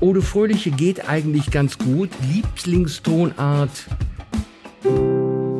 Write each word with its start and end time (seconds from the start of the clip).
Ode 0.00 0.20
Fröhliche 0.20 0.70
geht 0.70 1.08
eigentlich 1.08 1.50
ganz 1.50 1.78
gut. 1.78 2.10
Lieblingstonart 2.32 3.70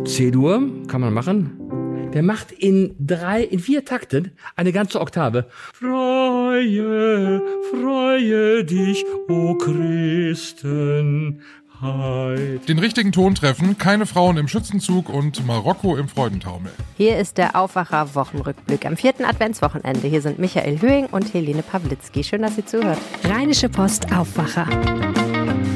C-Dur, 0.05 0.63
kann 0.89 1.01
man 1.01 1.15
machen. 1.15 2.11
Der 2.13 2.23
macht 2.23 2.53
in 2.53 2.95
drei, 2.99 3.43
in 3.43 3.59
vier 3.59 3.85
Takten 3.85 4.33
eine 4.55 4.73
ganze 4.73 5.01
Oktave. 5.01 5.47
Freue, 5.73 7.43
freue 7.71 8.65
dich, 8.65 9.05
o 9.29 9.55
Christen. 9.55 11.41
Den 11.83 12.79
richtigen 12.79 13.13
Ton 13.13 13.35
treffen, 13.35 13.77
keine 13.77 14.07
Frauen 14.07 14.39
im 14.39 14.49
Schützenzug 14.49 15.11
und 15.11 15.47
Marokko 15.47 15.97
im 15.99 16.09
Freudentaumel. 16.09 16.73
Hier 16.97 17.19
ist 17.19 17.37
der 17.37 17.55
Aufwacher 17.55 18.15
Wochenrückblick 18.15 18.87
am 18.87 18.97
vierten 18.97 19.27
Adventswochenende. 19.27 20.09
Hier 20.09 20.23
sind 20.23 20.39
Michael 20.39 20.81
Höhing 20.81 21.07
und 21.07 21.35
Helene 21.35 21.63
Pawlitzki. 21.63 22.25
Schön, 22.25 22.43
dass 22.43 22.57
ihr 22.57 22.65
zuhört. 22.65 22.99
Rheinische 23.25 23.69
Post 23.69 24.11
Aufwacher. 24.11 24.67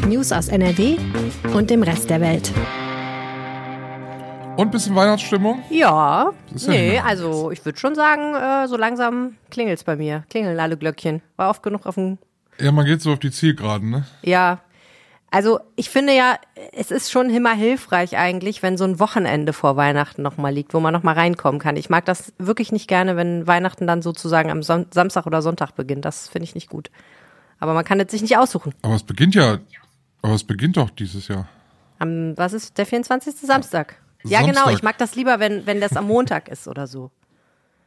News 0.08 0.32
aus 0.32 0.48
NRW 0.48 0.96
und 1.52 1.68
dem 1.68 1.82
Rest 1.82 2.08
der 2.08 2.22
Welt. 2.22 2.50
Und 4.56 4.70
bisschen 4.70 4.94
Weihnachtsstimmung? 4.96 5.62
Ja. 5.68 6.32
Nee, 6.66 6.98
also 6.98 7.50
ich 7.50 7.62
würde 7.64 7.78
schon 7.78 7.94
sagen, 7.94 8.34
äh, 8.34 8.68
so 8.68 8.78
langsam 8.78 9.36
klingelt's 9.50 9.84
bei 9.84 9.96
mir. 9.96 10.24
Klingeln 10.30 10.58
alle 10.58 10.78
Glöckchen. 10.78 11.20
War 11.36 11.50
oft 11.50 11.62
genug 11.62 11.84
auf 11.84 11.96
dem. 11.96 12.16
Ja, 12.58 12.72
man 12.72 12.86
geht 12.86 13.02
so 13.02 13.12
auf 13.12 13.18
die 13.18 13.30
Zielgeraden, 13.30 13.90
ne? 13.90 14.06
Ja, 14.22 14.60
also 15.30 15.60
ich 15.76 15.90
finde 15.90 16.14
ja, 16.14 16.38
es 16.72 16.90
ist 16.90 17.10
schon 17.10 17.30
immer 17.30 17.54
hilfreich 17.54 18.16
eigentlich, 18.16 18.62
wenn 18.62 18.76
so 18.76 18.84
ein 18.84 18.98
Wochenende 18.98 19.52
vor 19.52 19.76
Weihnachten 19.76 20.22
nochmal 20.22 20.52
liegt, 20.52 20.74
wo 20.74 20.80
man 20.80 20.92
nochmal 20.92 21.14
reinkommen 21.14 21.60
kann. 21.60 21.76
Ich 21.76 21.88
mag 21.88 22.04
das 22.04 22.32
wirklich 22.38 22.72
nicht 22.72 22.88
gerne, 22.88 23.16
wenn 23.16 23.46
Weihnachten 23.46 23.86
dann 23.86 24.02
sozusagen 24.02 24.50
am 24.50 24.62
Son 24.62 24.86
Samstag 24.90 25.26
oder 25.26 25.40
Sonntag 25.40 25.76
beginnt. 25.76 26.04
Das 26.04 26.28
finde 26.28 26.44
ich 26.44 26.54
nicht 26.54 26.68
gut. 26.68 26.90
Aber 27.60 27.74
man 27.74 27.84
kann 27.84 28.00
es 28.00 28.10
sich 28.10 28.22
nicht 28.22 28.38
aussuchen. 28.38 28.74
Aber 28.82 28.94
es 28.94 29.04
beginnt 29.04 29.34
ja, 29.34 29.58
aber 30.22 30.34
es 30.34 30.44
beginnt 30.44 30.76
doch 30.76 30.90
dieses 30.90 31.28
Jahr. 31.28 31.48
Am, 31.98 32.36
was 32.36 32.52
ist 32.52 32.76
der 32.78 32.86
24. 32.86 33.36
Samstag? 33.36 33.96
Ja, 34.24 34.40
Samstag. 34.40 34.64
genau. 34.64 34.74
Ich 34.74 34.82
mag 34.82 34.98
das 34.98 35.14
lieber, 35.14 35.38
wenn, 35.38 35.66
wenn 35.66 35.80
das 35.80 35.96
am 35.96 36.06
Montag 36.06 36.48
ist 36.48 36.66
oder 36.66 36.86
so. 36.86 37.10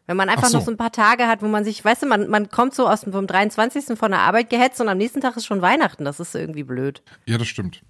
Wenn 0.06 0.18
man 0.18 0.30
einfach 0.30 0.44
Ach 0.46 0.50
so. 0.50 0.58
noch 0.58 0.66
so 0.66 0.72
ein 0.72 0.78
paar 0.78 0.92
Tage 0.92 1.28
hat, 1.28 1.42
wo 1.42 1.48
man 1.48 1.64
sich, 1.64 1.84
weißt 1.84 2.04
du, 2.04 2.08
man, 2.08 2.30
man 2.30 2.50
kommt 2.50 2.76
so 2.76 2.90
aus 2.90 3.02
dem 3.02 3.14
vom 3.14 3.26
23. 3.26 3.98
von 3.98 4.12
der 4.12 4.22
Arbeit 4.22 4.50
gehetzt 4.50 4.82
und 4.82 4.90
am 4.90 4.98
nächsten 4.98 5.22
Tag 5.22 5.38
ist 5.38 5.46
schon 5.46 5.62
Weihnachten. 5.62 6.04
Das 6.04 6.20
ist 6.20 6.36
irgendwie 6.36 6.64
blöd. 6.64 7.02
Ja, 7.26 7.38
das 7.38 7.48
stimmt. 7.48 7.82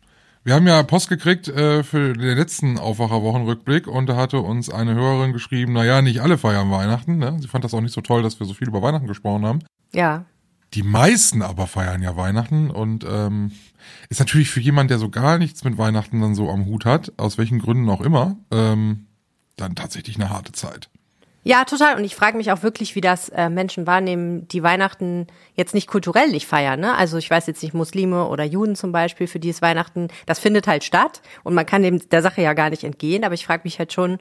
Wir 0.44 0.56
haben 0.56 0.68
ja 0.68 0.84
Post 0.84 1.08
gekriegt 1.10 1.48
äh, 1.48 1.84
für 1.84 2.14
den 2.14 2.38
letzten 2.38 2.78
Aufwacher-Wochenrückblick 2.78 3.88
und 3.88 4.08
da 4.08 4.18
hatte 4.18 4.40
uns 4.40 4.70
eine 4.70 4.94
Hörerin 4.94 5.32
geschrieben, 5.32 5.72
naja, 5.72 6.02
nicht 6.02 6.22
alle 6.22 6.38
feiern 6.38 6.70
Weihnachten. 6.70 7.18
Ne? 7.18 7.38
Sie 7.40 7.48
fand 7.48 7.64
das 7.64 7.74
auch 7.74 7.82
nicht 7.82 7.94
so 7.94 8.02
toll, 8.02 8.24
dass 8.24 8.40
wir 8.40 8.46
so 8.46 8.54
viel 8.54 8.68
über 8.68 8.82
Weihnachten 8.82 9.08
gesprochen 9.08 9.46
haben. 9.46 9.60
Ja. 9.94 10.26
Die 10.74 10.84
meisten 10.84 11.42
aber 11.42 11.66
feiern 11.66 12.02
ja 12.02 12.18
Weihnachten 12.18 12.70
und 12.70 13.06
ähm, 13.08 13.52
ist 14.10 14.20
natürlich 14.20 14.50
für 14.50 14.60
jemand, 14.60 14.90
der 14.90 15.00
so 15.00 15.10
gar 15.10 15.38
nichts 15.38 15.64
mit 15.64 15.78
Weihnachten 15.78 16.20
dann 16.20 16.36
so 16.36 16.50
am 16.50 16.66
Hut 16.66 16.84
hat, 16.84 17.14
aus 17.18 17.38
welchen 17.38 17.60
Gründen 17.60 17.90
auch 17.90 18.02
immer, 18.02 18.36
ähm, 18.52 19.06
dann 19.56 19.76
tatsächlich 19.76 20.18
eine 20.18 20.30
harte 20.30 20.52
Zeit. 20.52 20.90
Ja, 21.46 21.66
total. 21.66 21.98
Und 21.98 22.06
ich 22.06 22.16
frage 22.16 22.38
mich 22.38 22.52
auch 22.54 22.64
wirklich, 22.64 22.96
wie 22.96 23.02
das 23.02 23.28
äh, 23.30 23.50
Menschen 23.50 23.86
wahrnehmen, 23.86 24.48
die 24.48 24.64
Weihnachten 24.64 25.28
jetzt 25.56 25.74
nicht 25.74 25.88
kulturell 25.88 26.30
nicht 26.30 26.48
feiern. 26.48 26.80
Ne? 26.80 26.96
Also 26.96 27.18
ich 27.18 27.30
weiß 27.30 27.48
jetzt 27.48 27.62
nicht, 27.62 27.74
Muslime 27.74 28.28
oder 28.28 28.46
Juden 28.46 28.78
zum 28.78 28.94
Beispiel, 28.94 29.28
für 29.28 29.40
die 29.40 29.50
ist 29.50 29.62
Weihnachten, 29.62 30.08
das 30.26 30.40
findet 30.40 30.68
halt 30.68 30.86
statt 30.86 31.22
und 31.44 31.54
man 31.54 31.66
kann 31.66 31.84
dem 31.84 32.08
der 32.10 32.22
Sache 32.22 32.42
ja 32.42 32.54
gar 32.54 32.70
nicht 32.70 32.86
entgehen. 32.86 33.26
Aber 33.26 33.34
ich 33.34 33.46
frage 33.46 33.64
mich 33.66 33.78
halt 33.78 33.92
schon, 33.92 34.20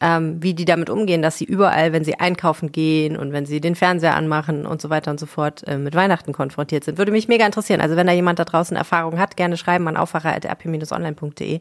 ähm, 0.00 0.42
wie 0.42 0.54
die 0.54 0.64
damit 0.64 0.90
umgehen, 0.90 1.22
dass 1.22 1.38
sie 1.38 1.44
überall, 1.44 1.92
wenn 1.92 2.04
sie 2.04 2.18
einkaufen 2.18 2.72
gehen 2.72 3.16
und 3.16 3.32
wenn 3.32 3.46
sie 3.46 3.60
den 3.60 3.74
Fernseher 3.74 4.16
anmachen 4.16 4.66
und 4.66 4.80
so 4.80 4.90
weiter 4.90 5.10
und 5.10 5.20
so 5.20 5.26
fort, 5.26 5.66
äh, 5.66 5.78
mit 5.78 5.94
Weihnachten 5.94 6.32
konfrontiert 6.32 6.84
sind. 6.84 6.98
Würde 6.98 7.12
mich 7.12 7.28
mega 7.28 7.46
interessieren. 7.46 7.80
Also 7.80 7.96
wenn 7.96 8.06
da 8.06 8.12
jemand 8.12 8.38
da 8.38 8.44
draußen 8.44 8.76
Erfahrung 8.76 9.18
hat, 9.18 9.36
gerne 9.36 9.56
schreiben 9.56 9.86
an 9.88 9.96
aufwacher.rp-online.de. 9.96 11.60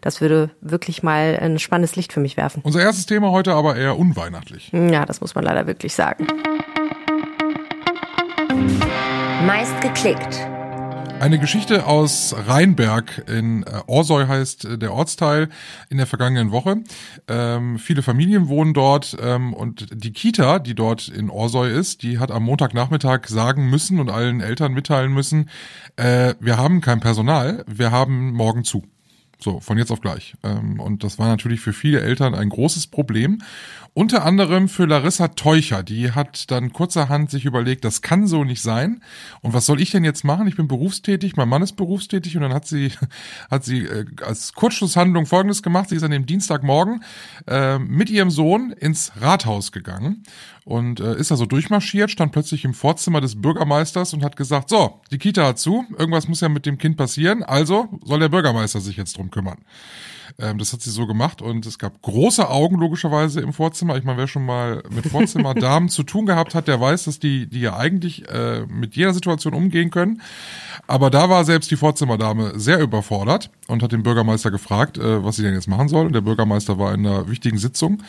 Das 0.00 0.20
würde 0.20 0.50
wirklich 0.60 1.02
mal 1.02 1.38
ein 1.40 1.58
spannendes 1.58 1.96
Licht 1.96 2.12
für 2.12 2.20
mich 2.20 2.36
werfen. 2.36 2.60
Unser 2.64 2.80
erstes 2.80 3.06
Thema 3.06 3.30
heute 3.30 3.54
aber 3.54 3.76
eher 3.76 3.98
unweihnachtlich. 3.98 4.70
Ja, 4.72 5.06
das 5.06 5.20
muss 5.20 5.34
man 5.34 5.44
leider 5.44 5.66
wirklich 5.66 5.94
sagen. 5.94 6.26
Meist 9.46 9.80
geklickt. 9.80 10.46
Eine 11.20 11.38
Geschichte 11.38 11.84
aus 11.84 12.34
Rheinberg 12.34 13.28
in 13.28 13.62
äh, 13.64 13.82
Orsoy 13.86 14.26
heißt 14.26 14.64
äh, 14.64 14.78
der 14.78 14.94
Ortsteil 14.94 15.50
in 15.90 15.98
der 15.98 16.06
vergangenen 16.06 16.50
Woche. 16.50 16.78
Ähm, 17.28 17.78
viele 17.78 18.00
Familien 18.00 18.48
wohnen 18.48 18.72
dort 18.72 19.18
ähm, 19.20 19.52
und 19.52 19.88
die 19.92 20.14
Kita, 20.14 20.58
die 20.58 20.74
dort 20.74 21.08
in 21.08 21.28
Orsoy 21.28 21.70
ist, 21.70 22.02
die 22.04 22.18
hat 22.18 22.30
am 22.30 22.44
Montagnachmittag 22.44 23.26
sagen 23.26 23.68
müssen 23.68 24.00
und 24.00 24.08
allen 24.08 24.40
Eltern 24.40 24.72
mitteilen 24.72 25.12
müssen, 25.12 25.50
äh, 25.96 26.36
wir 26.40 26.56
haben 26.56 26.80
kein 26.80 27.00
Personal, 27.00 27.66
wir 27.66 27.90
haben 27.90 28.32
morgen 28.32 28.64
zu. 28.64 28.86
So, 29.42 29.58
von 29.60 29.78
jetzt 29.78 29.90
auf 29.90 30.00
gleich. 30.00 30.34
Ähm, 30.42 30.80
und 30.80 31.02
das 31.02 31.18
war 31.18 31.28
natürlich 31.28 31.60
für 31.60 31.72
viele 31.72 32.00
Eltern 32.00 32.34
ein 32.34 32.50
großes 32.50 32.86
Problem. 32.86 33.42
Unter 33.92 34.24
anderem 34.24 34.68
für 34.68 34.86
Larissa 34.86 35.28
Teucher. 35.28 35.82
Die 35.82 36.12
hat 36.12 36.50
dann 36.50 36.72
kurzerhand 36.72 37.30
sich 37.30 37.44
überlegt, 37.44 37.84
das 37.84 38.02
kann 38.02 38.26
so 38.26 38.44
nicht 38.44 38.62
sein. 38.62 39.02
Und 39.40 39.52
was 39.52 39.66
soll 39.66 39.80
ich 39.80 39.90
denn 39.90 40.04
jetzt 40.04 40.22
machen? 40.24 40.46
Ich 40.46 40.56
bin 40.56 40.68
berufstätig, 40.68 41.36
mein 41.36 41.48
Mann 41.48 41.62
ist 41.62 41.74
berufstätig. 41.74 42.36
Und 42.36 42.42
dann 42.42 42.54
hat 42.54 42.66
sie, 42.66 42.92
hat 43.50 43.64
sie 43.64 43.86
äh, 43.86 44.06
als 44.24 44.52
Kurzschlusshandlung 44.52 45.26
Folgendes 45.26 45.62
gemacht. 45.62 45.88
Sie 45.88 45.96
ist 45.96 46.04
an 46.04 46.12
dem 46.12 46.26
Dienstagmorgen 46.26 47.02
äh, 47.48 47.78
mit 47.78 48.10
ihrem 48.10 48.30
Sohn 48.30 48.70
ins 48.70 49.12
Rathaus 49.20 49.72
gegangen 49.72 50.22
und 50.64 51.00
äh, 51.00 51.16
ist 51.16 51.30
da 51.30 51.36
so 51.36 51.46
durchmarschiert, 51.46 52.10
stand 52.10 52.32
plötzlich 52.32 52.64
im 52.64 52.74
Vorzimmer 52.74 53.20
des 53.20 53.40
Bürgermeisters 53.40 54.14
und 54.14 54.22
hat 54.22 54.36
gesagt, 54.36 54.68
so, 54.68 55.00
die 55.10 55.18
Kita 55.18 55.46
hat 55.46 55.58
zu, 55.58 55.84
irgendwas 55.98 56.28
muss 56.28 56.40
ja 56.40 56.48
mit 56.48 56.66
dem 56.66 56.78
Kind 56.78 56.96
passieren, 56.96 57.42
also 57.42 57.88
soll 58.04 58.20
der 58.20 58.28
Bürgermeister 58.28 58.80
sich 58.80 58.96
jetzt 58.96 59.16
drum 59.16 59.30
kümmern. 59.30 59.58
Ähm, 60.38 60.58
das 60.58 60.72
hat 60.72 60.82
sie 60.82 60.90
so 60.90 61.06
gemacht 61.06 61.42
und 61.42 61.66
es 61.66 61.78
gab 61.78 62.00
große 62.02 62.48
Augen 62.48 62.76
logischerweise 62.76 63.40
im 63.40 63.52
Vorzimmer. 63.52 63.96
Ich 63.96 64.04
meine, 64.04 64.18
wer 64.18 64.28
schon 64.28 64.44
mal 64.44 64.82
mit 64.90 65.06
Vorzimmerdamen 65.06 65.88
zu 65.90 66.02
tun 66.02 66.26
gehabt 66.26 66.54
hat, 66.54 66.68
der 66.68 66.80
weiß, 66.80 67.04
dass 67.04 67.18
die, 67.18 67.46
die 67.46 67.60
ja 67.60 67.76
eigentlich 67.76 68.28
äh, 68.28 68.66
mit 68.66 68.96
jeder 68.96 69.14
Situation 69.14 69.54
umgehen 69.54 69.90
können. 69.90 70.22
Aber 70.86 71.10
da 71.10 71.28
war 71.28 71.44
selbst 71.44 71.70
die 71.70 71.76
Vorzimmerdame 71.76 72.58
sehr 72.58 72.80
überfordert 72.80 73.50
und 73.66 73.82
hat 73.82 73.92
den 73.92 74.02
Bürgermeister 74.02 74.50
gefragt, 74.50 74.98
äh, 74.98 75.24
was 75.24 75.36
sie 75.36 75.42
denn 75.42 75.54
jetzt 75.54 75.68
machen 75.68 75.88
soll. 75.88 76.06
Und 76.06 76.14
der 76.14 76.20
Bürgermeister 76.20 76.78
war 76.78 76.94
in 76.94 77.06
einer 77.06 77.28
wichtigen 77.28 77.58
Sitzung. 77.58 78.02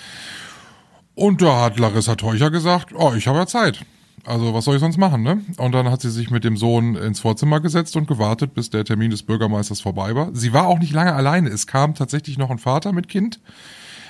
Und 1.22 1.44
da 1.44 1.62
hat 1.62 1.78
Larissa 1.78 2.16
Teucher 2.16 2.50
gesagt, 2.50 2.96
oh, 2.96 3.14
ich 3.16 3.28
habe 3.28 3.38
ja 3.38 3.46
Zeit. 3.46 3.86
Also 4.26 4.56
was 4.56 4.66
soll 4.66 4.78
ich 4.78 4.82
sonst 4.82 4.98
machen, 4.98 5.22
ne? 5.22 5.40
Und 5.58 5.72
dann 5.72 5.88
hat 5.88 6.02
sie 6.02 6.10
sich 6.10 6.32
mit 6.32 6.44
dem 6.44 6.58
Sohn 6.58 6.96
ins 6.96 7.20
Vorzimmer 7.20 7.60
gesetzt 7.60 7.96
und 7.96 8.08
gewartet, 8.08 8.56
bis 8.56 8.72
der 8.72 8.86
Termin 8.86 9.12
des 9.12 9.22
Bürgermeisters 9.22 9.82
vorbei 9.82 10.16
war. 10.16 10.32
Sie 10.34 10.52
war 10.52 10.66
auch 10.66 10.80
nicht 10.80 10.94
lange 10.94 11.14
alleine. 11.14 11.50
Es 11.50 11.68
kam 11.68 11.94
tatsächlich 11.94 12.40
noch 12.40 12.50
ein 12.50 12.58
Vater 12.58 12.92
mit 12.92 13.08
Kind, 13.08 13.40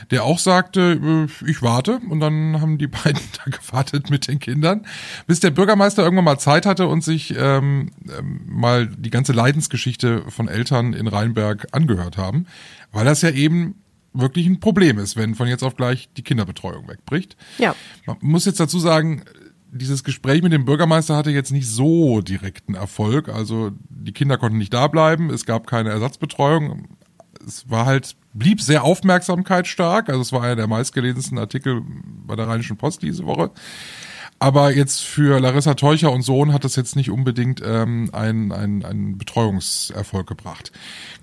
der 0.10 0.24
auch 0.24 0.40
sagte, 0.40 1.28
äh, 1.44 1.50
ich 1.50 1.62
warte. 1.62 2.00
Und 2.10 2.22
dann 2.22 2.62
haben 2.62 2.78
die 2.78 2.88
beiden 3.04 3.22
da 3.44 3.52
gewartet 3.52 4.10
mit 4.10 4.30
den 4.30 4.40
Kindern, 4.40 4.86
bis 5.28 5.42
der 5.42 5.52
Bürgermeister 5.52 6.04
irgendwann 6.04 6.24
mal 6.24 6.40
Zeit 6.40 6.66
hatte 6.66 6.88
und 6.88 7.04
sich 7.04 7.36
ähm, 7.38 7.92
ähm, 8.08 8.42
mal 8.46 8.88
die 8.88 9.10
ganze 9.10 9.34
Leidensgeschichte 9.34 10.24
von 10.30 10.48
Eltern 10.48 10.94
in 10.94 11.08
Rheinberg 11.08 11.68
angehört 11.74 12.16
haben, 12.16 12.46
weil 12.94 13.04
das 13.04 13.22
ja 13.22 13.32
eben 13.32 13.82
wirklich 14.14 14.48
ein 14.48 14.60
Problem 14.60 14.98
ist, 15.00 15.16
wenn 15.16 15.36
von 15.36 15.48
jetzt 15.48 15.64
auf 15.64 15.76
gleich 15.76 16.10
die 16.18 16.24
Kinderbetreuung 16.24 16.88
wegbricht. 16.88 17.38
Ja. 17.58 17.76
Man 18.06 18.18
muss 18.22 18.46
jetzt 18.46 18.60
dazu 18.60 18.80
sagen, 18.80 19.24
dieses 19.72 20.04
Gespräch 20.04 20.42
mit 20.42 20.52
dem 20.52 20.66
Bürgermeister 20.66 21.16
hatte 21.16 21.32
jetzt 21.32 21.52
nicht 21.52 21.68
so 21.68 22.22
direkten 22.22 22.76
Erfolg. 22.76 23.30
Also 23.30 23.72
die 23.90 24.12
Kinder 24.12 24.38
konnten 24.38 24.58
nicht 24.58 24.74
da 24.74 24.88
bleiben, 24.88 25.30
es 25.30 25.46
gab 25.46 25.68
keine 25.68 25.90
Ersatzbetreuung. 25.90 26.88
Es 27.46 27.70
war 27.70 27.86
halt, 27.86 28.16
blieb 28.34 28.62
sehr 28.62 28.84
aufmerksamkeitsstark. 28.84 30.10
Also 30.10 30.22
es 30.22 30.32
war 30.32 30.44
einer 30.44 30.58
der 30.58 30.68
meistgelesensten 30.68 31.38
Artikel 31.38 31.82
bei 32.26 32.36
der 32.36 32.48
Rheinischen 32.48 32.78
Post 32.78 33.02
diese 33.02 33.26
Woche. 33.26 33.52
Aber 34.42 34.76
jetzt 34.76 35.04
für 35.04 35.40
Larissa 35.40 35.76
Teucher 35.76 36.12
und 36.12 36.24
Sohn 36.24 36.52
hat 36.52 36.64
das 36.64 36.76
jetzt 36.76 36.96
nicht 36.96 37.12
unbedingt 37.12 37.62
ähm, 37.64 38.10
einen, 38.12 38.52
einen, 38.52 38.84
einen 38.84 39.20
Betreuungserfolg 39.20 40.26
gebracht. 40.26 40.72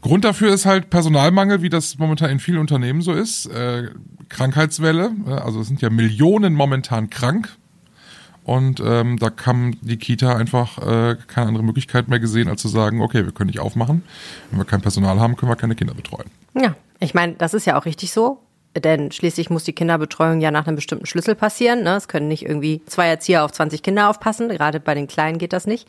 Grund 0.03 0.25
dafür 0.25 0.55
ist 0.55 0.67
halt 0.67 0.89
Personalmangel, 0.89 1.61
wie 1.61 1.69
das 1.69 1.99
momentan 1.99 2.31
in 2.31 2.39
vielen 2.39 2.59
Unternehmen 2.59 3.03
so 3.03 3.13
ist. 3.13 3.47
Äh, 3.47 3.89
Krankheitswelle, 4.29 5.11
äh, 5.27 5.33
also 5.33 5.61
es 5.61 5.67
sind 5.67 5.83
ja 5.83 5.91
Millionen 5.91 6.55
momentan 6.55 7.11
krank. 7.11 7.49
Und 8.45 8.81
ähm, 8.87 9.19
da 9.19 9.31
kam 9.31 9.75
die 9.81 9.97
Kita 9.97 10.37
einfach 10.37 10.79
äh, 10.79 11.17
keine 11.27 11.49
andere 11.49 11.65
Möglichkeit 11.65 12.07
mehr 12.07 12.21
gesehen, 12.21 12.49
als 12.49 12.63
zu 12.63 12.69
sagen, 12.69 13.03
okay, 13.03 13.25
wir 13.25 13.33
können 13.33 13.49
nicht 13.49 13.59
aufmachen. 13.59 14.05
Wenn 14.51 14.61
wir 14.61 14.65
kein 14.65 14.81
Personal 14.81 15.19
haben, 15.19 15.35
können 15.35 15.51
wir 15.51 15.57
keine 15.57 15.75
Kinder 15.75 15.95
betreuen. 15.95 16.31
Ja, 16.55 16.77
ich 17.01 17.15
meine, 17.15 17.33
das 17.33 17.53
ist 17.53 17.67
ja 17.67 17.77
auch 17.77 17.85
richtig 17.85 18.13
so. 18.13 18.39
Denn 18.81 19.11
schließlich 19.11 19.51
muss 19.51 19.65
die 19.65 19.73
Kinderbetreuung 19.73 20.41
ja 20.41 20.51
nach 20.51 20.67
einem 20.67 20.77
bestimmten 20.77 21.07
Schlüssel 21.07 21.35
passieren. 21.35 21.83
Ne? 21.83 21.97
Es 21.97 22.09
können 22.09 22.29
nicht 22.29 22.45
irgendwie 22.45 22.83
zwei 22.87 23.09
Erzieher 23.09 23.45
auf 23.45 23.53
20 23.53 23.83
Kinder 23.83 24.11
aufpassen. 24.11 24.49
Gerade 24.49 24.81
bei 24.81 24.95
den 24.95 25.07
Kleinen 25.07 25.39
geht 25.39 25.53
das 25.53 25.67
nicht. 25.67 25.89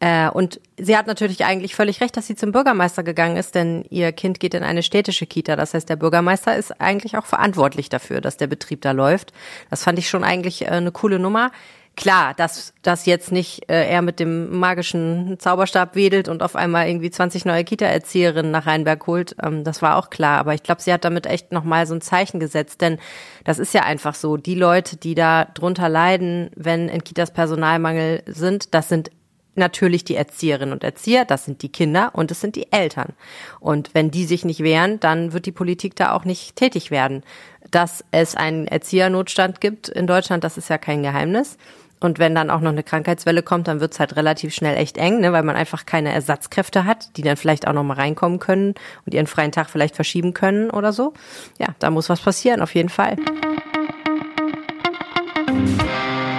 Äh, 0.00 0.30
und 0.30 0.60
sie 0.78 0.96
hat 0.96 1.06
natürlich 1.06 1.44
eigentlich 1.44 1.74
völlig 1.74 2.00
recht, 2.00 2.16
dass 2.16 2.26
sie 2.26 2.34
zum 2.34 2.52
Bürgermeister 2.52 3.02
gegangen 3.02 3.36
ist, 3.36 3.54
denn 3.54 3.84
ihr 3.90 4.12
Kind 4.12 4.40
geht 4.40 4.54
in 4.54 4.62
eine 4.62 4.82
städtische 4.82 5.26
Kita. 5.26 5.56
Das 5.56 5.74
heißt, 5.74 5.88
der 5.88 5.96
Bürgermeister 5.96 6.56
ist 6.56 6.80
eigentlich 6.80 7.18
auch 7.18 7.26
verantwortlich 7.26 7.90
dafür, 7.90 8.22
dass 8.22 8.38
der 8.38 8.46
Betrieb 8.46 8.80
da 8.80 8.92
läuft. 8.92 9.34
Das 9.68 9.84
fand 9.84 9.98
ich 9.98 10.08
schon 10.08 10.24
eigentlich 10.24 10.62
äh, 10.62 10.68
eine 10.68 10.90
coole 10.90 11.18
Nummer. 11.18 11.52
Klar, 11.96 12.34
dass 12.34 12.72
das 12.82 13.06
jetzt 13.06 13.30
nicht 13.30 13.68
äh, 13.68 13.88
er 13.88 14.02
mit 14.02 14.20
dem 14.20 14.58
magischen 14.58 15.38
Zauberstab 15.38 15.94
wedelt 15.94 16.28
und 16.28 16.42
auf 16.42 16.56
einmal 16.56 16.88
irgendwie 16.88 17.10
20 17.10 17.44
neue 17.44 17.64
Kita-Erzieherinnen 17.64 18.50
nach 18.50 18.66
Rheinberg 18.66 19.06
holt, 19.06 19.36
ähm, 19.42 19.64
das 19.64 19.82
war 19.82 19.96
auch 19.96 20.10
klar. 20.10 20.38
Aber 20.38 20.54
ich 20.54 20.62
glaube, 20.62 20.80
sie 20.80 20.92
hat 20.92 21.04
damit 21.04 21.26
echt 21.26 21.52
nochmal 21.52 21.86
so 21.86 21.94
ein 21.94 22.00
Zeichen 22.00 22.40
gesetzt, 22.40 22.80
denn 22.80 22.98
das 23.44 23.58
ist 23.58 23.74
ja 23.74 23.82
einfach 23.82 24.14
so. 24.14 24.36
Die 24.36 24.54
Leute, 24.54 24.96
die 24.96 25.14
da 25.14 25.44
drunter 25.44 25.88
leiden, 25.88 26.50
wenn 26.56 26.88
in 26.88 27.04
Kitas 27.04 27.32
Personalmangel 27.32 28.22
sind, 28.26 28.74
das 28.74 28.88
sind 28.88 29.10
natürlich 29.54 30.04
die 30.04 30.16
Erzieherinnen 30.16 30.72
und 30.72 30.84
Erzieher, 30.84 31.24
das 31.24 31.44
sind 31.44 31.62
die 31.62 31.68
Kinder 31.68 32.10
und 32.14 32.30
es 32.30 32.40
sind 32.40 32.56
die 32.56 32.72
Eltern. 32.72 33.12
Und 33.60 33.94
wenn 33.94 34.10
die 34.10 34.24
sich 34.24 34.44
nicht 34.44 34.62
wehren, 34.62 35.00
dann 35.00 35.32
wird 35.32 35.46
die 35.46 35.52
Politik 35.52 35.96
da 35.96 36.12
auch 36.12 36.24
nicht 36.24 36.56
tätig 36.56 36.90
werden. 36.90 37.22
Dass 37.70 38.04
es 38.10 38.34
einen 38.34 38.66
Erziehernotstand 38.66 39.60
gibt 39.60 39.88
in 39.88 40.06
Deutschland, 40.06 40.44
das 40.44 40.56
ist 40.56 40.70
ja 40.70 40.78
kein 40.78 41.02
Geheimnis. 41.02 41.56
Und 42.00 42.18
wenn 42.18 42.34
dann 42.34 42.50
auch 42.50 42.60
noch 42.60 42.70
eine 42.70 42.82
Krankheitswelle 42.82 43.42
kommt, 43.42 43.68
dann 43.68 43.80
wird's 43.80 44.00
halt 44.00 44.16
relativ 44.16 44.54
schnell 44.54 44.76
echt 44.76 44.96
eng, 44.96 45.20
ne, 45.20 45.32
weil 45.32 45.42
man 45.42 45.54
einfach 45.54 45.84
keine 45.84 46.12
Ersatzkräfte 46.12 46.86
hat, 46.86 47.16
die 47.16 47.22
dann 47.22 47.36
vielleicht 47.36 47.68
auch 47.68 47.74
noch 47.74 47.84
mal 47.84 47.94
reinkommen 47.94 48.38
können 48.38 48.74
und 49.04 49.14
ihren 49.14 49.26
freien 49.26 49.52
Tag 49.52 49.68
vielleicht 49.68 49.94
verschieben 49.94 50.32
können 50.32 50.70
oder 50.70 50.94
so. 50.94 51.12
Ja, 51.58 51.68
da 51.78 51.90
muss 51.90 52.08
was 52.08 52.20
passieren, 52.20 52.62
auf 52.62 52.74
jeden 52.74 52.88
Fall. 52.88 53.16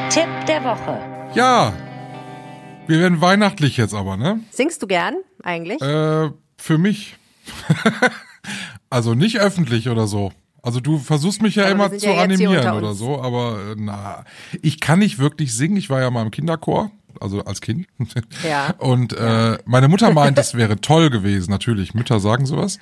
Tipp 0.09 0.27
der 0.47 0.63
Woche. 0.63 0.99
Ja, 1.35 1.73
wir 2.87 2.99
werden 2.99 3.21
weihnachtlich 3.21 3.77
jetzt 3.77 3.93
aber, 3.93 4.17
ne? 4.17 4.39
Singst 4.49 4.81
du 4.81 4.87
gern 4.87 5.15
eigentlich? 5.43 5.81
Äh, 5.81 6.31
für 6.57 6.77
mich. 6.77 7.15
also 8.89 9.13
nicht 9.13 9.39
öffentlich 9.39 9.89
oder 9.89 10.07
so. 10.07 10.31
Also 10.63 10.79
du 10.79 10.99
versuchst 10.99 11.41
mich 11.41 11.55
ja 11.55 11.63
Aber 11.63 11.71
immer 11.71 11.97
zu 11.97 12.05
ja 12.07 12.21
animieren 12.21 12.73
oder 12.75 12.93
so, 12.93 13.21
aber 13.21 13.71
äh, 13.71 13.75
na, 13.77 14.25
ich 14.61 14.79
kann 14.79 14.99
nicht 14.99 15.17
wirklich 15.17 15.55
singen. 15.55 15.75
Ich 15.77 15.89
war 15.89 16.01
ja 16.01 16.11
mal 16.11 16.21
im 16.21 16.29
Kinderchor, 16.31 16.91
also 17.19 17.43
als 17.45 17.61
Kind. 17.61 17.87
Ja. 18.47 18.71
Und 18.77 19.13
äh, 19.13 19.57
meine 19.65 19.87
Mutter 19.87 20.11
meint, 20.13 20.37
das 20.37 20.53
wäre 20.55 20.79
toll 20.79 21.09
gewesen. 21.09 21.49
Natürlich, 21.49 21.93
Mütter 21.95 22.19
sagen 22.19 22.45
sowas. 22.45 22.77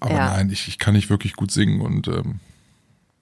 Aber 0.00 0.14
Ja. 0.14 0.26
nein, 0.36 0.50
ich, 0.50 0.66
ich 0.66 0.78
kann 0.78 0.94
nicht 0.94 1.08
wirklich 1.08 1.34
gut 1.34 1.52
singen 1.52 1.80
und 1.80 2.08
ähm, 2.08 2.40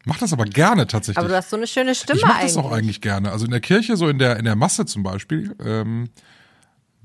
mach 0.07 0.17
das 0.19 0.33
aber 0.33 0.47
gerne 0.47 0.87
tatsächlich. 0.87 1.19
Aber 1.19 1.29
du 1.29 1.37
hast 1.37 1.51
so 1.51 1.57
eine 1.57 1.67
schöne 1.67 1.95
Stimme 1.95 2.19
ich 2.19 2.25
mache 2.25 2.37
eigentlich. 2.41 2.55
das 2.55 2.65
auch 2.65 2.73
eigentlich 2.73 3.01
gerne. 3.03 3.31
Also 3.31 3.45
in 3.45 3.51
der 3.51 3.61
Kirche, 3.61 3.97
so 3.99 4.09
in 4.09 4.19
der 4.19 4.39
in 4.39 4.47
der 4.47 4.57
Masse 4.57 4.87
zum 4.87 5.03
Beispiel, 5.03 5.55
ähm, 5.63 6.09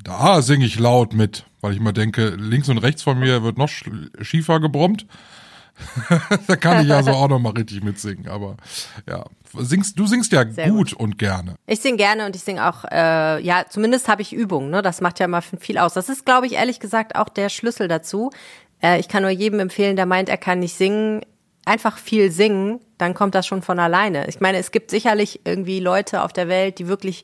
da 0.04 0.42
singe 0.42 0.66
ich 0.66 0.80
laut 0.80 1.13
mit, 1.13 1.45
weil 1.60 1.74
ich 1.74 1.80
immer 1.80 1.92
denke, 1.92 2.30
links 2.30 2.69
und 2.69 2.78
rechts 2.78 3.04
von 3.04 3.19
mir 3.19 3.44
wird 3.44 3.57
noch 3.57 3.68
sch- 3.69 4.24
schiefer 4.24 4.60
gebrummt. 4.62 5.06
da 6.47 6.56
kann 6.56 6.85
ich 6.85 6.94
also 6.94 7.12
auch 7.12 7.27
noch 7.27 7.39
mal 7.39 7.53
richtig 7.53 7.83
mitsingen. 7.83 8.27
Aber 8.27 8.57
ja, 9.07 9.25
singst 9.53 9.97
du 9.97 10.07
singst 10.07 10.31
ja 10.31 10.50
Sehr 10.50 10.69
gut, 10.69 10.94
und 10.94 11.18
gerne. 11.18 11.56
Ich 11.65 11.81
singe 11.81 11.97
gerne 11.97 12.25
und 12.25 12.35
ich 12.35 12.44
singe 12.44 12.68
auch, 12.68 12.83
äh, 12.85 13.41
ja, 13.41 13.65
zumindest 13.69 14.07
habe 14.07 14.21
ich 14.21 14.33
Übung, 14.33 14.69
ne? 14.69 14.81
Das 14.81 15.01
macht 15.01 15.19
ja 15.19 15.27
mal 15.27 15.41
viel 15.41 15.77
aus. 15.77 15.94
Das 15.94 16.09
ist, 16.09 16.25
glaube 16.25 16.47
ich, 16.47 16.53
ehrlich 16.53 16.79
gesagt 16.79 17.15
auch 17.15 17.29
der 17.29 17.50
Schlüssel 17.50 17.88
dazu. 17.88 18.31
Äh, 18.81 19.00
ich 19.00 19.07
kann 19.07 19.24
nur 19.24 19.31
jedem 19.31 19.59
empfehlen, 19.59 19.95
der 19.95 20.06
meint, 20.06 20.29
er 20.29 20.38
kann 20.38 20.59
nicht 20.59 20.75
singen, 20.75 21.21
einfach 21.65 21.97
viel 21.97 22.31
singen, 22.31 22.79
dann 22.97 23.13
kommt 23.13 23.35
das 23.35 23.45
schon 23.45 23.62
von 23.62 23.79
alleine. 23.79 24.27
Ich 24.27 24.39
meine, 24.39 24.57
es 24.57 24.71
gibt 24.71 24.89
sicherlich 24.89 25.41
irgendwie 25.44 25.79
Leute 25.79 26.24
auf 26.24 26.33
der 26.33 26.47
Welt, 26.47 26.79
die 26.79 26.88
wirklich 26.88 27.24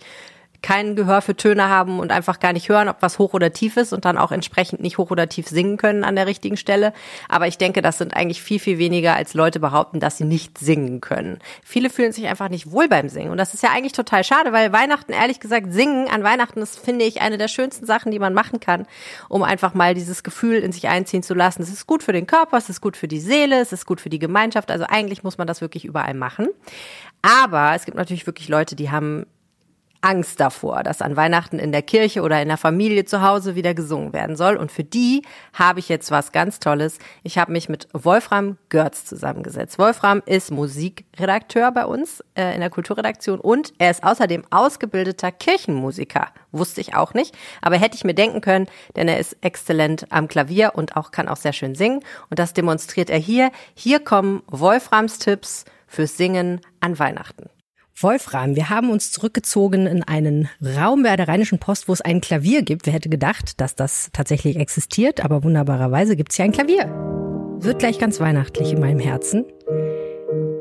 kein 0.63 0.95
Gehör 0.95 1.21
für 1.21 1.35
Töne 1.35 1.69
haben 1.69 1.99
und 1.99 2.11
einfach 2.11 2.39
gar 2.39 2.53
nicht 2.53 2.69
hören, 2.69 2.87
ob 2.87 3.01
was 3.01 3.19
hoch 3.19 3.33
oder 3.33 3.51
tief 3.51 3.77
ist 3.77 3.93
und 3.93 4.05
dann 4.05 4.17
auch 4.17 4.31
entsprechend 4.31 4.81
nicht 4.81 4.97
hoch 4.97 5.11
oder 5.11 5.27
tief 5.27 5.47
singen 5.47 5.77
können 5.77 6.05
an 6.05 6.15
der 6.15 6.25
richtigen 6.25 6.57
Stelle. 6.57 6.93
Aber 7.27 7.47
ich 7.47 7.57
denke, 7.57 7.81
das 7.81 7.97
sind 7.97 8.15
eigentlich 8.15 8.41
viel, 8.41 8.59
viel 8.59 8.77
weniger, 8.77 9.15
als 9.15 9.33
Leute 9.33 9.59
behaupten, 9.59 9.99
dass 9.99 10.17
sie 10.17 10.23
nicht 10.23 10.57
singen 10.57 11.01
können. 11.01 11.39
Viele 11.63 11.89
fühlen 11.89 12.13
sich 12.13 12.27
einfach 12.27 12.47
nicht 12.47 12.71
wohl 12.71 12.87
beim 12.87 13.09
Singen. 13.09 13.29
Und 13.29 13.37
das 13.37 13.53
ist 13.53 13.61
ja 13.61 13.71
eigentlich 13.71 13.91
total 13.91 14.23
schade, 14.23 14.53
weil 14.53 14.71
Weihnachten, 14.71 15.11
ehrlich 15.11 15.41
gesagt, 15.41 15.73
Singen 15.73 16.07
an 16.07 16.23
Weihnachten 16.23 16.61
ist, 16.61 16.79
finde 16.79 17.03
ich, 17.03 17.21
eine 17.21 17.37
der 17.37 17.49
schönsten 17.49 17.85
Sachen, 17.85 18.11
die 18.11 18.19
man 18.19 18.33
machen 18.33 18.61
kann, 18.61 18.87
um 19.27 19.43
einfach 19.43 19.73
mal 19.73 19.93
dieses 19.93 20.23
Gefühl 20.23 20.59
in 20.59 20.71
sich 20.71 20.87
einziehen 20.87 21.23
zu 21.23 21.33
lassen. 21.33 21.61
Es 21.61 21.69
ist 21.69 21.87
gut 21.87 22.03
für 22.03 22.13
den 22.13 22.25
Körper, 22.25 22.57
es 22.57 22.69
ist 22.69 22.79
gut 22.79 22.95
für 22.95 23.09
die 23.09 23.19
Seele, 23.19 23.59
es 23.59 23.73
ist 23.73 23.85
gut 23.85 23.99
für 23.99 24.09
die 24.09 24.19
Gemeinschaft. 24.19 24.71
Also 24.71 24.85
eigentlich 24.87 25.23
muss 25.23 25.37
man 25.37 25.45
das 25.45 25.59
wirklich 25.59 25.83
überall 25.83 26.13
machen. 26.13 26.47
Aber 27.21 27.73
es 27.75 27.83
gibt 27.83 27.97
natürlich 27.97 28.25
wirklich 28.25 28.47
Leute, 28.47 28.75
die 28.77 28.89
haben 28.89 29.25
Angst 30.03 30.39
davor, 30.39 30.83
dass 30.83 31.01
an 31.01 31.15
Weihnachten 31.15 31.59
in 31.59 31.71
der 31.71 31.81
Kirche 31.81 32.21
oder 32.21 32.41
in 32.41 32.49
der 32.49 32.57
Familie 32.57 33.05
zu 33.05 33.21
Hause 33.21 33.55
wieder 33.55 33.73
gesungen 33.73 34.11
werden 34.13 34.35
soll. 34.35 34.57
Und 34.57 34.71
für 34.71 34.83
die 34.83 35.23
habe 35.53 35.79
ich 35.79 35.89
jetzt 35.89 36.11
was 36.11 36.31
ganz 36.31 36.59
Tolles. 36.59 36.99
Ich 37.23 37.37
habe 37.37 37.53
mich 37.53 37.69
mit 37.69 37.87
Wolfram 37.93 38.57
Görz 38.69 39.05
zusammengesetzt. 39.05 39.79
Wolfram 39.79 40.21
ist 40.25 40.51
Musikredakteur 40.51 41.71
bei 41.71 41.85
uns 41.85 42.23
äh, 42.35 42.53
in 42.53 42.59
der 42.59 42.69
Kulturredaktion 42.69 43.39
und 43.39 43.73
er 43.77 43.91
ist 43.91 44.03
außerdem 44.03 44.43
ausgebildeter 44.49 45.31
Kirchenmusiker. 45.31 46.27
Wusste 46.51 46.81
ich 46.81 46.95
auch 46.95 47.13
nicht, 47.13 47.35
aber 47.61 47.77
hätte 47.77 47.95
ich 47.95 48.03
mir 48.03 48.13
denken 48.13 48.41
können, 48.41 48.67
denn 48.95 49.07
er 49.07 49.19
ist 49.19 49.37
exzellent 49.41 50.05
am 50.09 50.27
Klavier 50.27 50.73
und 50.75 50.97
auch 50.97 51.11
kann 51.11 51.27
auch 51.29 51.37
sehr 51.37 51.53
schön 51.53 51.75
singen. 51.75 52.01
Und 52.29 52.39
das 52.39 52.53
demonstriert 52.53 53.09
er 53.09 53.19
hier. 53.19 53.51
Hier 53.73 53.99
kommen 53.99 54.43
Wolframs 54.47 55.17
Tipps 55.17 55.65
fürs 55.87 56.17
Singen 56.17 56.59
an 56.79 56.99
Weihnachten. 56.99 57.52
Wolfram, 57.95 58.55
wir 58.55 58.69
haben 58.69 58.89
uns 58.89 59.11
zurückgezogen 59.11 59.85
in 59.85 60.03
einen 60.03 60.49
Raum 60.61 61.03
bei 61.03 61.15
der 61.15 61.27
Rheinischen 61.27 61.59
Post, 61.59 61.87
wo 61.87 61.93
es 61.93 62.01
ein 62.01 62.21
Klavier 62.21 62.63
gibt. 62.63 62.85
Wer 62.85 62.93
hätte 62.93 63.09
gedacht, 63.09 63.61
dass 63.61 63.75
das 63.75 64.09
tatsächlich 64.13 64.55
existiert, 64.55 65.23
aber 65.23 65.43
wunderbarerweise 65.43 66.15
gibt 66.15 66.31
es 66.31 66.37
hier 66.37 66.45
ein 66.45 66.51
Klavier. 66.51 66.87
Wird 67.59 67.79
gleich 67.79 67.99
ganz 67.99 68.19
weihnachtlich 68.19 68.73
in 68.73 68.79
meinem 68.79 68.99
Herzen. 68.99 69.45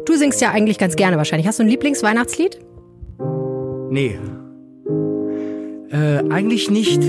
Du 0.05 0.15
singst 0.15 0.41
ja 0.41 0.51
eigentlich 0.51 0.79
ganz 0.79 0.95
gerne 0.95 1.17
wahrscheinlich. 1.17 1.47
Hast 1.47 1.59
du 1.59 1.63
ein 1.63 1.69
Lieblingsweihnachtslied? 1.69 2.59
Nee. 3.91 4.19
Äh, 5.91 6.31
eigentlich 6.31 6.71
nicht. 6.71 7.03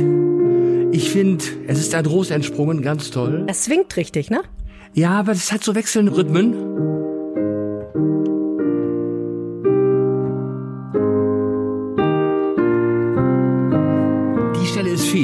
Ich 0.92 1.10
finde, 1.12 1.44
es 1.68 1.80
ist 1.80 1.96
ein 1.96 2.06
Ros 2.06 2.32
entsprungen, 2.32 2.82
ganz 2.82 3.12
toll. 3.12 3.44
Das 3.48 3.66
swingt 3.66 3.96
richtig, 3.98 4.30
ne? 4.30 4.42
Ja, 4.94 5.12
aber 5.12 5.32
es 5.34 5.52
hat 5.52 5.64
so 5.64 5.76
wechselnde 5.76 6.16
Rhythmen. 6.16 6.93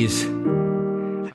Fies. 0.09 0.27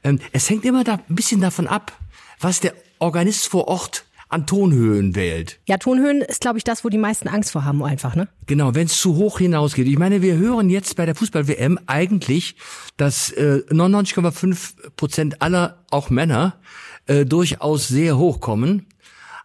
Ähm, 0.02 0.18
es 0.32 0.50
hängt 0.50 0.64
immer 0.64 0.84
da 0.84 0.94
ein 0.94 1.14
bisschen 1.14 1.40
davon 1.40 1.66
ab, 1.66 1.92
was 2.40 2.60
der 2.60 2.74
Organist 2.98 3.46
vor 3.46 3.68
Ort 3.68 4.04
an 4.28 4.46
Tonhöhen 4.46 5.14
wählt. 5.14 5.60
Ja, 5.66 5.76
Tonhöhen 5.76 6.20
ist, 6.20 6.40
glaube 6.40 6.58
ich, 6.58 6.64
das, 6.64 6.84
wo 6.84 6.88
die 6.88 6.98
meisten 6.98 7.28
Angst 7.28 7.52
vor 7.52 7.64
haben, 7.64 7.82
einfach, 7.84 8.16
ne? 8.16 8.28
Genau, 8.46 8.74
wenn 8.74 8.86
es 8.86 8.98
zu 8.98 9.16
hoch 9.16 9.38
hinausgeht. 9.38 9.86
Ich 9.86 9.98
meine, 9.98 10.22
wir 10.22 10.36
hören 10.36 10.70
jetzt 10.70 10.96
bei 10.96 11.06
der 11.06 11.14
Fußball-WM 11.14 11.78
eigentlich, 11.86 12.56
dass 12.96 13.30
äh, 13.30 13.62
99,5 13.70 14.90
Prozent 14.96 15.40
aller, 15.40 15.84
auch 15.90 16.10
Männer, 16.10 16.58
äh, 17.06 17.24
durchaus 17.24 17.88
sehr 17.88 18.18
hoch 18.18 18.40
kommen. 18.40 18.86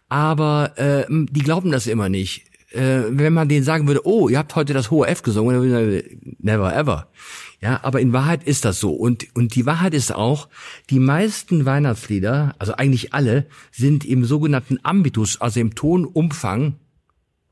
Aber 0.08 0.76
äh, 0.76 1.04
die 1.08 1.42
glauben 1.42 1.70
das 1.70 1.86
immer 1.86 2.08
nicht. 2.08 2.46
Äh, 2.72 3.02
wenn 3.10 3.32
man 3.32 3.48
denen 3.48 3.64
sagen 3.64 3.86
würde, 3.86 4.06
oh, 4.06 4.28
ihr 4.28 4.38
habt 4.38 4.56
heute 4.56 4.72
das 4.72 4.90
hohe 4.90 5.06
F 5.06 5.22
gesungen, 5.22 5.54
dann 5.54 5.62
würde 5.62 5.98
ich 5.98 6.04
sagen, 6.04 6.36
never 6.40 6.74
ever. 6.74 7.08
Ja, 7.60 7.80
aber 7.82 8.00
in 8.00 8.12
Wahrheit 8.14 8.44
ist 8.44 8.64
das 8.64 8.80
so. 8.80 8.92
Und, 8.92 9.26
und 9.34 9.54
die 9.54 9.66
Wahrheit 9.66 9.92
ist 9.92 10.14
auch, 10.14 10.48
die 10.88 10.98
meisten 10.98 11.66
Weihnachtslieder, 11.66 12.54
also 12.58 12.74
eigentlich 12.74 13.12
alle, 13.12 13.46
sind 13.70 14.04
im 14.06 14.24
sogenannten 14.24 14.78
Ambitus, 14.82 15.40
also 15.40 15.60
im 15.60 15.74
Tonumfang, 15.74 16.76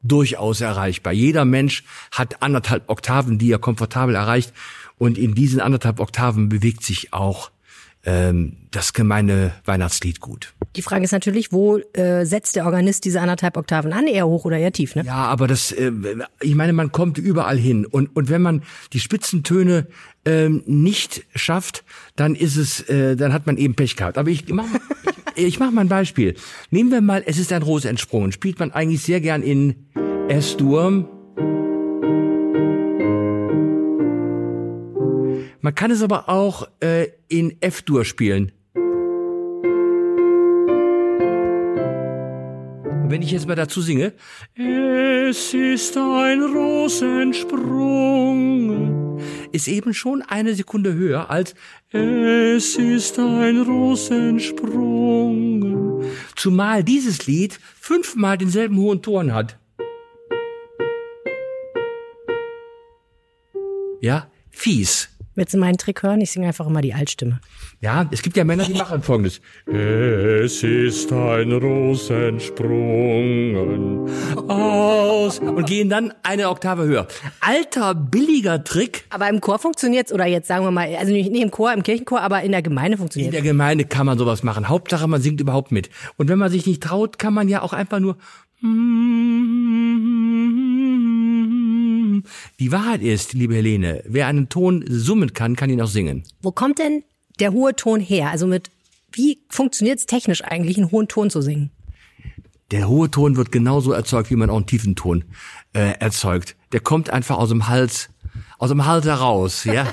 durchaus 0.02 0.60
erreichbar. 0.60 1.12
Jeder 1.12 1.44
Mensch 1.44 1.84
hat 2.10 2.42
anderthalb 2.42 2.88
Oktaven, 2.88 3.38
die 3.38 3.50
er 3.50 3.58
komfortabel 3.58 4.14
erreicht. 4.14 4.52
Und 4.96 5.18
in 5.18 5.34
diesen 5.34 5.60
anderthalb 5.60 6.00
Oktaven 6.00 6.48
bewegt 6.48 6.84
sich 6.84 7.12
auch 7.12 7.50
ähm, 8.04 8.56
das 8.70 8.92
gemeine 8.92 9.52
Weihnachtslied 9.64 10.20
gut. 10.20 10.54
Die 10.78 10.82
Frage 10.82 11.02
ist 11.02 11.10
natürlich, 11.10 11.50
wo 11.50 11.78
äh, 11.78 12.24
setzt 12.24 12.54
der 12.54 12.64
Organist 12.64 13.04
diese 13.04 13.20
anderthalb 13.20 13.56
Oktaven 13.56 13.92
an? 13.92 14.06
Eher 14.06 14.28
hoch 14.28 14.44
oder 14.44 14.58
eher 14.58 14.70
tief, 14.70 14.94
ne? 14.94 15.02
Ja, 15.04 15.24
aber 15.24 15.48
das, 15.48 15.72
äh, 15.72 15.90
ich 16.40 16.54
meine, 16.54 16.72
man 16.72 16.92
kommt 16.92 17.18
überall 17.18 17.58
hin. 17.58 17.84
Und, 17.84 18.14
und 18.14 18.30
wenn 18.30 18.42
man 18.42 18.62
die 18.92 19.00
Spitzentöne 19.00 19.88
ähm, 20.24 20.62
nicht 20.66 21.24
schafft, 21.34 21.84
dann 22.14 22.36
ist 22.36 22.56
es, 22.56 22.88
äh, 22.88 23.16
dann 23.16 23.32
hat 23.32 23.44
man 23.44 23.56
eben 23.56 23.74
Pech 23.74 23.96
gehabt. 23.96 24.18
Aber 24.18 24.30
ich 24.30 24.48
mach, 24.50 24.66
ich, 25.34 25.46
ich 25.46 25.58
mach 25.58 25.72
mal 25.72 25.80
ein 25.80 25.88
Beispiel. 25.88 26.36
Nehmen 26.70 26.92
wir 26.92 27.00
mal, 27.00 27.24
es 27.26 27.38
ist 27.38 27.52
ein 27.52 27.62
Rose 27.62 27.88
entsprungen. 27.88 28.30
Spielt 28.30 28.60
man 28.60 28.70
eigentlich 28.70 29.02
sehr 29.02 29.20
gern 29.20 29.42
in 29.42 29.88
S-Dur. 30.28 31.10
Man 35.60 35.74
kann 35.74 35.90
es 35.90 36.04
aber 36.04 36.28
auch 36.28 36.68
äh, 36.78 37.08
in 37.26 37.60
F-Dur 37.60 38.04
spielen. 38.04 38.52
Wenn 43.10 43.22
ich 43.22 43.30
jetzt 43.30 43.46
mal 43.46 43.54
dazu 43.54 43.80
singe, 43.80 44.12
es 44.54 45.54
ist 45.54 45.96
ein 45.96 46.42
Rosensprung, 46.42 49.20
ist 49.52 49.68
eben 49.68 49.94
schon 49.94 50.22
eine 50.22 50.54
Sekunde 50.54 50.94
höher 50.94 51.30
als 51.30 51.54
es 51.90 52.76
ist 52.76 53.18
ein 53.18 53.62
Rosensprung. 53.62 56.04
Zumal 56.36 56.84
dieses 56.84 57.26
Lied 57.26 57.58
fünfmal 57.80 58.36
denselben 58.36 58.76
hohen 58.76 59.00
Ton 59.00 59.32
hat. 59.32 59.58
Ja, 64.00 64.30
fies. 64.50 65.08
Willst 65.38 65.54
du 65.54 65.58
meinen 65.58 65.78
Trick 65.78 66.02
hören? 66.02 66.20
Ich 66.20 66.32
singe 66.32 66.48
einfach 66.48 66.66
immer 66.66 66.80
die 66.80 66.94
Altstimme. 66.94 67.38
Ja, 67.80 68.08
es 68.10 68.22
gibt 68.22 68.36
ja 68.36 68.42
Männer, 68.42 68.64
die 68.64 68.72
machen 68.72 69.04
folgendes. 69.04 69.40
Es 69.66 70.64
ist 70.64 71.12
ein 71.12 71.52
Ros 71.52 72.10
entsprungen 72.10 74.10
aus 74.48 75.38
und 75.38 75.64
gehen 75.64 75.90
dann 75.90 76.12
eine 76.24 76.48
Oktave 76.48 76.86
höher. 76.86 77.06
Alter, 77.38 77.94
billiger 77.94 78.64
Trick. 78.64 79.04
Aber 79.10 79.28
im 79.28 79.40
Chor 79.40 79.60
funktioniert's 79.60 80.12
oder 80.12 80.26
jetzt 80.26 80.48
sagen 80.48 80.64
wir 80.64 80.72
mal, 80.72 80.92
also 80.96 81.12
nicht, 81.12 81.32
im 81.32 81.52
Chor, 81.52 81.72
im 81.72 81.84
Kirchenchor, 81.84 82.20
aber 82.20 82.42
in 82.42 82.50
der 82.50 82.62
Gemeinde 82.62 82.94
In 82.94 82.98
funktioniert. 82.98 83.32
der 83.32 83.42
Gemeinde 83.42 83.84
kann 83.84 84.06
man 84.06 84.18
sowas 84.18 84.42
machen. 84.42 84.68
Hauptsache, 84.68 85.06
man 85.06 85.22
singt 85.22 85.40
überhaupt 85.40 85.70
mit. 85.70 85.88
Und 86.16 86.28
wenn 86.28 86.40
man 86.40 86.50
sich 86.50 86.66
nicht 86.66 86.82
traut, 86.82 87.20
kann 87.20 87.32
man 87.32 87.46
ja 87.46 87.62
auch 87.62 87.72
einfach 87.72 88.00
nur 88.00 88.16
die 92.58 92.72
Wahrheit 92.72 93.02
ist, 93.02 93.32
liebe 93.32 93.54
Helene, 93.54 94.02
wer 94.06 94.26
einen 94.26 94.48
Ton 94.48 94.84
summen 94.88 95.32
kann, 95.32 95.56
kann 95.56 95.70
ihn 95.70 95.80
auch 95.80 95.88
singen. 95.88 96.24
Wo 96.42 96.52
kommt 96.52 96.78
denn 96.78 97.04
der 97.40 97.52
hohe 97.52 97.74
Ton 97.76 98.00
her? 98.00 98.30
Also 98.30 98.46
mit 98.46 98.70
wie 99.12 99.40
funktioniert's 99.48 100.06
technisch 100.06 100.42
eigentlich, 100.44 100.76
einen 100.76 100.90
hohen 100.90 101.08
Ton 101.08 101.30
zu 101.30 101.40
singen? 101.40 101.70
Der 102.70 102.88
hohe 102.88 103.10
Ton 103.10 103.36
wird 103.36 103.50
genauso 103.50 103.92
erzeugt, 103.92 104.30
wie 104.30 104.36
man 104.36 104.50
auch 104.50 104.56
einen 104.56 104.66
tiefen 104.66 104.94
Ton 104.94 105.24
äh, 105.72 105.94
erzeugt. 105.98 106.56
Der 106.72 106.80
kommt 106.80 107.08
einfach 107.10 107.38
aus 107.38 107.48
dem 107.48 107.68
Hals, 107.68 108.10
aus 108.58 108.68
dem 108.68 108.84
Hals 108.84 109.06
heraus, 109.06 109.64
ja. 109.64 109.86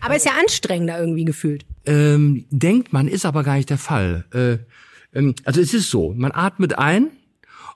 Aber 0.00 0.16
ist 0.16 0.26
ja 0.26 0.32
anstrengender 0.40 0.98
irgendwie 0.98 1.24
gefühlt. 1.24 1.66
ähm, 1.86 2.46
denkt 2.50 2.92
man, 2.92 3.08
ist 3.08 3.26
aber 3.26 3.42
gar 3.42 3.56
nicht 3.56 3.70
der 3.70 3.78
Fall. 3.78 4.24
Äh, 4.32 4.58
ähm, 5.16 5.34
also 5.44 5.60
es 5.60 5.74
ist 5.74 5.90
so, 5.90 6.14
man 6.14 6.32
atmet 6.32 6.78
ein 6.78 7.10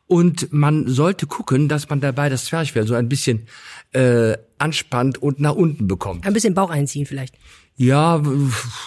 und 0.06 0.52
man 0.52 0.88
sollte 0.88 1.26
gucken, 1.26 1.68
dass 1.68 1.88
man 1.88 2.00
dabei 2.00 2.28
das 2.28 2.46
Zwerchfell 2.46 2.86
so 2.86 2.94
ein 2.94 3.08
bisschen 3.08 3.46
äh, 3.92 4.36
anspannt 4.58 5.18
und 5.18 5.40
nach 5.40 5.54
unten 5.54 5.88
bekommt. 5.88 6.26
Ein 6.26 6.32
bisschen 6.32 6.54
Bauch 6.54 6.70
einziehen 6.70 7.06
vielleicht. 7.06 7.34
Ja, 7.80 8.20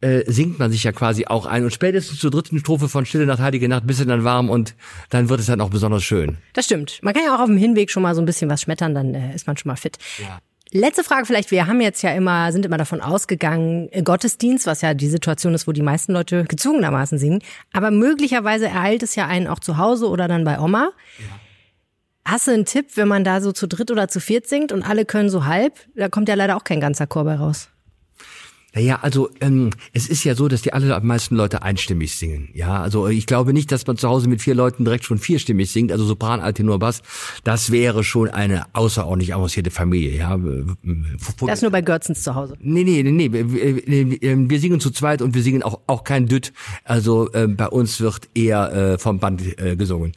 äh, 0.00 0.30
singt 0.30 0.58
man 0.58 0.70
sich 0.70 0.84
ja 0.84 0.92
quasi 0.92 1.26
auch 1.26 1.46
ein. 1.46 1.64
Und 1.64 1.72
spätestens 1.72 2.18
zur 2.18 2.30
dritten 2.30 2.58
Strophe 2.58 2.88
von 2.88 3.06
Stille 3.06 3.26
Nacht, 3.26 3.40
Heilige 3.40 3.68
Nacht 3.68 3.84
du 3.86 4.04
dann 4.04 4.24
warm 4.24 4.50
und 4.50 4.74
dann 5.10 5.28
wird 5.28 5.40
es 5.40 5.46
dann 5.46 5.60
auch 5.60 5.70
besonders 5.70 6.04
schön. 6.04 6.38
Das 6.52 6.66
stimmt. 6.66 6.98
Man 7.02 7.14
kann 7.14 7.24
ja 7.24 7.34
auch 7.34 7.40
auf 7.40 7.46
dem 7.46 7.56
Hinweg 7.56 7.90
schon 7.90 8.02
mal 8.02 8.14
so 8.14 8.22
ein 8.22 8.26
bisschen 8.26 8.50
was 8.50 8.62
schmettern, 8.62 8.94
dann 8.94 9.14
äh, 9.14 9.34
ist 9.34 9.46
man 9.46 9.56
schon 9.56 9.70
mal 9.70 9.76
fit. 9.76 9.98
Letzte 10.72 11.04
Frage 11.04 11.26
vielleicht. 11.26 11.52
Wir 11.52 11.68
haben 11.68 11.80
jetzt 11.80 12.02
ja 12.02 12.10
immer, 12.10 12.50
sind 12.50 12.66
immer 12.66 12.76
davon 12.76 13.00
ausgegangen, 13.00 13.88
äh, 13.92 14.02
Gottesdienst, 14.02 14.66
was 14.66 14.82
ja 14.82 14.94
die 14.94 15.08
Situation 15.08 15.54
ist, 15.54 15.66
wo 15.66 15.72
die 15.72 15.82
meisten 15.82 16.12
Leute 16.12 16.44
gezwungenermaßen 16.44 17.18
singen. 17.18 17.40
Aber 17.72 17.90
möglicherweise 17.90 18.66
ereilt 18.66 19.02
es 19.02 19.14
ja 19.14 19.26
einen 19.26 19.46
auch 19.46 19.60
zu 19.60 19.78
Hause 19.78 20.08
oder 20.08 20.28
dann 20.28 20.44
bei 20.44 20.58
Oma. 20.58 20.90
Hast 22.24 22.48
du 22.48 22.50
einen 22.50 22.64
Tipp, 22.64 22.88
wenn 22.96 23.06
man 23.06 23.22
da 23.22 23.40
so 23.40 23.52
zu 23.52 23.68
dritt 23.68 23.92
oder 23.92 24.08
zu 24.08 24.18
viert 24.18 24.48
singt 24.48 24.72
und 24.72 24.82
alle 24.82 25.04
können 25.04 25.30
so 25.30 25.44
halb? 25.44 25.74
Da 25.94 26.08
kommt 26.08 26.28
ja 26.28 26.34
leider 26.34 26.56
auch 26.56 26.64
kein 26.64 26.80
ganzer 26.80 27.06
Chor 27.06 27.24
bei 27.24 27.36
raus. 27.36 27.68
Naja, 28.76 28.98
also 29.00 29.30
ähm, 29.40 29.70
es 29.94 30.06
ist 30.06 30.22
ja 30.24 30.34
so, 30.34 30.48
dass 30.48 30.60
die 30.60 30.74
allermeisten 30.74 31.34
Leute 31.34 31.62
einstimmig 31.62 32.14
singen. 32.14 32.50
Ja, 32.52 32.82
also 32.82 33.08
ich 33.08 33.24
glaube 33.24 33.54
nicht, 33.54 33.72
dass 33.72 33.86
man 33.86 33.96
zu 33.96 34.06
Hause 34.06 34.28
mit 34.28 34.42
vier 34.42 34.54
Leuten 34.54 34.84
direkt 34.84 35.04
schon 35.04 35.16
vierstimmig 35.18 35.72
singt, 35.72 35.90
also 35.92 36.04
Sopran, 36.04 36.40
Altenor, 36.40 36.78
Bass. 36.78 37.00
Das 37.42 37.70
wäre 37.72 38.04
schon 38.04 38.28
eine 38.28 38.64
außerordentlich 38.74 39.34
avancierte 39.34 39.70
Familie. 39.70 40.18
Ja, 40.18 40.38
Das 41.46 41.62
nur 41.62 41.70
bei 41.70 41.80
Görzens 41.80 42.22
zu 42.22 42.34
Hause. 42.34 42.58
Nee, 42.60 42.84
nee, 42.84 43.02
nee, 43.02 43.12
nee. 43.12 43.32
Wir, 43.32 44.50
wir- 44.50 44.60
singen 44.60 44.78
zu 44.80 44.90
zweit 44.90 45.22
und 45.22 45.34
wir 45.34 45.42
singen 45.42 45.62
auch, 45.62 45.80
auch 45.86 46.04
kein 46.04 46.26
Dütt. 46.26 46.52
Also 46.84 47.32
äh, 47.32 47.46
bei 47.46 47.68
uns 47.68 48.00
wird 48.02 48.28
eher 48.34 48.72
äh, 48.72 48.98
vom 48.98 49.18
Band 49.20 49.58
äh, 49.58 49.74
gesungen. 49.76 50.12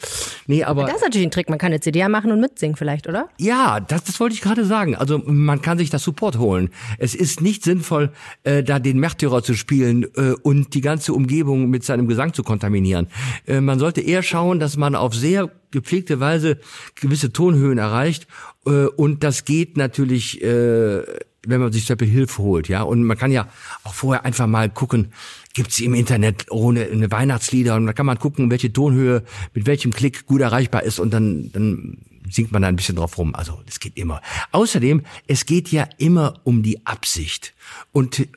Nee, 0.48 0.66
aber 0.66 0.84
Das 0.86 0.96
ist 0.98 1.04
natürlich 1.04 1.28
ein 1.28 1.32
Trick. 1.32 1.50
Man 1.50 1.60
kann 1.60 1.68
eine 1.68 1.80
CD 1.80 2.06
machen 2.10 2.32
und 2.32 2.42
mitsingen 2.42 2.76
vielleicht, 2.76 3.08
oder? 3.08 3.30
ja, 3.38 3.80
das, 3.80 4.04
das 4.04 4.20
wollte 4.20 4.36
ich 4.36 4.42
gerade 4.42 4.66
sagen. 4.66 4.96
Also 4.96 5.18
man 5.26 5.62
kann 5.62 5.78
sich 5.78 5.90
das 5.90 6.04
Support 6.04 6.38
holen. 6.40 6.72
Es 6.98 7.16
ist 7.16 7.40
nicht 7.40 7.64
sinnvoll, 7.64 8.12
äh, 8.44 8.49
da 8.64 8.80
den 8.80 9.00
Märtyrer 9.00 9.44
zu 9.44 9.54
spielen 9.54 10.06
äh, 10.16 10.34
und 10.42 10.74
die 10.74 10.82
ganze 10.82 11.14
Umgebung 11.14 11.70
mit 11.70 11.84
seinem 11.84 12.08
Gesang 12.08 12.34
zu 12.34 12.44
kontaminieren. 12.44 13.08
Äh, 13.46 13.62
man 13.62 13.80
sollte 13.80 14.02
eher 14.02 14.24
schauen, 14.24 14.60
dass 14.60 14.78
man 14.78 14.96
auf 14.96 15.14
sehr 15.14 15.52
gepflegte 15.72 16.20
Weise 16.20 16.60
gewisse 16.96 17.32
Tonhöhen 17.32 17.78
erreicht 17.78 18.28
äh, 18.66 18.86
und 18.86 19.24
das 19.24 19.46
geht 19.46 19.78
natürlich, 19.78 20.42
äh, 20.42 21.04
wenn 21.46 21.62
man 21.62 21.72
sich 21.72 21.86
zum 21.86 21.98
Beispiel 21.98 22.14
Hilfe 22.14 22.44
holt, 22.44 22.68
ja. 22.68 22.82
Und 22.82 23.04
man 23.04 23.18
kann 23.18 23.32
ja 23.32 23.48
auch 23.84 23.94
vorher 23.94 24.26
einfach 24.26 24.48
mal 24.48 24.70
gucken, 24.70 25.14
gibt's 25.54 25.80
im 25.80 25.94
Internet 25.94 26.52
ohne 26.52 26.86
eine 26.86 27.12
Weihnachtslieder 27.12 27.76
und 27.76 27.86
da 27.86 27.94
kann 27.94 28.06
man 28.06 28.20
gucken, 28.20 28.52
welche 28.52 28.72
Tonhöhe 28.72 29.24
mit 29.54 29.66
welchem 29.66 29.92
Klick 29.92 30.26
gut 30.26 30.42
erreichbar 30.42 30.84
ist 30.84 31.00
und 31.00 31.12
dann, 31.12 31.52
dann 31.52 31.98
singt 32.30 32.52
man 32.52 32.62
da 32.62 32.68
ein 32.68 32.76
bisschen 32.76 32.96
drauf 32.96 33.18
rum. 33.18 33.34
Also 33.36 33.60
das 33.66 33.80
geht 33.80 33.98
immer. 33.98 34.22
Außerdem, 34.52 35.04
es 35.28 35.46
geht 35.46 35.72
ja 35.72 35.88
immer 35.98 36.40
um 36.44 36.62
die 36.62 36.86
Absicht. 36.86 37.54
Und, 37.92 38.28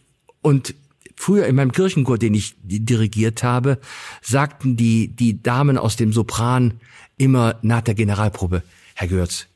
und 0.42 0.74
früher 1.16 1.46
in 1.46 1.56
meinem 1.56 1.72
Kirchenchor, 1.72 2.18
den 2.18 2.34
ich 2.34 2.54
dirigiert 2.62 3.42
habe, 3.42 3.78
sagten 4.20 4.76
die, 4.76 5.08
die 5.08 5.42
Damen 5.42 5.78
aus 5.78 5.96
dem 5.96 6.12
Sopran 6.12 6.80
immer 7.16 7.56
nach 7.62 7.80
der 7.82 7.94
Generalprobe, 7.94 8.62
Herr 8.94 9.08
Görz, 9.08 9.46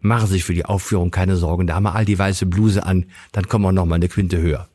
machen 0.00 0.26
Sie 0.26 0.34
sich 0.34 0.44
für 0.44 0.54
die 0.54 0.64
Aufführung 0.64 1.10
keine 1.10 1.36
Sorgen, 1.36 1.66
da 1.66 1.76
haben 1.76 1.84
wir 1.84 1.94
all 1.94 2.04
die 2.04 2.18
weiße 2.18 2.46
Bluse 2.46 2.84
an, 2.84 3.06
dann 3.30 3.48
kommen 3.48 3.64
wir 3.64 3.72
noch 3.72 3.86
mal 3.86 3.94
eine 3.94 4.08
Quinte 4.08 4.38
höher. 4.38 4.68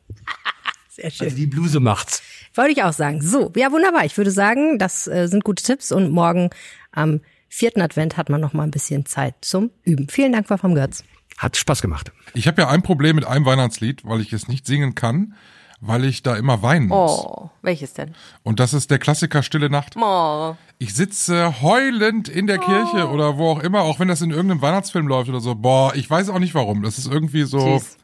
Sehr 0.88 1.10
schön. 1.10 1.26
Also 1.26 1.36
die 1.36 1.46
Bluse 1.46 1.80
macht's. 1.80 2.22
Wollte 2.54 2.72
ich 2.72 2.82
auch 2.82 2.92
sagen. 2.92 3.22
So, 3.22 3.52
ja, 3.54 3.70
wunderbar. 3.70 4.04
Ich 4.04 4.16
würde 4.16 4.32
sagen, 4.32 4.78
das 4.78 5.06
äh, 5.06 5.28
sind 5.28 5.44
gute 5.44 5.62
Tipps 5.62 5.92
und 5.92 6.10
morgen 6.10 6.50
am 6.90 7.20
vierten 7.48 7.80
Advent 7.80 8.16
hat 8.16 8.30
man 8.30 8.40
noch 8.40 8.52
mal 8.52 8.64
ein 8.64 8.70
bisschen 8.70 9.06
Zeit 9.06 9.34
zum 9.42 9.70
Üben. 9.84 10.08
Vielen 10.08 10.32
Dank, 10.32 10.50
Wolfram 10.50 10.74
Götz. 10.74 11.04
Hat 11.36 11.56
Spaß 11.56 11.82
gemacht. 11.82 12.10
Ich 12.34 12.48
habe 12.48 12.62
ja 12.62 12.68
ein 12.68 12.82
Problem 12.82 13.14
mit 13.14 13.24
einem 13.24 13.44
Weihnachtslied, 13.44 14.04
weil 14.04 14.20
ich 14.20 14.32
es 14.32 14.48
nicht 14.48 14.66
singen 14.66 14.96
kann, 14.96 15.34
weil 15.80 16.04
ich 16.04 16.22
da 16.22 16.36
immer 16.36 16.62
weinen 16.62 16.88
muss. 16.88 17.24
Oh, 17.24 17.50
welches 17.62 17.94
denn? 17.94 18.14
Und 18.42 18.60
das 18.60 18.74
ist 18.74 18.90
der 18.90 18.98
Klassiker 18.98 19.42
Stille 19.42 19.70
Nacht. 19.70 19.94
Oh, 20.00 20.54
Ich 20.78 20.94
sitze 20.94 21.62
heulend 21.62 22.28
in 22.28 22.46
der 22.46 22.58
Kirche 22.58 23.08
oder 23.08 23.38
wo 23.38 23.50
auch 23.50 23.60
immer, 23.62 23.82
auch 23.82 24.00
wenn 24.00 24.08
das 24.08 24.20
in 24.22 24.30
irgendeinem 24.30 24.62
Weihnachtsfilm 24.62 25.06
läuft 25.06 25.28
oder 25.28 25.40
so. 25.40 25.54
Boah, 25.54 25.94
ich 25.94 26.08
weiß 26.08 26.30
auch 26.30 26.38
nicht 26.38 26.54
warum. 26.54 26.82
Das 26.82 26.98
ist 26.98 27.06
irgendwie 27.10 27.42
so. 27.44 27.78
süß. 27.78 27.96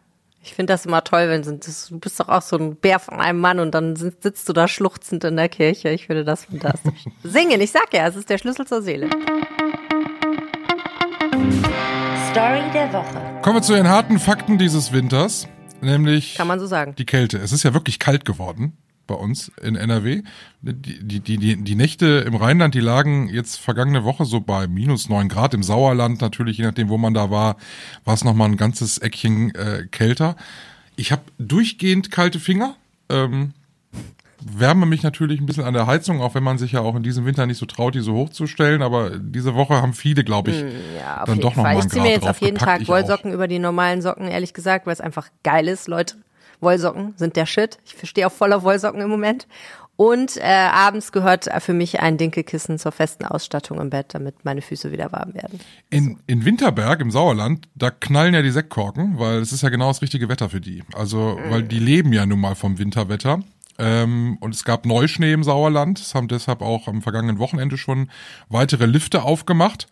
Ich 0.47 0.55
finde 0.55 0.75
das 0.75 0.85
immer 0.85 1.03
toll, 1.03 1.29
wenn 1.31 1.43
sind, 1.43 1.67
das, 1.67 1.89
du 1.89 1.99
bist 1.99 2.21
doch 2.21 2.29
auch 2.29 2.43
so 2.43 2.59
ein 2.59 2.77
Bär 2.77 2.99
von 2.99 3.19
einem 3.19 3.41
Mann 3.41 3.61
und 3.61 3.75
dann 3.75 3.97
sitzt, 3.97 4.23
sitzt 4.25 4.47
du 4.49 4.53
da 4.53 4.69
schluchzend 4.69 5.25
in 5.25 5.37
der 5.37 5.49
Kirche. 5.49 5.89
Ich 5.89 6.07
finde 6.07 6.23
das 6.23 6.45
fantastisch. 6.45 7.07
Singen, 7.23 7.61
ich 7.63 7.71
sag 7.71 7.93
ja, 7.95 8.07
es 8.07 8.15
ist 8.15 8.29
der 8.29 8.37
Schlüssel 8.37 8.67
zur 8.67 8.83
Seele. 8.83 9.09
Story 12.31 12.61
der 12.75 12.93
Woche. 12.93 13.41
Kommen 13.43 13.57
wir 13.57 13.63
zu 13.63 13.73
den 13.73 13.89
harten 13.89 14.19
Fakten 14.19 14.59
dieses 14.59 14.93
Winters, 14.93 15.49
nämlich 15.85 16.35
Kann 16.35 16.49
man 16.49 16.61
so 16.61 16.67
sagen. 16.67 16.95
die 16.97 17.07
Kälte. 17.07 17.39
Es 17.39 17.53
ist 17.53 17.63
ja 17.63 17.75
wirklich 17.75 17.99
kalt 17.99 18.25
geworden 18.25 18.77
bei 19.07 19.15
uns 19.15 19.53
in 19.63 19.77
NRW. 19.77 20.23
Die, 20.63 20.73
die, 20.73 21.21
die, 21.21 21.39
die, 21.39 21.63
die 21.63 21.75
Nächte 21.75 22.25
im 22.27 22.35
Rheinland, 22.35 22.75
die 22.75 22.81
lagen 22.81 23.29
jetzt 23.29 23.57
vergangene 23.57 24.05
Woche 24.05 24.25
so 24.25 24.41
bei 24.41 24.67
minus 24.67 25.09
neun 25.09 25.29
Grad. 25.29 25.55
Im 25.55 25.63
Sauerland 25.63 26.21
natürlich, 26.21 26.59
je 26.59 26.65
nachdem, 26.65 26.89
wo 26.89 26.99
man 26.99 27.15
da 27.15 27.31
war, 27.31 27.57
war 28.05 28.15
es 28.15 28.25
nochmal 28.25 28.49
ein 28.49 28.57
ganzes 28.57 28.99
Eckchen 28.99 29.55
äh, 29.55 29.87
kälter. 29.91 30.37
Ich 30.97 31.13
habe 31.13 31.23
durchgehend 31.39 32.11
kalte 32.11 32.41
Finger. 32.41 32.77
Ähm, 33.09 33.53
wärme 34.45 34.87
mich 34.87 35.03
natürlich 35.03 35.41
ein 35.41 35.47
bisschen 35.47 35.65
an 35.65 35.75
der 35.75 35.87
Heizung, 35.87 36.21
auch 36.21 36.35
wenn 36.35 36.43
man 36.43 36.59
sich 36.59 36.73
ja 36.73 36.81
auch 36.81 36.95
in 36.95 37.03
diesem 37.03 37.25
Winter 37.25 37.47
nicht 37.47 37.59
so 37.59 37.67
traut, 37.67 37.95
die 37.95 38.01
so 38.01 38.15
hochzustellen. 38.15 38.83
Aber 38.83 39.19
diese 39.19 39.55
Woche 39.55 39.75
haben 39.81 39.95
viele, 39.95 40.25
glaube 40.25 40.51
ich, 40.51 40.65
Ja, 40.99 41.23
auf 41.23 41.27
dann 41.27 41.41
doch 41.41 41.57
noch 41.57 41.65
Fall. 41.65 41.75
mal 41.75 41.85
Ich 41.85 41.91
ziehe 41.91 42.03
mir 42.03 42.11
jetzt 42.11 42.29
auf 42.29 42.41
jeden. 42.41 42.59
Tag 42.59 42.83
auch. 42.83 42.89
Wollsocken 42.89 43.33
über 43.33 43.49
die 43.49 43.59
normalen 43.59 44.03
Socken, 44.03 44.29
ehrlich 44.29 44.55
gesagt, 44.55 44.87
weil 44.87 44.93
es 44.93 45.01
einfach 45.01 45.29
geil 45.43 45.69
ist, 45.69 45.89
Leute. 45.89 46.17
Wollsocken 46.61 47.15
sind 47.17 47.37
der 47.37 47.47
Shit. 47.47 47.79
Ich 47.85 48.09
stehe 48.09 48.27
auf 48.27 48.33
voller 48.33 48.63
Wollsocken 48.63 49.01
im 49.01 49.09
Moment. 49.09 49.47
Und 49.97 50.39
äh, 50.39 50.43
abends 50.43 51.13
gehört 51.13 51.49
für 51.61 51.73
mich 51.73 52.01
ein 52.01 52.17
Dinkelkissen 52.17 52.79
zur 52.79 52.91
festen 52.91 53.25
Ausstattung 53.25 53.81
im 53.81 53.91
Bett, 53.91 54.07
damit 54.09 54.45
meine 54.45 54.61
Füße 54.61 54.91
wieder 54.91 55.13
warm 55.13 55.35
werden. 55.35 55.61
In, 55.89 56.19
in 56.27 56.45
Winterberg 56.45 57.01
im 57.01 57.13
Sauerland, 57.13 57.69
da 57.77 57.91
knallen 57.91 58.35
ja 58.35 58.43
die 58.43 58.51
Sektkorken, 58.51 59.21
weil 59.21 59.39
es 59.39 59.53
ist 59.53 59.63
ja 59.63 59.69
genau 59.69 59.89
das 59.89 60.03
richtige 60.03 60.29
Wetter 60.29 60.51
für 60.51 60.61
die. 60.61 60.83
Also, 60.95 61.39
weil 61.49 61.63
die 61.63 61.79
leben 61.79 62.13
ja 62.13 62.27
nun 62.27 62.41
mal 62.41 62.57
vom 62.57 62.79
Winterwetter. 62.79 63.41
Ähm, 63.79 64.37
und 64.41 64.55
es 64.55 64.65
gab 64.65 64.87
Neuschnee 64.87 65.33
im 65.33 65.43
Sauerland. 65.45 65.99
Es 65.99 66.15
haben 66.15 66.29
deshalb 66.29 66.63
auch 66.63 66.87
am 66.89 67.03
vergangenen 67.03 67.39
Wochenende 67.39 67.77
schon 67.77 68.11
weitere 68.49 68.87
Lifte 68.87 69.23
aufgemacht. 69.23 69.87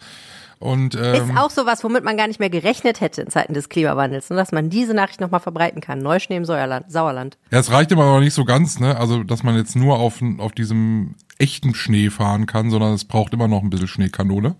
Und 0.60 0.94
ähm, 0.94 1.30
Ist 1.30 1.36
auch 1.36 1.50
sowas, 1.50 1.82
womit 1.82 2.04
man 2.04 2.16
gar 2.16 2.28
nicht 2.28 2.38
mehr 2.38 2.48
gerechnet 2.48 3.00
hätte 3.00 3.22
in 3.22 3.30
Zeiten 3.30 3.52
des 3.52 3.68
Klimawandels, 3.68 4.30
ne? 4.30 4.36
dass 4.36 4.52
man 4.52 4.70
diese 4.70 4.94
Nachricht 4.94 5.20
nochmal 5.20 5.40
verbreiten 5.40 5.80
kann. 5.80 5.98
Neuschnee 5.98 6.36
im 6.36 6.44
Säuerland, 6.44 6.88
Sauerland. 6.88 7.36
ja, 7.50 7.58
es 7.58 7.72
reicht 7.72 7.90
immer 7.90 8.04
noch 8.04 8.20
nicht 8.20 8.34
so 8.34 8.44
ganz, 8.44 8.78
ne? 8.78 8.96
Also, 8.96 9.24
dass 9.24 9.42
man 9.42 9.56
jetzt 9.56 9.74
nur 9.74 9.98
auf, 9.98 10.20
auf 10.38 10.52
diesem 10.52 11.16
echten 11.38 11.74
Schnee 11.74 12.10
fahren 12.10 12.46
kann, 12.46 12.70
sondern 12.70 12.92
es 12.92 13.04
braucht 13.04 13.32
immer 13.32 13.48
noch 13.48 13.62
ein 13.64 13.70
bisschen 13.70 13.88
Schneekanone. 13.88 14.54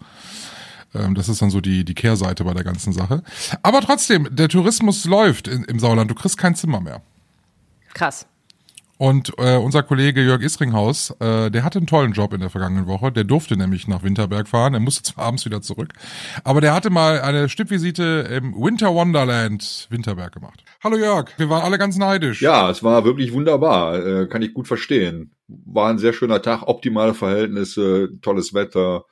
Ähm, 0.92 1.14
Das 1.14 1.28
ist 1.28 1.40
dann 1.40 1.50
so 1.50 1.60
die, 1.60 1.84
die 1.84 1.94
Kehrseite 1.94 2.42
bei 2.42 2.54
der 2.54 2.64
ganzen 2.64 2.92
Sache. 2.92 3.22
Aber 3.62 3.80
trotzdem, 3.80 4.26
der 4.34 4.48
Tourismus 4.48 5.04
läuft 5.04 5.46
in, 5.46 5.62
im 5.62 5.78
Sauerland. 5.78 6.10
Du 6.10 6.16
kriegst 6.16 6.36
kein 6.36 6.56
Zimmer 6.56 6.80
mehr. 6.80 7.00
Krass. 7.94 8.26
Und 9.02 9.32
äh, 9.38 9.56
unser 9.56 9.82
Kollege 9.82 10.22
Jörg 10.22 10.42
Isringhaus, 10.42 11.10
äh, 11.18 11.50
der 11.50 11.64
hatte 11.64 11.80
einen 11.80 11.88
tollen 11.88 12.12
Job 12.12 12.32
in 12.34 12.40
der 12.40 12.50
vergangenen 12.50 12.86
Woche. 12.86 13.10
Der 13.10 13.24
durfte 13.24 13.56
nämlich 13.56 13.88
nach 13.88 14.04
Winterberg 14.04 14.46
fahren. 14.46 14.74
Er 14.74 14.80
musste 14.80 15.02
zwar 15.12 15.24
abends 15.24 15.44
wieder 15.44 15.60
zurück. 15.60 15.92
Aber 16.44 16.60
der 16.60 16.72
hatte 16.72 16.88
mal 16.88 17.20
eine 17.20 17.48
Stippvisite 17.48 18.28
im 18.30 18.54
Winter 18.54 18.94
Wonderland 18.94 19.88
Winterberg 19.90 20.32
gemacht. 20.32 20.62
Hallo 20.84 20.96
Jörg, 20.98 21.36
wir 21.36 21.50
waren 21.50 21.62
alle 21.64 21.78
ganz 21.78 21.96
neidisch. 21.96 22.42
Ja, 22.42 22.70
es 22.70 22.84
war 22.84 23.04
wirklich 23.04 23.32
wunderbar. 23.32 24.06
Äh, 24.06 24.28
kann 24.28 24.42
ich 24.42 24.54
gut 24.54 24.68
verstehen. 24.68 25.32
War 25.48 25.90
ein 25.90 25.98
sehr 25.98 26.12
schöner 26.12 26.40
Tag, 26.40 26.68
optimale 26.68 27.14
Verhältnisse, 27.14 28.08
tolles 28.22 28.54
Wetter, 28.54 29.06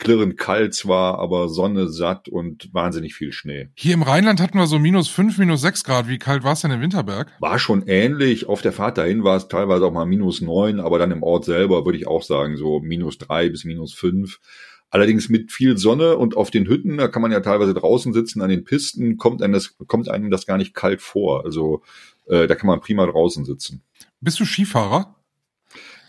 klirrend 0.00 0.36
kalt 0.36 0.74
zwar, 0.74 1.18
aber 1.18 1.48
Sonne 1.48 1.88
satt 1.88 2.28
und 2.28 2.74
wahnsinnig 2.74 3.14
viel 3.14 3.32
Schnee. 3.32 3.68
Hier 3.76 3.94
im 3.94 4.02
Rheinland 4.02 4.40
hatten 4.40 4.58
wir 4.58 4.66
so 4.66 4.80
minus 4.80 5.08
fünf, 5.08 5.38
minus 5.38 5.60
sechs 5.60 5.84
Grad. 5.84 6.08
Wie 6.08 6.18
kalt 6.18 6.42
war 6.42 6.54
es 6.54 6.62
denn 6.62 6.72
in 6.72 6.80
Winterberg? 6.80 7.32
War 7.38 7.58
schon 7.58 7.86
ähnlich. 7.86 8.48
Auf 8.48 8.62
der 8.62 8.72
Fahrt 8.72 8.98
dahin 8.98 9.22
war 9.22 9.36
es 9.36 9.46
teilweise 9.46 9.86
auch 9.86 9.92
mal 9.92 10.06
minus 10.06 10.40
neun, 10.40 10.80
aber 10.80 10.98
dann 10.98 11.12
im 11.12 11.22
Ort 11.22 11.44
selber 11.44 11.84
würde 11.84 11.98
ich 11.98 12.08
auch 12.08 12.22
sagen, 12.22 12.56
so 12.56 12.80
minus 12.80 13.18
drei 13.18 13.48
bis 13.48 13.64
minus 13.64 13.94
fünf. 13.94 14.40
Allerdings 14.88 15.28
mit 15.28 15.52
viel 15.52 15.78
Sonne 15.78 16.16
und 16.16 16.36
auf 16.36 16.50
den 16.50 16.66
Hütten, 16.66 16.96
da 16.96 17.06
kann 17.06 17.22
man 17.22 17.30
ja 17.30 17.38
teilweise 17.40 17.74
draußen 17.74 18.12
sitzen 18.12 18.42
an 18.42 18.50
den 18.50 18.64
Pisten, 18.64 19.18
kommt 19.18 19.40
einem 19.40 19.52
das, 19.52 19.76
kommt 19.86 20.08
einem 20.08 20.30
das 20.30 20.46
gar 20.46 20.56
nicht 20.56 20.74
kalt 20.74 21.00
vor. 21.00 21.44
Also 21.44 21.82
äh, 22.26 22.48
da 22.48 22.56
kann 22.56 22.66
man 22.66 22.80
prima 22.80 23.06
draußen 23.06 23.44
sitzen. 23.44 23.82
Bist 24.20 24.40
du 24.40 24.44
Skifahrer? 24.44 25.14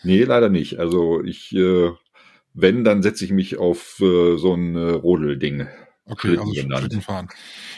Nee, 0.04 0.24
leider 0.24 0.50
nicht. 0.50 0.80
Also 0.80 1.22
ich, 1.24 1.54
äh, 1.54 1.92
wenn, 2.54 2.84
dann 2.84 3.02
setze 3.02 3.26
ich 3.26 3.32
mich 3.32 3.58
auf 3.58 4.00
äh, 4.00 4.38
so 4.38 4.54
ein 4.54 4.76
äh, 4.76 4.92
Rodelding. 4.92 5.68
Okay, 6.06 6.38
also. 6.38 6.52
Schlitten 6.54 7.02
fahren. 7.02 7.30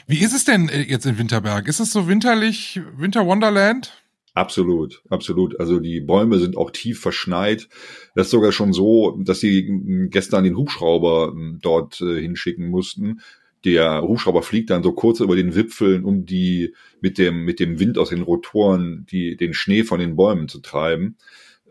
Wie 0.07 0.23
ist 0.23 0.33
es 0.33 0.45
denn 0.45 0.69
äh, 0.69 0.81
jetzt 0.81 1.05
in 1.05 1.17
Winterberg? 1.17 1.67
Ist 1.67 1.79
es 1.79 1.91
so 1.91 2.07
winterlich, 2.07 2.79
Winter 2.97 3.25
Wonderland? 3.27 4.03
Absolut, 4.33 5.03
absolut. 5.09 5.59
Also 5.59 5.79
die 5.79 5.99
Bäume 5.99 6.39
sind 6.39 6.57
auch 6.57 6.71
tief 6.71 6.99
verschneit. 6.99 7.69
Das 8.15 8.27
ist 8.27 8.31
sogar 8.31 8.51
schon 8.51 8.73
so, 8.73 9.19
dass 9.23 9.39
sie 9.39 10.07
gestern 10.09 10.43
den 10.43 10.57
Hubschrauber 10.57 11.33
dort 11.62 12.01
äh, 12.01 12.19
hinschicken 12.19 12.69
mussten. 12.69 13.21
der 13.63 14.01
Hubschrauber 14.01 14.41
fliegt 14.41 14.71
dann 14.71 14.83
so 14.83 14.93
kurz 14.93 15.19
über 15.19 15.36
den 15.36 15.55
Wipfeln, 15.55 16.03
um 16.03 16.25
die 16.25 16.73
mit 16.99 17.17
dem 17.19 17.45
mit 17.45 17.59
dem 17.59 17.79
Wind 17.79 17.97
aus 17.97 18.09
den 18.09 18.23
Rotoren 18.23 19.05
die 19.12 19.38
den 19.38 19.53
Schnee 19.53 19.83
von 19.83 19.99
den 19.99 20.15
Bäumen 20.15 20.47
zu 20.47 20.59
treiben 20.59 21.15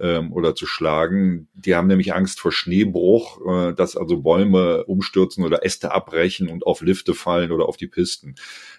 ähm, 0.03 0.33
oder 0.33 0.55
zu 0.55 0.67
schlagen. 0.67 1.49
Die 1.55 1.77
haben 1.77 1.87
nämlich 1.87 2.13
Angst 2.13 2.41
vor 2.41 2.53
Schneebruch, 2.53 3.41
äh, 3.47 3.73
dass 3.73 3.97
also 3.97 4.21
Bäume 4.21 4.85
umstürzen 4.85 5.45
oder 5.45 5.65
Äste 5.65 5.93
abbrechen 5.93 6.49
und 6.49 6.67
auf 6.67 6.83
Lifte 6.83 7.15
fallen 7.15 7.53
oder 7.53 7.67
auf 7.67 7.77
die 7.77 7.87
Pisten. 7.87 8.35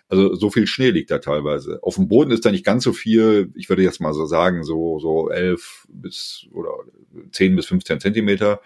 Also 0.10 0.36
so 0.36 0.50
viel 0.50 0.68
Schnee 0.68 0.90
liegt 0.90 1.10
da 1.10 1.20
teilweise. 1.20 1.80
Auf 1.82 1.96
dem 1.96 2.10
Boden 2.10 2.32
ist 2.32 2.46
da 2.46 2.52
nicht 2.52 2.66
ganz 2.66 2.84
so 2.84 2.92
viel. 2.92 3.52
Ich 3.56 3.70
würde 3.70 3.82
jetzt 3.82 4.02
mal 4.02 4.14
so 4.14 4.26
sagen, 4.26 4.64
so, 4.64 5.00
so 5.00 5.30
elf 5.30 5.88
bis 5.90 6.46
oder 6.52 6.72
zehn 7.32 7.56
bis 7.56 7.68
15 7.68 8.02
Zentimeter. 8.02 8.60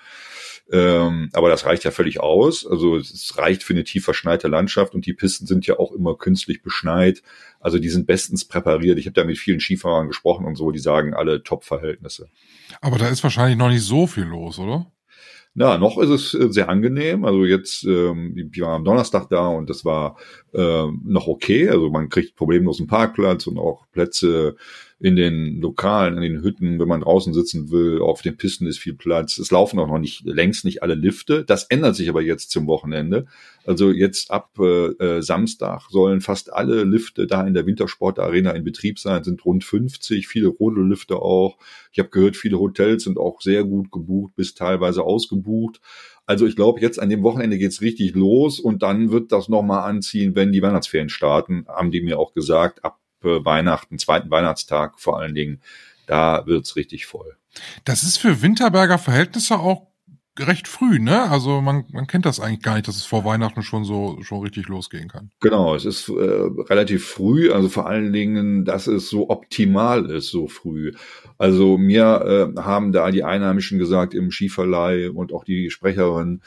Ähm, 0.71 1.30
aber 1.34 1.49
das 1.49 1.65
reicht 1.65 1.86
ja 1.86 1.91
völlig 1.91 2.19
aus. 2.19 2.65
Also 2.65 2.97
es 2.97 3.38
reicht 3.38 3.63
für 3.63 3.73
eine 3.73 3.84
tief 3.84 4.03
verschneite 4.03 4.47
Landschaft 4.47 4.95
und 4.95 5.06
die 5.06 5.13
Pisten 5.13 5.47
sind 5.47 5.65
ja 5.65 5.80
auch 5.80 5.93
immer 5.93 6.15
künstlich 6.15 6.62
beschneit. 6.62 7.21
Also 7.60 7.80
die 7.80 7.89
sind 7.89 8.06
bestens 8.06 8.45
präpariert. 8.45 8.99
Ich 8.99 9.06
habe 9.06 9.13
da 9.13 9.23
mit 9.23 9.38
vielen 9.38 9.60
Skifahrern 9.60 10.08
gesprochen 10.08 10.45
und 10.45 10.56
so, 10.56 10.71
die 10.71 10.80
sagen 10.80 11.13
alle 11.13 11.43
Top-Verhältnisse. 11.43 12.30
Aber 12.82 12.97
da 12.97 13.08
ist 13.08 13.23
wahrscheinlich 13.23 13.58
noch 13.58 13.69
nicht 13.69 13.84
so 13.84 14.08
viel 14.08 14.25
los, 14.25 14.60
oder? 14.60 14.91
Na, 15.60 15.80
noch 15.80 15.97
ist 15.97 16.10
es 16.10 16.34
äh, 16.36 16.51
sehr 16.51 16.69
angenehm. 16.69 17.25
Also 17.25 17.43
jetzt, 17.43 17.84
ähm, 17.84 18.34
wir 18.36 18.65
waren 18.65 18.75
am 18.75 18.86
Donnerstag 18.86 19.27
da 19.30 19.47
und 19.47 19.71
das 19.71 19.86
war 19.86 20.17
äh, 20.53 20.86
noch 21.03 21.25
okay. 21.25 21.67
Also 21.67 21.89
man 21.89 22.10
kriegt 22.10 22.36
problemlos 22.36 22.80
einen 22.80 22.88
Parkplatz 22.88 23.47
und 23.47 23.58
auch 23.58 23.88
Plätze 23.91 24.56
in 25.00 25.16
den 25.16 25.62
Lokalen, 25.62 26.16
in 26.16 26.24
den 26.24 26.44
Hütten, 26.44 26.80
wenn 26.80 26.88
man 26.88 27.02
draußen 27.02 27.32
sitzen 27.32 27.70
will, 27.70 28.02
auf 28.02 28.24
den 28.24 28.36
Pisten 28.36 28.66
ist 28.66 28.80
viel 28.80 28.96
Platz. 28.96 29.38
Es 29.38 29.52
laufen 29.52 29.78
auch 29.78 29.88
noch 29.88 30.00
nicht 30.00 30.26
längst 30.26 30.66
nicht 30.66 30.82
alle 30.82 30.96
Lifte. 30.96 31.46
Das 31.46 31.66
ändert 31.66 31.96
sich 31.96 32.10
aber 32.10 32.24
jetzt 32.24 32.50
zum 32.50 32.66
Wochenende. 32.66 33.28
Also 33.66 33.92
jetzt 33.92 34.32
ab 34.32 34.58
äh, 34.60 34.88
äh 34.88 35.22
Samstag 35.22 35.84
sollen 35.92 36.22
fast 36.22 36.52
alle 36.52 36.84
Lifte 36.84 37.28
da 37.28 37.46
in 37.46 37.54
der 37.54 37.68
Wintersportarena 37.68 38.52
in 38.52 38.64
Betrieb 38.64 38.98
sein, 38.98 39.24
sind 39.24 39.46
rund 39.46 39.64
50, 39.64 40.28
viele 40.28 40.48
Rodellifte 40.48 41.18
auch. 41.18 41.58
Ich 41.92 42.00
habe 42.00 42.10
gehört, 42.10 42.36
viele 42.36 42.60
Hotels 42.60 43.04
sind 43.04 43.20
auch 43.20 43.42
sehr 43.42 43.66
gut 43.66 43.92
gebucht, 43.92 44.34
bis 44.36 44.56
teilweise 44.56 45.04
ausgebucht. 45.04 45.80
Also 46.26 46.48
ich 46.48 46.56
glaube, 46.56 46.82
jetzt 46.82 47.00
an 47.00 47.10
dem 47.10 47.22
Wochenende 47.22 47.60
geht's 47.60 47.82
richtig 47.82 48.16
los 48.16 48.60
und 48.60 48.82
dann 48.82 49.12
wird 49.12 49.32
das 49.32 49.48
nochmal 49.48 49.88
anziehen, 49.88 50.36
wenn 50.36 50.52
die 50.52 50.62
Weihnachtsferien 50.64 51.10
starten, 51.10 51.66
haben 51.68 51.92
die 51.92 52.02
mir 52.02 52.18
auch 52.18 52.34
gesagt, 52.34 52.84
ab 52.84 53.00
Weihnachten, 53.21 53.99
zweiten 53.99 54.30
Weihnachtstag 54.30 54.99
vor 54.99 55.19
allen 55.19 55.36
Dingen, 55.36 55.62
da 56.06 56.45
wird's 56.45 56.75
richtig 56.75 57.06
voll. 57.06 57.36
Das 57.84 58.03
ist 58.03 58.17
für 58.17 58.41
Winterberger 58.41 58.97
Verhältnisse 58.97 59.60
auch 59.60 59.88
recht 60.39 60.67
früh, 60.67 60.99
ne? 60.99 61.30
Also 61.30 61.62
man, 61.62 61.86
man 61.91 62.08
kennt 62.08 62.25
das 62.25 62.39
eigentlich 62.39 62.62
gar 62.62 62.75
nicht, 62.75 62.88
dass 62.88 62.95
es 62.95 63.06
vor 63.06 63.25
Weihnachten 63.25 63.63
schon 63.63 63.86
so 63.86 64.19
schon 64.21 64.41
richtig 64.41 64.67
losgehen 64.67 65.08
kann. 65.08 65.32
Genau, 65.39 65.75
es 65.75 65.86
ist 65.86 66.10
äh, 66.10 66.13
relativ 66.13 67.08
früh, 67.08 67.51
also 67.51 67.69
vor 67.69 67.88
allen 67.88 68.13
Dingen, 68.13 68.65
dass 68.65 68.88
es 68.88 69.10
so 69.10 69.30
optimal 69.30 70.10
ist, 70.10 70.30
so 70.30 70.47
früh. 70.47 70.93
Also 71.38 71.77
mir 71.77 72.53
äh, 72.56 72.62
haben 72.62 72.91
da 72.91 73.12
die 73.12 73.23
Einheimischen 73.23 73.80
gesagt 73.80 74.13
im 74.13 74.32
Skiverleih 74.32 75.10
und 75.10 75.34
auch 75.34 75.43
die 75.43 75.69
Sprecherin 75.69 76.41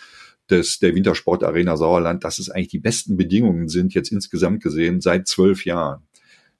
des 0.51 0.79
der 0.81 0.95
Wintersportarena 0.95 1.77
Sauerland, 1.77 2.25
dass 2.25 2.39
es 2.39 2.51
eigentlich 2.51 2.69
die 2.69 2.81
besten 2.81 3.17
Bedingungen 3.17 3.69
sind 3.69 3.95
jetzt 3.95 4.11
insgesamt 4.11 4.63
gesehen 4.63 5.01
seit 5.01 5.29
zwölf 5.29 5.65
Jahren. 5.65 6.03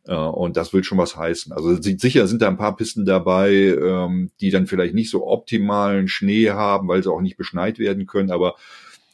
Äh, 0.07 0.15
und 0.15 0.57
das 0.57 0.73
will 0.73 0.85
schon 0.85 0.99
was 0.99 1.17
heißen. 1.17 1.53
Also 1.53 1.81
sicher 1.81 2.27
sind 2.27 2.43
da 2.43 2.49
ein 2.49 2.57
paar 2.57 2.77
Pisten 2.77 3.05
dabei, 3.05 3.53
ähm, 3.53 4.31
die 4.41 4.51
dann 4.51 4.67
vielleicht 4.67 4.95
nicht 4.95 5.11
so 5.11 5.27
optimalen 5.27 6.09
Schnee 6.09 6.51
haben, 6.51 6.89
weil 6.89 7.03
sie 7.03 7.11
auch 7.11 7.21
nicht 7.21 7.37
beschneit 7.37 7.79
werden 7.79 8.07
können. 8.07 8.31
Aber 8.31 8.55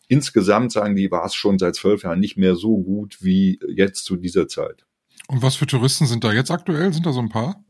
insgesamt 0.09 0.73
sagen 0.73 0.97
die, 0.97 1.11
war 1.11 1.25
es 1.25 1.35
schon 1.35 1.59
seit 1.59 1.75
zwölf 1.75 2.03
Jahren 2.03 2.21
nicht 2.21 2.37
mehr 2.37 2.57
so 2.57 2.79
gut 2.79 3.19
wie 3.21 3.59
jetzt 3.69 4.05
zu 4.05 4.17
dieser 4.17 4.49
Zeit. 4.49 4.85
Und 5.29 5.43
was 5.43 5.57
für 5.57 5.67
Touristen 5.67 6.07
sind 6.07 6.23
da 6.23 6.33
jetzt 6.33 6.51
aktuell? 6.51 6.93
Sind 6.93 7.07
da 7.07 7.13
so 7.13 7.21
ein 7.21 7.29
paar? 7.29 7.65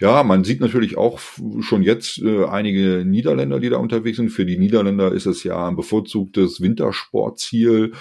Ja, 0.00 0.22
man 0.22 0.44
sieht 0.44 0.62
natürlich 0.62 0.96
auch 0.96 1.20
schon 1.60 1.82
jetzt 1.82 2.22
äh, 2.22 2.46
einige 2.46 3.04
Niederländer, 3.04 3.60
die 3.60 3.68
da 3.68 3.76
unterwegs 3.76 4.16
sind. 4.16 4.30
Für 4.30 4.46
die 4.46 4.56
Niederländer 4.56 5.12
ist 5.12 5.26
es 5.26 5.44
ja 5.44 5.68
ein 5.68 5.76
bevorzugtes 5.76 6.62
Wintersportziel. 6.62 7.92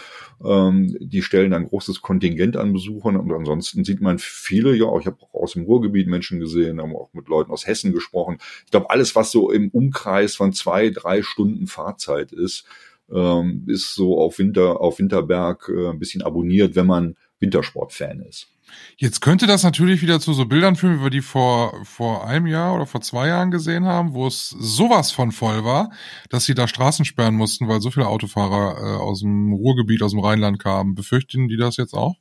Ähm, 0.42 0.96
die 1.02 1.22
stellen 1.22 1.54
ein 1.54 1.66
großes 1.68 2.02
Kontingent 2.02 2.56
an 2.56 2.72
Besuchern 2.72 3.18
und 3.18 3.30
ansonsten 3.34 3.84
sieht 3.84 4.00
man 4.00 4.18
viele, 4.18 4.74
ja, 4.76 4.88
ich 4.98 5.08
habe 5.08 5.18
auch 5.20 5.34
aus 5.34 5.54
dem 5.54 5.64
Ruhrgebiet 5.64 6.08
Menschen 6.08 6.40
gesehen, 6.40 6.80
haben 6.82 6.96
auch 6.96 7.10
mit 7.12 7.28
Leuten 7.28 7.52
aus 7.52 7.68
Hessen 7.68 7.92
gesprochen. 7.92 8.38
Ich 8.64 8.72
glaube, 8.72 8.90
alles, 8.92 9.18
was 9.18 9.32
so 9.32 9.52
im 9.52 9.68
Umkreis 9.68 10.38
von 10.38 10.54
zwei, 10.54 10.92
drei 10.92 11.22
Stunden 11.22 11.68
Fahrzeit 11.68 12.32
ist, 12.32 12.64
ähm, 13.12 13.66
ist 13.68 13.94
so 13.94 14.18
auf 14.22 14.40
Winter, 14.40 14.80
auf 14.80 15.00
Winterberg 15.00 15.70
äh, 15.70 15.90
ein 15.90 16.00
bisschen 16.00 16.22
abonniert, 16.22 16.78
wenn 16.78 16.88
man 16.88 17.18
Wintersportfan 17.40 18.22
ist. 18.22 18.48
Jetzt 18.98 19.22
könnte 19.22 19.48
das 19.48 19.64
natürlich 19.64 20.02
wieder 20.02 20.20
zu 20.20 20.34
so 20.34 20.46
Bildern 20.46 20.76
führen, 20.76 21.00
wie 21.00 21.04
wir 21.04 21.10
die 21.10 21.22
vor, 21.22 21.74
vor 21.86 22.28
einem 22.28 22.48
Jahr 22.48 22.76
oder 22.76 22.86
vor 22.86 23.02
zwei 23.02 23.28
Jahren 23.28 23.52
gesehen 23.52 23.86
haben, 23.86 24.14
wo 24.14 24.28
es 24.28 24.50
sowas 24.50 25.12
von 25.12 25.32
voll 25.32 25.64
war, 25.64 25.92
dass 26.30 26.46
sie 26.46 26.54
da 26.54 26.68
Straßen 26.68 27.06
sperren 27.06 27.36
mussten, 27.36 27.68
weil 27.68 27.82
so 27.82 27.92
viele 27.92 28.08
Autofahrer 28.08 28.78
äh, 28.78 28.98
aus 28.98 29.22
dem 29.22 29.54
Ruhrgebiet, 29.54 30.02
aus 30.04 30.12
dem 30.12 30.20
Rheinland 30.20 30.60
kamen. 30.60 30.96
Befürchten 30.96 31.48
die 31.48 31.58
das 31.58 31.78
jetzt 31.78 31.94
auch? 31.94 32.16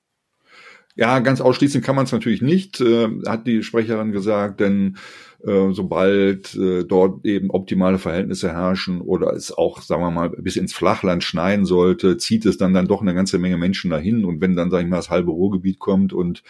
Ja, 0.98 1.20
ganz 1.20 1.40
ausschließen 1.40 1.80
kann 1.80 1.94
man 1.94 2.06
es 2.06 2.12
natürlich 2.12 2.42
nicht, 2.42 2.80
äh, 2.80 3.06
hat 3.24 3.46
die 3.46 3.62
Sprecherin 3.62 4.10
gesagt, 4.10 4.58
denn 4.58 4.96
äh, 5.44 5.70
sobald 5.70 6.56
äh, 6.56 6.82
dort 6.82 7.24
eben 7.24 7.50
optimale 7.50 7.98
Verhältnisse 8.00 8.52
herrschen 8.52 9.00
oder 9.00 9.32
es 9.32 9.52
auch, 9.56 9.80
sagen 9.80 10.02
wir 10.02 10.10
mal, 10.10 10.30
bis 10.30 10.56
ins 10.56 10.74
Flachland 10.74 11.22
schneien 11.22 11.64
sollte, 11.64 12.16
zieht 12.16 12.44
es 12.46 12.58
dann 12.58 12.74
dann 12.74 12.88
doch 12.88 13.00
eine 13.00 13.14
ganze 13.14 13.38
Menge 13.38 13.58
Menschen 13.58 13.92
dahin. 13.92 14.24
Und 14.24 14.40
wenn 14.40 14.56
dann, 14.56 14.72
sag 14.72 14.82
ich 14.82 14.88
mal, 14.88 14.96
das 14.96 15.08
halbe 15.08 15.30
Ruhrgebiet 15.30 15.78
kommt 15.78 16.12
und 16.12 16.42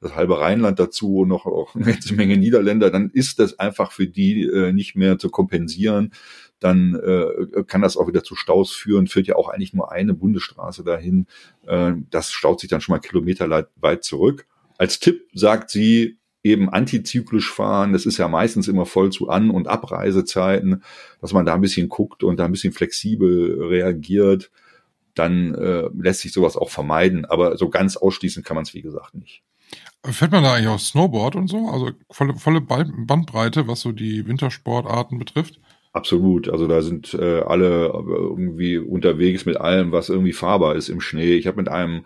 das 0.00 0.16
halbe 0.16 0.40
Rheinland 0.40 0.80
dazu 0.80 1.18
und 1.18 1.28
noch 1.28 1.44
auch 1.44 1.74
eine 1.74 1.84
ganze 1.84 2.14
Menge 2.14 2.38
Niederländer, 2.38 2.90
dann 2.90 3.10
ist 3.12 3.38
das 3.38 3.58
einfach 3.58 3.92
für 3.92 4.06
die 4.06 4.44
äh, 4.44 4.72
nicht 4.72 4.96
mehr 4.96 5.18
zu 5.18 5.28
kompensieren. 5.28 6.12
Dann 6.60 6.94
äh, 6.94 7.64
kann 7.64 7.82
das 7.82 7.96
auch 7.96 8.06
wieder 8.06 8.22
zu 8.22 8.36
Staus 8.36 8.72
führen. 8.72 9.06
Führt 9.06 9.26
ja 9.26 9.36
auch 9.36 9.48
eigentlich 9.48 9.74
nur 9.74 9.90
eine 9.90 10.14
Bundesstraße 10.14 10.84
dahin. 10.84 11.26
Äh, 11.66 11.92
das 12.10 12.30
staut 12.30 12.60
sich 12.60 12.70
dann 12.70 12.80
schon 12.80 12.94
mal 12.94 13.00
kilometerweit 13.00 14.04
zurück. 14.04 14.46
Als 14.78 15.00
Tipp 15.00 15.28
sagt 15.34 15.70
sie, 15.70 16.18
eben 16.42 16.70
antizyklisch 16.70 17.50
fahren. 17.50 17.92
Das 17.92 18.06
ist 18.06 18.18
ja 18.18 18.28
meistens 18.28 18.68
immer 18.68 18.86
voll 18.86 19.10
zu 19.10 19.28
An- 19.28 19.50
und 19.50 19.68
Abreisezeiten, 19.68 20.82
dass 21.20 21.32
man 21.32 21.44
da 21.44 21.54
ein 21.54 21.60
bisschen 21.60 21.88
guckt 21.88 22.22
und 22.22 22.38
da 22.38 22.44
ein 22.44 22.52
bisschen 22.52 22.72
flexibel 22.72 23.62
reagiert. 23.64 24.50
Dann 25.14 25.54
äh, 25.54 25.88
lässt 25.98 26.20
sich 26.20 26.32
sowas 26.32 26.56
auch 26.56 26.70
vermeiden. 26.70 27.24
Aber 27.24 27.56
so 27.56 27.68
ganz 27.68 27.96
ausschließen 27.96 28.42
kann 28.42 28.54
man 28.54 28.64
es, 28.64 28.74
wie 28.74 28.82
gesagt, 28.82 29.14
nicht. 29.14 29.42
Fährt 30.04 30.32
man 30.32 30.42
da 30.42 30.54
eigentlich 30.54 30.68
auch 30.68 30.78
Snowboard 30.78 31.36
und 31.36 31.48
so? 31.48 31.68
Also 31.68 31.90
volle, 32.10 32.34
volle 32.36 32.60
Bandbreite, 32.60 33.68
was 33.68 33.82
so 33.82 33.92
die 33.92 34.26
Wintersportarten 34.26 35.18
betrifft? 35.18 35.60
Absolut. 35.92 36.48
Also 36.48 36.68
da 36.68 36.82
sind 36.82 37.14
äh, 37.14 37.40
alle 37.40 37.86
irgendwie 37.86 38.78
unterwegs 38.78 39.44
mit 39.44 39.56
allem, 39.56 39.90
was 39.90 40.08
irgendwie 40.08 40.32
fahrbar 40.32 40.76
ist 40.76 40.88
im 40.88 41.00
Schnee. 41.00 41.34
Ich 41.34 41.48
habe 41.48 41.56
mit 41.56 41.68
einem 41.68 42.04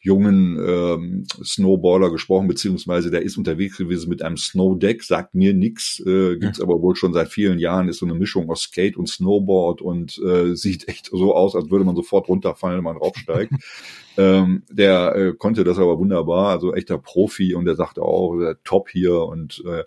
jungen 0.00 0.58
ähm, 0.58 1.26
Snowboarder 1.40 2.10
gesprochen, 2.10 2.48
beziehungsweise 2.48 3.12
der 3.12 3.22
ist 3.22 3.38
unterwegs 3.38 3.76
gewesen 3.76 4.08
mit 4.08 4.22
einem 4.22 4.36
Snowdeck, 4.36 5.04
sagt 5.04 5.36
mir 5.36 5.54
nix, 5.54 6.00
äh, 6.00 6.38
gibt's 6.38 6.58
ja. 6.58 6.64
aber 6.64 6.82
wohl 6.82 6.96
schon 6.96 7.12
seit 7.12 7.28
vielen 7.28 7.60
Jahren, 7.60 7.88
ist 7.88 7.98
so 7.98 8.06
eine 8.06 8.16
Mischung 8.16 8.50
aus 8.50 8.62
Skate 8.62 8.96
und 8.96 9.08
Snowboard 9.08 9.80
und 9.80 10.18
äh, 10.18 10.56
sieht 10.56 10.88
echt 10.88 11.10
so 11.12 11.32
aus, 11.32 11.54
als 11.54 11.70
würde 11.70 11.84
man 11.84 11.94
sofort 11.94 12.28
runterfallen, 12.28 12.78
wenn 12.78 12.84
man 12.84 12.98
draufsteigt. 12.98 13.52
ähm, 14.18 14.64
der 14.68 15.14
äh, 15.14 15.34
konnte 15.38 15.62
das 15.62 15.78
aber 15.78 16.00
wunderbar, 16.00 16.48
also 16.48 16.74
echter 16.74 16.98
Profi 16.98 17.54
und 17.54 17.64
der 17.64 17.76
sagte 17.76 18.02
auch, 18.02 18.36
der 18.40 18.60
Top 18.64 18.88
hier 18.88 19.22
und 19.22 19.62
äh, 19.64 19.84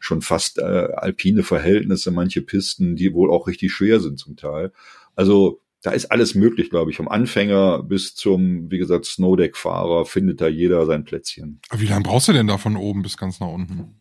schon 0.00 0.22
fast 0.22 0.58
äh, 0.58 0.62
alpine 0.62 1.42
Verhältnisse, 1.42 2.10
manche 2.10 2.42
Pisten, 2.42 2.96
die 2.96 3.14
wohl 3.14 3.30
auch 3.30 3.46
richtig 3.46 3.72
schwer 3.72 4.00
sind 4.00 4.18
zum 4.18 4.36
Teil. 4.36 4.72
Also 5.14 5.60
da 5.82 5.92
ist 5.92 6.10
alles 6.10 6.34
möglich, 6.34 6.70
glaube 6.70 6.90
ich. 6.90 6.96
Vom 6.96 7.08
Anfänger 7.08 7.82
bis 7.82 8.14
zum, 8.14 8.70
wie 8.70 8.78
gesagt, 8.78 9.06
Snowdeck-Fahrer 9.06 10.04
findet 10.04 10.40
da 10.40 10.48
jeder 10.48 10.84
sein 10.86 11.04
Plätzchen. 11.04 11.60
wie 11.74 11.86
lange 11.86 12.02
brauchst 12.02 12.28
du 12.28 12.32
denn 12.32 12.46
da 12.46 12.58
von 12.58 12.76
oben 12.76 13.02
bis 13.02 13.16
ganz 13.16 13.40
nach 13.40 13.48
unten? 13.48 13.94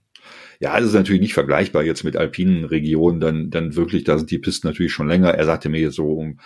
Ja, 0.60 0.78
das 0.78 0.90
ist 0.90 0.94
natürlich 0.94 1.22
nicht 1.22 1.34
vergleichbar 1.34 1.84
jetzt 1.84 2.04
mit 2.04 2.18
alpinen 2.18 2.66
Regionen, 2.66 3.22
dann, 3.22 3.50
dann 3.50 3.76
wirklich, 3.76 4.04
da 4.04 4.18
sind 4.18 4.30
die 4.30 4.40
Pisten 4.40 4.68
natürlich 4.68 4.92
schon 4.92 5.08
länger. 5.08 5.30
Er 5.30 5.46
sagte 5.46 5.70
mir 5.70 5.80
jetzt 5.80 5.96
so 5.96 6.12
um 6.12 6.40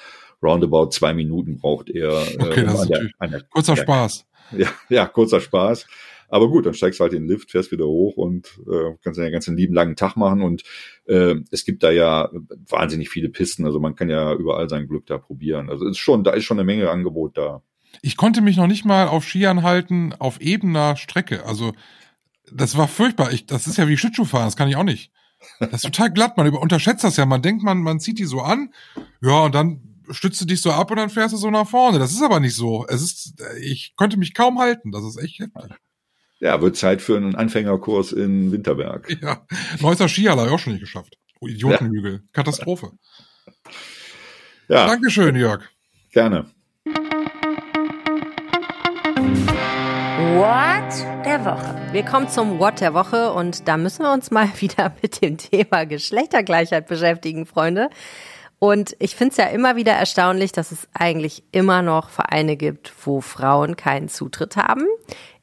roundabout 0.43 0.89
zwei 0.91 1.13
Minuten 1.13 1.57
braucht 1.57 1.89
er. 1.89 2.11
Okay, 2.39 2.61
äh, 2.61 2.63
um 2.63 2.67
das 2.67 2.81
ist 2.81 2.89
der, 2.89 3.09
eine, 3.17 3.41
kurzer 3.49 3.75
ja, 3.75 3.81
Spaß. 3.81 4.25
Ja, 4.55 4.67
ja, 4.89 5.05
kurzer 5.07 5.41
Spaß. 5.41 5.87
Aber 6.34 6.50
gut, 6.50 6.65
dann 6.65 6.74
steigst 6.74 7.00
du 7.00 7.04
halt 7.04 7.13
in 7.13 7.28
den 7.28 7.30
Lift, 7.30 7.52
fährst 7.52 7.72
wieder 7.72 7.86
hoch 7.86 8.17
und 8.17 8.60
äh, 8.65 8.96
kannst 9.04 9.19
dann 9.19 9.26
den 9.26 9.32
ganzen 9.32 9.56
lieben 9.56 9.76
langen 9.76 9.96
Tag 9.96 10.15
machen. 10.15 10.41
Und 10.41 10.63
äh, 11.06 11.36
es 11.52 11.63
gibt 11.63 11.84
da 11.84 11.91
ja 11.91 12.28
wahnsinnig 12.67 13.10
viele 13.10 13.30
Pisten. 13.30 13.67
Also 13.67 13.80
man 13.80 13.93
kann 13.96 14.10
ja 14.10 14.34
überall 14.34 14.67
sein 14.67 14.88
Glück 14.88 15.06
da 15.06 15.19
probieren. 15.19 15.69
Also 15.69 15.86
ist 15.88 16.00
schon, 16.00 16.24
da 16.24 16.32
ist 16.32 16.46
schon 16.46 16.58
eine 16.58 16.65
Menge 16.65 16.89
Angebot 16.89 17.38
da. 17.38 17.62
Ich 18.02 18.17
konnte 18.17 18.41
mich 18.41 18.58
noch 18.58 18.65
nicht 18.65 18.84
mal 18.84 19.10
auf 19.10 19.26
Skiern 19.26 19.62
halten 19.62 20.15
auf 20.17 20.41
ebener 20.41 20.96
Strecke. 20.96 21.46
Also 21.46 21.74
das 22.52 22.76
war 22.80 22.88
furchtbar. 22.88 23.32
Ich, 23.32 23.46
das 23.46 23.67
ist 23.67 23.78
ja 23.78 23.88
wie 23.88 23.96
Schlittschuhfahren, 23.96 24.48
das 24.48 24.56
kann 24.56 24.67
ich 24.67 24.76
auch 24.76 24.84
nicht. 24.84 25.12
Das 25.60 25.74
ist 25.74 25.82
total 25.84 26.12
glatt. 26.12 26.36
Man 26.36 26.50
unterschätzt 26.50 27.04
das 27.04 27.15
ja. 27.15 27.28
Man 27.28 27.43
denkt, 27.43 27.62
man, 27.62 27.84
man 27.84 28.00
zieht 28.00 28.17
die 28.17 28.26
so 28.26 28.41
an. 28.41 28.74
Ja, 29.22 29.41
und 29.41 29.54
dann 29.54 29.82
stützt 30.10 30.41
du 30.41 30.46
dich 30.46 30.62
so 30.62 30.72
ab 30.72 30.89
und 30.89 30.98
dann 30.98 31.12
fährst 31.12 31.36
du 31.36 31.38
so 31.38 31.52
nach 31.52 31.69
vorne. 31.69 32.00
Das 32.00 32.12
ist 32.12 32.24
aber 32.24 32.39
nicht 32.39 32.56
so. 32.56 32.88
Es 32.89 33.04
ist, 33.04 33.39
ich 33.62 33.96
konnte 33.96 34.17
mich 34.17 34.34
kaum 34.34 34.58
halten. 34.58 34.91
Das 34.91 35.04
ist 35.04 35.22
echt 35.22 35.38
heftig. 35.38 35.78
Ja, 36.43 36.62
wird 36.62 36.75
Zeit 36.75 37.01
für 37.01 37.15
einen 37.15 37.36
Anfängerkurs 37.36 38.12
in 38.12 38.51
Winterberg. 38.51 39.17
Ja, 39.21 39.47
Neusser 39.79 40.10
Skihalle 40.10 40.41
habe 40.41 40.49
ich 40.49 40.53
auch 40.53 40.60
schon 40.60 40.73
nicht 40.73 40.82
geschafft. 40.82 41.17
Oh, 41.39 41.47
Idiotenhügel. 41.47 42.23
Katastrophe. 42.34 42.91
Ja, 44.67 44.88
Dankeschön, 44.88 45.38
Jörg. 45.38 45.63
gerne. 46.12 46.47
What 50.36 51.23
der 51.25 51.45
Woche. 51.45 51.93
Wir 51.93 52.03
kommen 52.03 52.27
zum 52.27 52.60
What 52.60 52.82
der 52.82 52.93
Woche 52.93 53.32
und 53.32 53.69
da 53.69 53.77
müssen 53.77 54.03
wir 54.03 54.12
uns 54.12 54.29
mal 54.29 54.49
wieder 54.60 54.93
mit 55.01 55.21
dem 55.21 55.38
Thema 55.38 55.86
Geschlechtergleichheit 55.86 56.88
beschäftigen, 56.88 57.45
Freunde. 57.45 57.89
Und 58.60 58.95
ich 58.99 59.17
finde 59.17 59.32
es 59.32 59.38
ja 59.38 59.45
immer 59.47 59.75
wieder 59.75 59.91
erstaunlich, 59.91 60.53
dass 60.53 60.71
es 60.71 60.88
eigentlich 60.93 61.43
immer 61.51 61.82
noch 61.82 62.10
Vereine 62.10 62.56
gibt, 62.56 62.93
wo 63.06 63.19
Frauen 63.19 63.75
keinen 63.75 64.08
Zutritt 64.08 64.56
haben. 64.56 64.86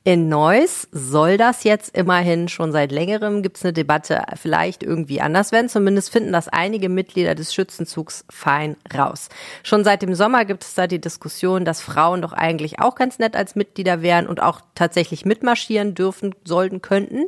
In 0.03 0.31
Neuss 0.31 0.89
soll 0.93 1.37
das 1.37 1.63
jetzt 1.63 1.95
immerhin 1.95 2.49
schon 2.49 2.73
seit 2.73 2.91
längerem, 2.91 3.43
gibt 3.43 3.59
es 3.59 3.65
eine 3.65 3.75
Debatte, 3.75 4.23
vielleicht 4.37 4.83
irgendwie 4.83 5.21
anders 5.21 5.53
werden. 5.53 5.69
Zumindest 5.69 6.11
finden 6.11 6.33
das 6.33 6.49
einige 6.49 6.89
Mitglieder 6.89 7.35
des 7.35 7.53
Schützenzugs 7.53 8.25
fein 8.31 8.77
raus. 8.97 9.29
Schon 9.63 9.85
seit 9.85 10.01
dem 10.01 10.15
Sommer 10.15 10.47
gibt 10.47 10.65
es 10.65 10.73
da 10.73 10.87
die 10.87 11.03
Diskussion, 11.03 11.67
dass 11.67 11.83
Frauen 11.83 12.23
doch 12.23 12.33
eigentlich 12.33 12.81
auch 12.81 12.95
ganz 12.95 13.19
nett 13.19 13.37
als 13.37 13.57
Mitglieder 13.57 14.01
wären 14.01 14.27
und 14.27 14.41
auch 14.41 14.63
tatsächlich 14.75 15.27
mitmarschieren 15.27 15.95
dürfen, 15.95 16.35
sollten, 16.45 16.81
könnten. 16.81 17.27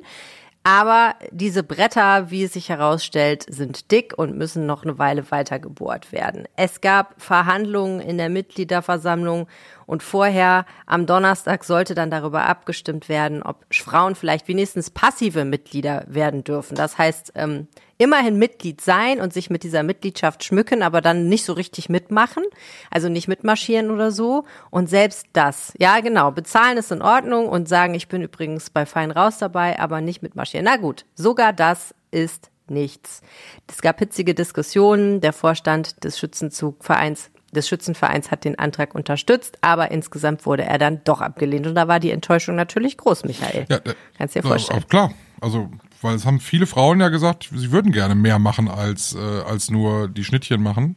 Aber 0.64 1.16
diese 1.33 1.64
Bretter, 1.64 2.31
wie 2.31 2.44
es 2.44 2.53
sich 2.53 2.68
herausstellt, 2.68 3.44
sind 3.48 3.90
dick 3.90 4.14
und 4.16 4.37
müssen 4.37 4.64
noch 4.64 4.85
eine 4.85 4.96
Weile 4.96 5.29
weiter 5.33 5.59
gebohrt 5.59 6.12
werden. 6.12 6.46
Es 6.55 6.81
gab 6.81 7.20
Verhandlungen 7.20 8.01
in 8.01 8.16
der 8.16 8.29
Mitgliederversammlung 8.29 9.48
und 9.87 10.05
vorher 10.05 10.64
am 10.87 11.07
Donnerstag 11.07 11.64
sollte 11.64 11.96
dann 11.96 12.11
darüber 12.11 12.46
abgestimmt 12.46 13.09
werden, 13.09 13.42
ob 13.42 13.64
Frauen 13.75 14.14
vielleicht 14.14 14.46
wenigstens 14.46 14.90
passive 14.90 15.44
Mitglieder 15.44 16.05
werden 16.07 16.44
dürfen. 16.44 16.77
Das 16.77 16.96
heißt, 16.96 17.33
ähm, 17.35 17.66
immerhin 18.02 18.36
Mitglied 18.36 18.80
sein 18.80 19.20
und 19.20 19.32
sich 19.32 19.48
mit 19.48 19.62
dieser 19.62 19.82
Mitgliedschaft 19.82 20.42
schmücken, 20.44 20.82
aber 20.82 21.00
dann 21.00 21.28
nicht 21.28 21.44
so 21.44 21.52
richtig 21.52 21.88
mitmachen, 21.88 22.42
also 22.90 23.08
nicht 23.08 23.28
mitmarschieren 23.28 23.90
oder 23.90 24.10
so. 24.10 24.44
Und 24.70 24.88
selbst 24.88 25.26
das, 25.32 25.72
ja 25.78 26.00
genau, 26.00 26.32
bezahlen 26.32 26.78
ist 26.78 26.90
in 26.90 27.02
Ordnung 27.02 27.48
und 27.48 27.68
sagen, 27.68 27.94
ich 27.94 28.08
bin 28.08 28.22
übrigens 28.22 28.70
bei 28.70 28.86
Fein 28.86 29.10
raus 29.10 29.38
dabei, 29.38 29.78
aber 29.78 30.00
nicht 30.00 30.22
mitmarschieren. 30.22 30.64
Na 30.64 30.76
gut, 30.76 31.04
sogar 31.14 31.52
das 31.52 31.94
ist 32.10 32.50
nichts. 32.68 33.22
Es 33.68 33.82
gab 33.82 33.98
hitzige 33.98 34.34
Diskussionen. 34.34 35.20
Der 35.20 35.32
Vorstand 35.32 36.02
des 36.04 36.18
Schützenzugvereins 36.18 37.30
des 37.52 37.68
Schützenvereins 37.68 38.30
hat 38.30 38.44
den 38.44 38.58
Antrag 38.58 38.94
unterstützt, 38.94 39.58
aber 39.60 39.90
insgesamt 39.90 40.46
wurde 40.46 40.64
er 40.64 40.78
dann 40.78 41.02
doch 41.04 41.20
abgelehnt. 41.20 41.66
Und 41.66 41.74
da 41.74 41.86
war 41.86 42.00
die 42.00 42.10
Enttäuschung 42.10 42.56
natürlich 42.56 42.96
groß, 42.96 43.24
Michael. 43.24 43.66
Ja, 43.68 43.78
Kannst 44.16 44.34
dir 44.34 44.40
ja, 44.40 44.48
vorstellen. 44.48 44.82
auch 44.82 44.88
klar. 44.88 45.12
Also, 45.40 45.68
weil 46.02 46.14
es 46.14 46.26
haben 46.26 46.40
viele 46.40 46.66
Frauen 46.66 47.00
ja 47.00 47.08
gesagt, 47.08 47.50
sie 47.54 47.70
würden 47.72 47.92
gerne 47.92 48.14
mehr 48.14 48.38
machen 48.38 48.68
als, 48.68 49.14
äh, 49.14 49.18
als 49.18 49.70
nur 49.70 50.08
die 50.08 50.24
Schnittchen 50.24 50.62
machen. 50.62 50.96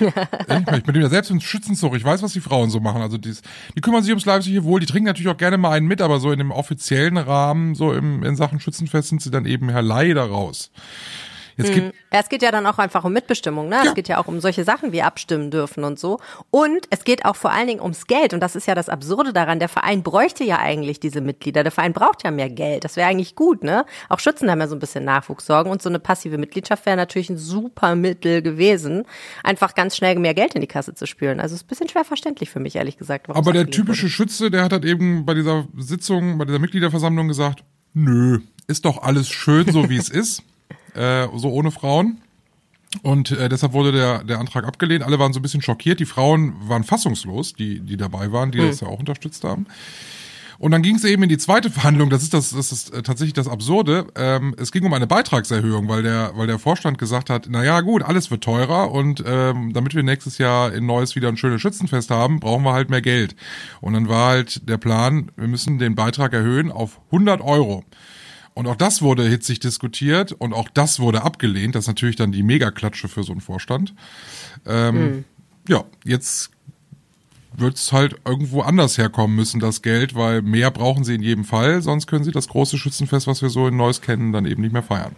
ich 0.76 0.84
bin 0.84 1.00
ja 1.00 1.08
selbst 1.08 1.30
im 1.30 1.40
Schützenzug. 1.40 1.96
Ich 1.96 2.04
weiß, 2.04 2.22
was 2.22 2.32
die 2.32 2.40
Frauen 2.40 2.70
so 2.70 2.80
machen. 2.80 3.02
Also 3.02 3.18
dies, 3.18 3.42
die 3.76 3.80
kümmern 3.80 4.02
sich 4.02 4.10
ums 4.10 4.24
leibliche 4.24 4.64
Wohl. 4.64 4.80
Die 4.80 4.86
trinken 4.86 5.06
natürlich 5.06 5.28
auch 5.28 5.36
gerne 5.36 5.58
mal 5.58 5.72
einen 5.72 5.86
mit, 5.86 6.00
aber 6.00 6.20
so 6.20 6.30
in 6.30 6.38
dem 6.38 6.50
offiziellen 6.50 7.16
Rahmen, 7.16 7.74
so 7.74 7.92
im, 7.92 8.22
in 8.22 8.36
Sachen 8.36 8.60
Schützenfest 8.60 9.08
sind 9.08 9.22
sie 9.22 9.30
dann 9.30 9.46
eben 9.46 9.68
ja 9.68 9.80
leider 9.80 10.24
raus. 10.24 10.70
Jetzt 11.58 11.74
gibt, 11.74 11.94
Ja, 12.12 12.20
es 12.20 12.28
geht 12.28 12.42
ja 12.42 12.50
dann 12.50 12.66
auch 12.66 12.78
einfach 12.78 13.04
um 13.04 13.12
Mitbestimmung, 13.12 13.68
ne? 13.68 13.76
Ja. 13.76 13.84
Es 13.88 13.94
geht 13.94 14.08
ja 14.08 14.18
auch 14.18 14.28
um 14.28 14.40
solche 14.40 14.64
Sachen 14.64 14.92
wie 14.92 15.02
abstimmen 15.02 15.50
dürfen 15.50 15.84
und 15.84 15.98
so. 15.98 16.20
Und 16.50 16.86
es 16.90 17.04
geht 17.04 17.24
auch 17.24 17.36
vor 17.36 17.50
allen 17.50 17.66
Dingen 17.66 17.80
ums 17.80 18.06
Geld. 18.06 18.32
Und 18.32 18.40
das 18.40 18.56
ist 18.56 18.66
ja 18.66 18.74
das 18.74 18.88
Absurde 18.88 19.32
daran. 19.32 19.58
Der 19.58 19.68
Verein 19.68 20.02
bräuchte 20.02 20.44
ja 20.44 20.58
eigentlich 20.58 21.00
diese 21.00 21.20
Mitglieder. 21.20 21.62
Der 21.62 21.72
Verein 21.72 21.92
braucht 21.92 22.24
ja 22.24 22.30
mehr 22.30 22.48
Geld. 22.48 22.84
Das 22.84 22.96
wäre 22.96 23.08
eigentlich 23.08 23.34
gut, 23.34 23.62
ne? 23.64 23.84
Auch 24.08 24.20
Schützen 24.20 24.50
haben 24.50 24.60
ja 24.60 24.68
so 24.68 24.76
ein 24.76 24.78
bisschen 24.78 25.04
Nachwuchssorgen. 25.04 25.70
Und 25.70 25.82
so 25.82 25.88
eine 25.88 25.98
passive 25.98 26.38
Mitgliedschaft 26.38 26.86
wäre 26.86 26.96
natürlich 26.96 27.28
ein 27.30 27.36
super 27.36 27.94
Mittel 27.94 28.40
gewesen, 28.40 29.04
einfach 29.42 29.74
ganz 29.74 29.96
schnell 29.96 30.18
mehr 30.18 30.34
Geld 30.34 30.54
in 30.54 30.60
die 30.60 30.66
Kasse 30.66 30.94
zu 30.94 31.06
spülen. 31.06 31.40
Also 31.40 31.54
ist 31.54 31.64
ein 31.64 31.68
bisschen 31.68 31.88
schwer 31.88 32.04
verständlich 32.04 32.50
für 32.50 32.60
mich, 32.60 32.76
ehrlich 32.76 32.96
gesagt. 32.96 33.28
aber 33.28 33.50
es 33.50 33.52
der 33.52 33.70
typische 33.70 34.02
wurde. 34.02 34.10
Schütze, 34.12 34.50
der 34.50 34.64
hat 34.64 34.72
halt 34.72 34.84
eben 34.84 35.26
bei 35.26 35.34
dieser 35.34 35.66
Sitzung, 35.76 36.38
bei 36.38 36.44
dieser 36.44 36.58
Mitgliederversammlung 36.58 37.28
gesagt, 37.28 37.64
nö, 37.94 38.38
ist 38.66 38.84
doch 38.84 39.02
alles 39.02 39.28
schön, 39.28 39.70
so 39.72 39.88
wie 39.88 39.96
es 39.96 40.08
ist, 40.08 40.42
äh, 40.94 41.26
so 41.36 41.50
ohne 41.50 41.70
Frauen. 41.70 42.18
Und 43.02 43.32
äh, 43.32 43.48
deshalb 43.48 43.72
wurde 43.72 43.92
der, 43.92 44.24
der 44.24 44.38
Antrag 44.38 44.64
abgelehnt. 44.64 45.04
Alle 45.04 45.18
waren 45.18 45.32
so 45.32 45.40
ein 45.40 45.42
bisschen 45.42 45.62
schockiert. 45.62 46.00
Die 46.00 46.06
Frauen 46.06 46.54
waren 46.68 46.84
fassungslos, 46.84 47.52
die, 47.52 47.80
die 47.80 47.96
dabei 47.96 48.32
waren, 48.32 48.50
die 48.50 48.58
das 48.58 48.80
ja 48.80 48.88
auch 48.88 48.98
unterstützt 48.98 49.44
haben. 49.44 49.66
Und 50.58 50.72
dann 50.72 50.82
ging 50.82 50.96
es 50.96 51.04
eben 51.04 51.22
in 51.22 51.28
die 51.28 51.38
zweite 51.38 51.70
Verhandlung. 51.70 52.10
Das 52.10 52.22
ist 52.22 52.34
das, 52.34 52.50
das 52.50 52.72
ist 52.72 52.92
äh, 52.92 53.02
tatsächlich 53.02 53.34
das 53.34 53.46
Absurde. 53.46 54.08
Ähm, 54.16 54.56
es 54.58 54.72
ging 54.72 54.84
um 54.84 54.92
eine 54.92 55.06
Beitragserhöhung, 55.06 55.88
weil 55.88 56.02
der, 56.02 56.32
weil 56.34 56.48
der 56.48 56.58
Vorstand 56.58 56.98
gesagt 56.98 57.30
hat: 57.30 57.46
Na 57.48 57.64
ja, 57.64 57.80
gut, 57.80 58.02
alles 58.02 58.30
wird 58.30 58.42
teurer 58.42 58.90
und 58.90 59.22
ähm, 59.24 59.72
damit 59.72 59.94
wir 59.94 60.02
nächstes 60.02 60.38
Jahr 60.38 60.72
in 60.72 60.84
Neues 60.84 61.14
wieder 61.14 61.28
ein 61.28 61.36
schönes 61.36 61.60
Schützenfest 61.60 62.10
haben, 62.10 62.40
brauchen 62.40 62.64
wir 62.64 62.72
halt 62.72 62.90
mehr 62.90 63.02
Geld. 63.02 63.36
Und 63.80 63.92
dann 63.92 64.08
war 64.08 64.30
halt 64.30 64.68
der 64.68 64.78
Plan: 64.78 65.30
Wir 65.36 65.46
müssen 65.46 65.78
den 65.78 65.94
Beitrag 65.94 66.32
erhöhen 66.32 66.72
auf 66.72 67.00
100 67.12 67.40
Euro. 67.40 67.84
Und 68.58 68.66
auch 68.66 68.74
das 68.74 69.02
wurde 69.02 69.22
hitzig 69.22 69.60
diskutiert 69.60 70.32
und 70.32 70.52
auch 70.52 70.68
das 70.68 70.98
wurde 70.98 71.22
abgelehnt. 71.22 71.76
Das 71.76 71.84
ist 71.84 71.86
natürlich 71.86 72.16
dann 72.16 72.32
die 72.32 72.42
Megaklatsche 72.42 73.06
für 73.06 73.22
so 73.22 73.30
einen 73.30 73.40
Vorstand. 73.40 73.94
Ähm, 74.66 75.24
Ja, 75.68 75.84
jetzt 76.04 76.50
wird 77.56 77.76
es 77.76 77.92
halt 77.92 78.16
irgendwo 78.24 78.62
anders 78.62 78.98
herkommen 78.98 79.36
müssen, 79.36 79.60
das 79.60 79.80
Geld, 79.80 80.16
weil 80.16 80.42
mehr 80.42 80.72
brauchen 80.72 81.04
sie 81.04 81.14
in 81.14 81.22
jedem 81.22 81.44
Fall, 81.44 81.82
sonst 81.82 82.08
können 82.08 82.24
sie 82.24 82.32
das 82.32 82.48
große 82.48 82.78
Schützenfest, 82.78 83.28
was 83.28 83.42
wir 83.42 83.48
so 83.48 83.68
in 83.68 83.76
Neuss 83.76 84.00
kennen, 84.00 84.32
dann 84.32 84.44
eben 84.44 84.62
nicht 84.62 84.72
mehr 84.72 84.82
feiern. 84.82 85.14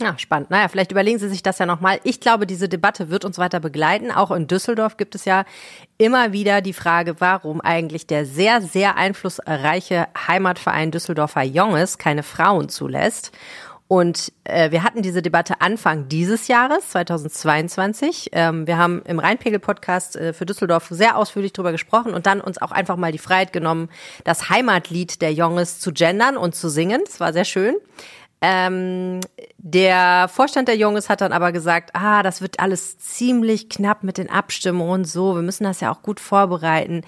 Ja, 0.00 0.16
spannend. 0.16 0.50
Naja, 0.50 0.68
vielleicht 0.68 0.92
überlegen 0.92 1.18
Sie 1.18 1.28
sich 1.28 1.42
das 1.42 1.58
ja 1.58 1.66
nochmal. 1.66 1.98
Ich 2.04 2.20
glaube, 2.20 2.46
diese 2.46 2.68
Debatte 2.68 3.10
wird 3.10 3.24
uns 3.24 3.36
weiter 3.38 3.58
begleiten. 3.58 4.12
Auch 4.12 4.30
in 4.30 4.46
Düsseldorf 4.46 4.96
gibt 4.96 5.16
es 5.16 5.24
ja 5.24 5.44
immer 5.96 6.32
wieder 6.32 6.60
die 6.60 6.72
Frage, 6.72 7.20
warum 7.20 7.60
eigentlich 7.60 8.06
der 8.06 8.24
sehr, 8.24 8.62
sehr 8.62 8.96
einflussreiche 8.96 10.06
Heimatverein 10.28 10.92
Düsseldorfer 10.92 11.42
Jonges 11.42 11.98
keine 11.98 12.22
Frauen 12.22 12.68
zulässt. 12.68 13.32
Und 13.88 14.32
äh, 14.44 14.70
wir 14.70 14.84
hatten 14.84 15.00
diese 15.00 15.22
Debatte 15.22 15.62
Anfang 15.62 16.08
dieses 16.08 16.46
Jahres, 16.46 16.90
2022. 16.90 18.28
Ähm, 18.32 18.66
wir 18.66 18.76
haben 18.76 19.00
im 19.06 19.18
Rheinpegel-Podcast 19.18 20.14
äh, 20.14 20.32
für 20.34 20.44
Düsseldorf 20.44 20.88
sehr 20.90 21.16
ausführlich 21.16 21.54
drüber 21.54 21.72
gesprochen 21.72 22.12
und 22.12 22.26
dann 22.26 22.42
uns 22.42 22.60
auch 22.60 22.70
einfach 22.70 22.96
mal 22.96 23.12
die 23.12 23.18
Freiheit 23.18 23.52
genommen, 23.52 23.88
das 24.24 24.50
Heimatlied 24.50 25.22
der 25.22 25.32
Jonges 25.32 25.80
zu 25.80 25.92
gendern 25.92 26.36
und 26.36 26.54
zu 26.54 26.68
singen. 26.68 27.00
Das 27.06 27.18
war 27.18 27.32
sehr 27.32 27.46
schön. 27.46 27.76
Ähm, 28.40 29.20
der 29.58 30.28
Vorstand 30.32 30.68
der 30.68 30.76
Junges 30.76 31.08
hat 31.08 31.20
dann 31.20 31.32
aber 31.32 31.50
gesagt, 31.52 31.90
ah, 31.94 32.22
das 32.22 32.40
wird 32.40 32.60
alles 32.60 32.98
ziemlich 32.98 33.68
knapp 33.68 34.04
mit 34.04 34.16
den 34.18 34.30
Abstimmungen 34.30 34.92
und 35.00 35.04
so. 35.06 35.34
Wir 35.34 35.42
müssen 35.42 35.64
das 35.64 35.80
ja 35.80 35.92
auch 35.92 36.02
gut 36.02 36.20
vorbereiten. 36.20 37.02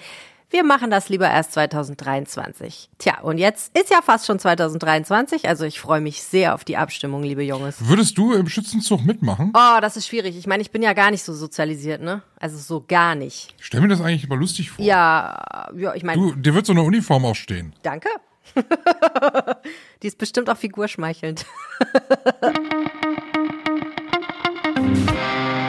Wir 0.49 0.65
machen 0.65 0.91
das 0.91 1.07
lieber 1.07 1.29
erst 1.29 1.53
2023. 1.53 2.89
Tja, 2.97 3.21
und 3.21 3.37
jetzt 3.37 3.73
ist 3.77 3.89
ja 3.89 4.01
fast 4.01 4.25
schon 4.25 4.37
2023, 4.37 5.47
also 5.47 5.63
ich 5.63 5.79
freue 5.79 6.01
mich 6.01 6.21
sehr 6.21 6.53
auf 6.53 6.65
die 6.65 6.75
Abstimmung, 6.75 7.23
liebe 7.23 7.41
Junges. 7.41 7.87
Würdest 7.87 8.17
du 8.17 8.33
im 8.33 8.49
Schützenzug 8.49 9.05
mitmachen? 9.05 9.53
Oh, 9.55 9.79
das 9.79 9.95
ist 9.95 10.07
schwierig. 10.07 10.37
Ich 10.37 10.47
meine, 10.47 10.61
ich 10.61 10.71
bin 10.71 10.83
ja 10.83 10.91
gar 10.91 11.09
nicht 11.09 11.23
so 11.23 11.33
sozialisiert, 11.33 12.01
ne? 12.01 12.21
Also 12.37 12.57
so 12.57 12.83
gar 12.85 13.15
nicht. 13.15 13.55
Ich 13.59 13.65
stell 13.67 13.79
mir 13.79 13.87
das 13.87 14.01
eigentlich 14.01 14.25
immer 14.25 14.35
lustig 14.35 14.71
vor. 14.71 14.83
Ja, 14.83 15.69
ja, 15.77 15.93
ich 15.95 16.03
meine, 16.03 16.21
Du, 16.21 16.35
dir 16.35 16.53
wird 16.53 16.65
so 16.65 16.73
eine 16.73 16.81
Uniform 16.83 17.23
auch 17.23 17.35
stehen. 17.35 17.73
danke. 17.83 18.09
die 20.03 20.07
ist 20.07 20.17
bestimmt 20.17 20.49
auch 20.49 20.57
figurschmeichelnd. 20.57 21.45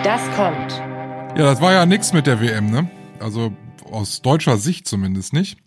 Das 0.05 0.21
kommt. 0.37 0.73
Ja, 1.39 1.45
das 1.45 1.61
war 1.61 1.73
ja 1.73 1.87
nix 1.87 2.13
mit 2.13 2.27
der 2.27 2.41
WM, 2.41 2.71
ne? 2.71 2.91
Also 3.21 3.53
aus 3.91 4.23
deutscher 4.23 4.57
Sicht 4.57 4.87
zumindest 4.89 5.33
nicht. 5.33 5.59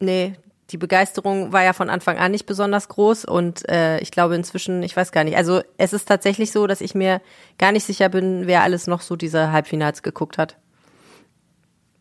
Nee, 0.00 0.34
die 0.70 0.78
Begeisterung 0.78 1.52
war 1.52 1.62
ja 1.62 1.72
von 1.72 1.90
Anfang 1.90 2.18
an 2.18 2.32
nicht 2.32 2.46
besonders 2.46 2.88
groß 2.88 3.24
und 3.24 3.68
äh, 3.68 3.98
ich 4.00 4.10
glaube 4.10 4.34
inzwischen, 4.34 4.82
ich 4.82 4.96
weiß 4.96 5.12
gar 5.12 5.24
nicht. 5.24 5.36
Also 5.36 5.62
es 5.76 5.92
ist 5.92 6.06
tatsächlich 6.06 6.52
so, 6.52 6.66
dass 6.66 6.80
ich 6.80 6.94
mir 6.94 7.20
gar 7.58 7.72
nicht 7.72 7.84
sicher 7.84 8.08
bin, 8.08 8.46
wer 8.46 8.62
alles 8.62 8.86
noch 8.86 9.00
so 9.00 9.16
diese 9.16 9.52
Halbfinals 9.52 10.02
geguckt 10.02 10.38
hat. 10.38 10.56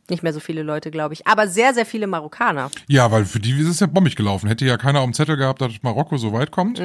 Nicht 0.10 0.22
mehr 0.24 0.34
so 0.34 0.40
viele 0.40 0.64
Leute, 0.64 0.92
glaube 0.92 1.14
ich. 1.14 1.26
Aber 1.28 1.48
sehr, 1.48 1.74
sehr 1.74 1.86
viele 1.86 2.08
Marokkaner. 2.08 2.70
Ja, 2.88 3.10
weil 3.12 3.26
für 3.26 3.40
die 3.40 3.52
ist 3.60 3.68
es 3.68 3.80
ja 3.80 3.88
bombig 3.88 4.16
gelaufen. 4.16 4.48
Hätte 4.48 4.66
ja 4.66 4.78
keiner 4.78 5.00
auf 5.00 5.06
dem 5.06 5.14
Zettel 5.14 5.38
gehabt, 5.38 5.62
dass 5.62 5.72
Marokko 5.82 6.18
so 6.18 6.34
weit 6.34 6.52
kommt. 6.52 6.82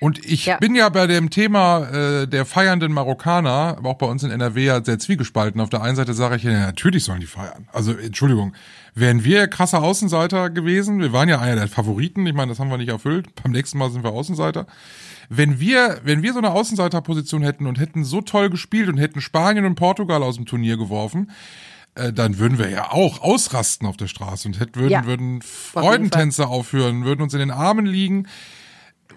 Und 0.00 0.24
ich 0.26 0.46
Ja. 0.46 0.56
bin 0.56 0.74
ja 0.74 0.88
bei 0.88 1.06
dem 1.06 1.30
Thema 1.30 1.88
äh, 1.90 2.26
der 2.26 2.44
feiernden 2.44 2.92
Marokkaner, 2.92 3.76
aber 3.78 3.90
auch 3.90 3.98
bei 3.98 4.06
uns 4.06 4.24
in 4.24 4.32
NRW 4.32 4.64
ja 4.64 4.84
sehr 4.84 4.98
zwiegespalten. 4.98 5.60
Auf 5.60 5.70
der 5.70 5.82
einen 5.82 5.94
Seite 5.94 6.12
sage 6.14 6.34
ich, 6.34 6.42
ja, 6.42 6.50
natürlich 6.50 7.04
sollen 7.04 7.20
die 7.20 7.26
feiern. 7.26 7.68
Also 7.72 7.92
Entschuldigung, 7.92 8.54
wären 8.96 9.22
wir 9.22 9.46
krasser 9.46 9.82
Außenseiter 9.84 10.50
gewesen, 10.50 10.98
wir 10.98 11.12
waren 11.12 11.28
ja 11.28 11.38
einer 11.38 11.54
der 11.54 11.68
Favoriten, 11.68 12.26
ich 12.26 12.34
meine, 12.34 12.50
das 12.50 12.58
haben 12.58 12.70
wir 12.70 12.76
nicht 12.78 12.88
erfüllt, 12.90 13.28
beim 13.40 13.52
nächsten 13.52 13.78
Mal 13.78 13.90
sind 13.92 14.02
wir 14.02 14.10
Außenseiter. 14.10 14.66
wenn 15.30 15.60
wir, 15.60 16.00
wenn 16.02 16.22
wir 16.24 16.32
so 16.32 16.38
eine 16.40 16.50
Außenseiterposition 16.50 17.42
hätten 17.42 17.66
und 17.68 17.78
hätten 17.78 18.04
so 18.04 18.20
toll 18.20 18.50
gespielt 18.50 18.88
und 18.88 18.98
hätten 18.98 19.20
Spanien 19.20 19.64
und 19.64 19.76
Portugal 19.76 20.22
aus 20.24 20.34
dem 20.36 20.44
Turnier 20.44 20.76
geworfen, 20.76 21.30
äh, 21.94 22.12
dann 22.12 22.38
würden 22.38 22.58
wir 22.58 22.68
ja 22.70 22.90
auch 22.90 23.20
ausrasten 23.20 23.86
auf 23.86 23.96
der 23.96 24.08
Straße 24.08 24.48
und 24.48 24.60
hätten, 24.60 24.76
würden, 24.76 24.90
Ja, 24.90 25.04
würden 25.06 25.42
Freudentänze 25.42 26.46
aufführen, 26.46 27.04
würden 27.04 27.22
uns 27.22 27.34
in 27.34 27.40
den 27.40 27.50
Armen 27.50 27.86
liegen 27.86 28.26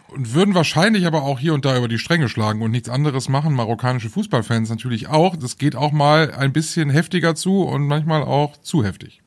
und 0.09 0.33
würden 0.33 0.55
wahrscheinlich 0.55 1.05
aber 1.05 1.23
auch 1.23 1.39
hier 1.39 1.53
und 1.53 1.65
da 1.65 1.77
über 1.77 1.87
die 1.87 1.97
Stränge 1.97 2.29
schlagen 2.29 2.61
und 2.61 2.71
nichts 2.71 2.89
anderes 2.89 3.29
machen. 3.29 3.53
Marokkanische 3.53 4.09
Fußballfans 4.09 4.69
natürlich 4.69 5.07
auch. 5.07 5.35
Das 5.35 5.57
geht 5.57 5.75
auch 5.75 5.91
mal 5.91 6.33
ein 6.33 6.53
bisschen 6.53 6.89
heftiger 6.89 7.35
zu 7.35 7.63
und 7.63 7.87
manchmal 7.87 8.23
auch 8.23 8.57
zu 8.57 8.83
heftig. 8.83 9.21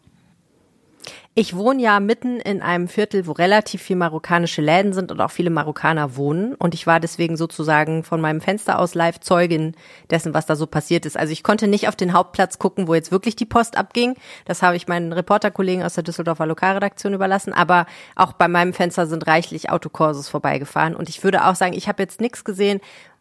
Ich 1.36 1.54
wohne 1.54 1.80
ja 1.80 2.00
mitten 2.00 2.40
in 2.40 2.60
einem 2.60 2.88
Viertel, 2.88 3.28
wo 3.28 3.30
relativ 3.30 3.82
viel 3.82 3.94
marokkanische 3.94 4.62
Läden 4.62 4.92
sind 4.92 5.12
und 5.12 5.20
auch 5.20 5.30
viele 5.30 5.50
Marokkaner 5.50 6.16
wohnen. 6.16 6.56
Und 6.56 6.74
ich 6.74 6.88
war 6.88 6.98
deswegen 6.98 7.36
sozusagen 7.36 8.02
von 8.02 8.20
meinem 8.20 8.40
Fenster 8.40 8.80
aus 8.80 8.96
live 8.96 9.20
Zeugin 9.20 9.76
dessen, 10.10 10.34
was 10.34 10.46
da 10.46 10.56
so 10.56 10.66
passiert 10.66 11.06
ist. 11.06 11.16
Also 11.16 11.32
ich 11.32 11.44
konnte 11.44 11.68
nicht 11.68 11.86
auf 11.86 11.94
den 11.94 12.14
Hauptplatz 12.14 12.58
gucken, 12.58 12.88
wo 12.88 12.94
jetzt 12.94 13.12
wirklich 13.12 13.36
die 13.36 13.46
Post 13.46 13.76
abging. 13.76 14.16
Das 14.44 14.60
habe 14.60 14.74
ich 14.74 14.88
meinen 14.88 15.12
Reporterkollegen 15.12 15.84
aus 15.84 15.94
der 15.94 16.02
Düsseldorfer 16.02 16.46
Lokalredaktion 16.46 17.14
überlassen. 17.14 17.52
Aber 17.52 17.86
auch 18.16 18.32
bei 18.32 18.48
meinem 18.48 18.72
Fenster 18.72 19.06
sind 19.06 19.28
reichlich 19.28 19.70
Autokurses 19.70 20.28
vorbeigefahren. 20.28 20.96
Und 20.96 21.08
ich 21.08 21.22
würde 21.22 21.44
auch 21.44 21.54
sagen, 21.54 21.74
ich 21.74 21.86
habe 21.86 22.02
jetzt 22.02 22.20
nichts 22.20 22.42
gesehen, 22.42 22.80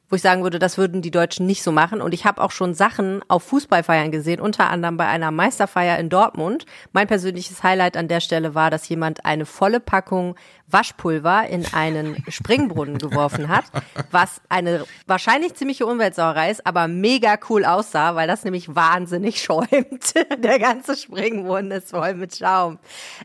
wo 0.10 0.16
ich 0.16 0.22
sagen 0.22 0.44
würde, 0.44 0.60
das 0.60 0.78
würden 0.78 1.02
die 1.02 1.12
Deutschen 1.12 1.46
nicht 1.46 1.64
so 1.64 1.72
machen. 1.72 2.02
Und 2.02 2.14
ich 2.14 2.26
habe 2.26 2.42
auch 2.42 2.52
schon 2.52 2.74
Sachen 2.74 3.22
auf 3.28 3.44
Fußballfeiern 3.44 4.12
gesehen, 4.12 4.40
unter 4.42 4.70
anderem 4.70 4.98
bei 4.98 5.08
einer 5.08 5.32
Meisterfeier 5.32 6.00
in 6.00 6.10
Dortmund. 6.10 6.66
Mein 6.94 7.08
persönliches 7.08 7.64
Highlight 7.64 7.96
an 7.96 8.08
der 8.08 8.20
Stelle 8.20 8.56
war, 8.56 8.72
dass 8.72 8.90
jemand 8.90 9.26
eine 9.26 9.46
volle 9.46 9.80
Packung 9.80 10.36
Waschpulver 10.72 11.48
in 11.48 11.66
einen 11.74 12.24
Springbrunnen 12.28 12.98
geworfen 12.98 13.48
hat, 13.48 13.66
was 14.12 14.42
eine 14.50 14.86
wahrscheinlich 15.08 15.56
ziemliche 15.56 15.86
Umweltsauerei 15.86 16.52
ist, 16.52 16.66
aber 16.66 16.88
mega 16.88 17.38
cool 17.50 17.66
aussah, 17.66 18.16
weil 18.16 18.28
das 18.28 18.44
nämlich 18.44 18.76
wahnsinnig 18.76 19.42
schäumt. 19.44 20.14
Der 20.38 20.60
ganze 20.60 20.96
Springbrunnen 20.96 21.72
ist 21.72 21.92
voll 21.92 22.14
mit 22.14 22.36
Schaum. 22.36 22.80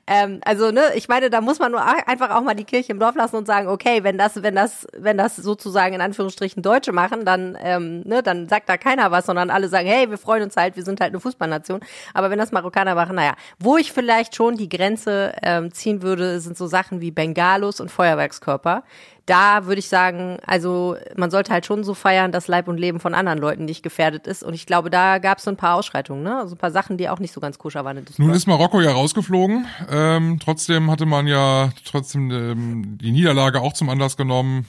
Ähm, 0.07 0.41
also, 0.45 0.71
ne, 0.71 0.83
ich 0.95 1.09
meine, 1.09 1.31
da 1.31 1.41
muss 1.41 1.59
man 1.59 1.73
nur 1.73 1.83
einfach 1.85 2.31
auch 2.31 2.43
mal 2.43 2.55
die 2.55 2.65
Kirche 2.65 2.93
im 2.93 2.99
Dorf 2.99 3.15
lassen 3.15 3.37
und 3.37 3.47
sagen, 3.47 3.69
okay, 3.69 4.03
wenn 4.03 4.19
das, 4.19 4.43
wenn 4.43 4.55
das, 4.55 4.87
wenn 4.97 5.19
das 5.19 5.37
sozusagen 5.37 5.95
in 5.95 6.01
Anführungsstrichen 6.01 6.63
Deutsche 6.75 6.93
machen, 6.93 7.25
dann, 7.25 7.57
ähm, 7.63 8.03
ne, 8.05 8.23
dann 8.23 8.49
sagt 8.49 8.69
da 8.69 8.77
keiner 8.77 9.11
was, 9.11 9.27
sondern 9.27 9.51
alle 9.51 9.69
sagen, 9.69 9.87
hey, 9.87 10.11
wir 10.11 10.19
freuen 10.19 10.43
uns 10.43 10.57
halt, 10.57 10.77
wir 10.77 10.83
sind 10.83 11.01
halt 11.01 11.13
eine 11.13 11.21
Fußballnation. 11.21 11.81
Aber 12.15 12.31
wenn 12.31 12.39
das 12.39 12.51
Marokkaner 12.51 12.95
machen, 12.95 13.15
naja, 13.15 13.35
wo 13.59 13.77
ich 13.77 13.93
vielleicht 13.93 14.35
schon 14.35 14.57
die 14.57 14.69
Grenze 14.69 15.35
ähm, 15.43 15.73
ziehen 15.73 16.03
würde, 16.03 16.41
sind 16.41 16.57
so 16.57 16.67
Sachen 16.67 17.01
wie 17.01 17.11
Bengalos 17.11 17.81
und 17.81 17.91
Feuerwerkskörper. 17.91 18.83
Da 19.27 19.65
würde 19.65 19.79
ich 19.79 19.89
sagen, 19.89 20.39
also 20.47 20.97
man 21.17 21.31
sollte 21.31 21.51
halt 21.53 21.65
schon 21.65 21.83
so 21.83 21.95
feiern, 21.95 22.31
dass 22.31 22.47
Leib 22.47 22.69
und 22.69 22.77
Leben 22.77 23.01
von 23.01 23.15
anderen 23.15 23.39
Leuten 23.39 23.65
nicht 23.65 23.83
gefährdet 23.83 24.27
ist. 24.27 24.43
Und 24.43 24.53
ich 24.53 24.67
glaube, 24.67 24.91
da 24.91 25.19
gab 25.19 25.39
es 25.39 25.45
so 25.45 25.51
ein 25.51 25.57
paar 25.57 25.77
Ausschreitungen, 25.77 26.23
ne? 26.23 26.37
Also 26.37 26.57
ein 26.57 26.59
paar 26.59 26.71
Sachen, 26.71 26.99
die 26.99 27.09
auch 27.09 27.21
nicht 27.21 27.33
so 27.33 27.41
ganz 27.41 27.59
koscher 27.59 27.87
waren. 27.87 28.05
Nun 28.19 28.31
ist 28.31 28.47
Marokko 28.47 28.83
ja 28.83 28.93
rausgeflogen. 28.93 29.67
Ähm, 29.91 30.39
trotzdem 30.43 30.91
hatte 30.91 31.07
man 31.07 31.27
ja 31.27 31.71
trotzdem 31.87 32.31
ähm, 32.31 32.99
die 32.99 33.13
Niederlage 33.13 33.63
auch 33.63 33.73
zum 33.73 33.89
Anlass 33.89 34.19
genommen 34.19 34.67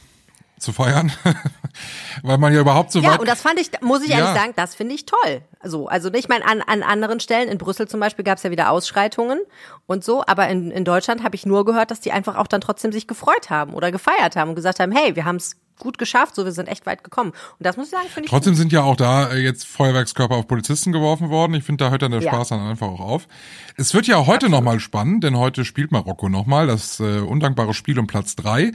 zu 0.65 0.73
feiern, 0.73 1.11
weil 2.23 2.37
man 2.37 2.53
ja 2.53 2.59
überhaupt 2.59 2.91
so 2.91 2.99
Ja, 2.99 3.15
und 3.15 3.27
das 3.27 3.41
fand 3.41 3.59
ich, 3.59 3.69
muss 3.81 4.03
ich 4.03 4.09
Ja. 4.09 4.17
ehrlich 4.19 4.33
sagen, 4.33 4.53
das 4.55 4.75
finde 4.75 4.95
ich 4.95 5.05
toll. 5.05 5.41
So, 5.63 5.87
also 5.87 6.13
ich 6.13 6.27
meine, 6.27 6.45
an, 6.45 6.61
an 6.61 6.83
anderen 6.83 7.19
Stellen, 7.19 7.47
in 7.49 7.57
Brüssel 7.57 7.87
zum 7.87 7.99
Beispiel 7.99 8.25
gab 8.25 8.37
es 8.37 8.43
ja 8.43 8.51
wieder 8.51 8.69
Ausschreitungen 8.71 9.39
und 9.85 10.03
so, 10.03 10.23
aber 10.27 10.47
in, 10.49 10.71
in 10.71 10.83
Deutschland 10.85 11.23
habe 11.23 11.35
ich 11.35 11.45
nur 11.45 11.63
gehört, 11.65 11.91
dass 11.91 12.01
die 12.01 12.11
einfach 12.11 12.35
auch 12.35 12.47
dann 12.47 12.61
trotzdem 12.61 12.91
sich 12.91 13.07
gefreut 13.07 13.49
haben 13.49 13.73
oder 13.73 13.91
gefeiert 13.91 14.35
haben 14.35 14.49
und 14.49 14.55
gesagt 14.55 14.79
haben, 14.79 14.91
hey, 14.91 15.15
wir 15.15 15.25
haben 15.25 15.37
es 15.37 15.55
gut 15.77 15.97
geschafft, 15.97 16.35
so 16.35 16.45
wir 16.45 16.53
sind 16.53 16.67
echt 16.67 16.85
weit 16.85 17.03
gekommen. 17.03 17.31
Und 17.31 17.65
das 17.65 17.75
muss 17.75 17.87
ich 17.87 17.91
sagen, 17.91 18.05
finde 18.07 18.27
ich 18.27 18.29
Trotzdem 18.31 18.53
gut. 18.53 18.59
sind 18.59 18.71
ja 18.71 18.83
auch 18.83 18.95
da 18.95 19.31
äh, 19.31 19.39
jetzt 19.39 19.67
Feuerwerkskörper 19.67 20.35
auf 20.35 20.47
Polizisten 20.47 20.93
geworfen 20.93 21.29
worden. 21.29 21.53
Ich 21.53 21.65
finde, 21.65 21.83
da 21.83 21.91
hört 21.91 22.01
dann 22.01 22.11
der 22.11 22.21
Ja. 22.21 22.31
Spaß 22.31 22.47
dann 22.49 22.61
einfach 22.61 22.87
auch 22.87 23.01
auf. 23.01 23.27
Es 23.75 23.93
wird 23.93 24.07
ja 24.07 24.25
heute 24.25 24.47
nochmal 24.47 24.79
spannend, 24.79 25.25
denn 25.25 25.35
heute 25.37 25.65
spielt 25.65 25.91
Marokko 25.91 26.29
nochmal 26.29 26.67
das 26.67 27.01
äh, 27.01 27.19
undankbare 27.19 27.73
Spiel 27.73 27.99
um 27.99 28.07
Platz 28.07 28.37
drei. 28.37 28.71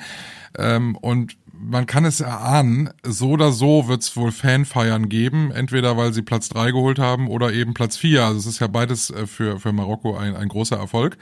Ähm, 0.59 0.95
und 0.97 1.37
man 1.63 1.87
kann 1.87 2.05
es 2.05 2.21
erahnen, 2.21 2.91
so 3.03 3.31
oder 3.31 3.53
so 3.53 3.87
wird 3.87 4.03
es 4.03 4.17
wohl 4.17 4.33
Fanfeiern 4.33 5.09
geben, 5.09 5.51
entweder 5.51 5.97
weil 5.97 6.13
sie 6.13 6.23
Platz 6.23 6.49
drei 6.49 6.71
geholt 6.71 6.99
haben 6.99 7.29
oder 7.29 7.53
eben 7.53 7.75
Platz 7.75 7.97
vier. 7.97 8.25
Also 8.25 8.39
es 8.39 8.47
ist 8.47 8.61
ja 8.61 8.67
beides 8.67 9.11
äh, 9.11 9.27
für, 9.27 9.61
für 9.61 9.73
Marokko 9.73 10.17
ein, 10.17 10.35
ein 10.35 10.49
großer 10.49 10.77
Erfolg. 10.77 11.19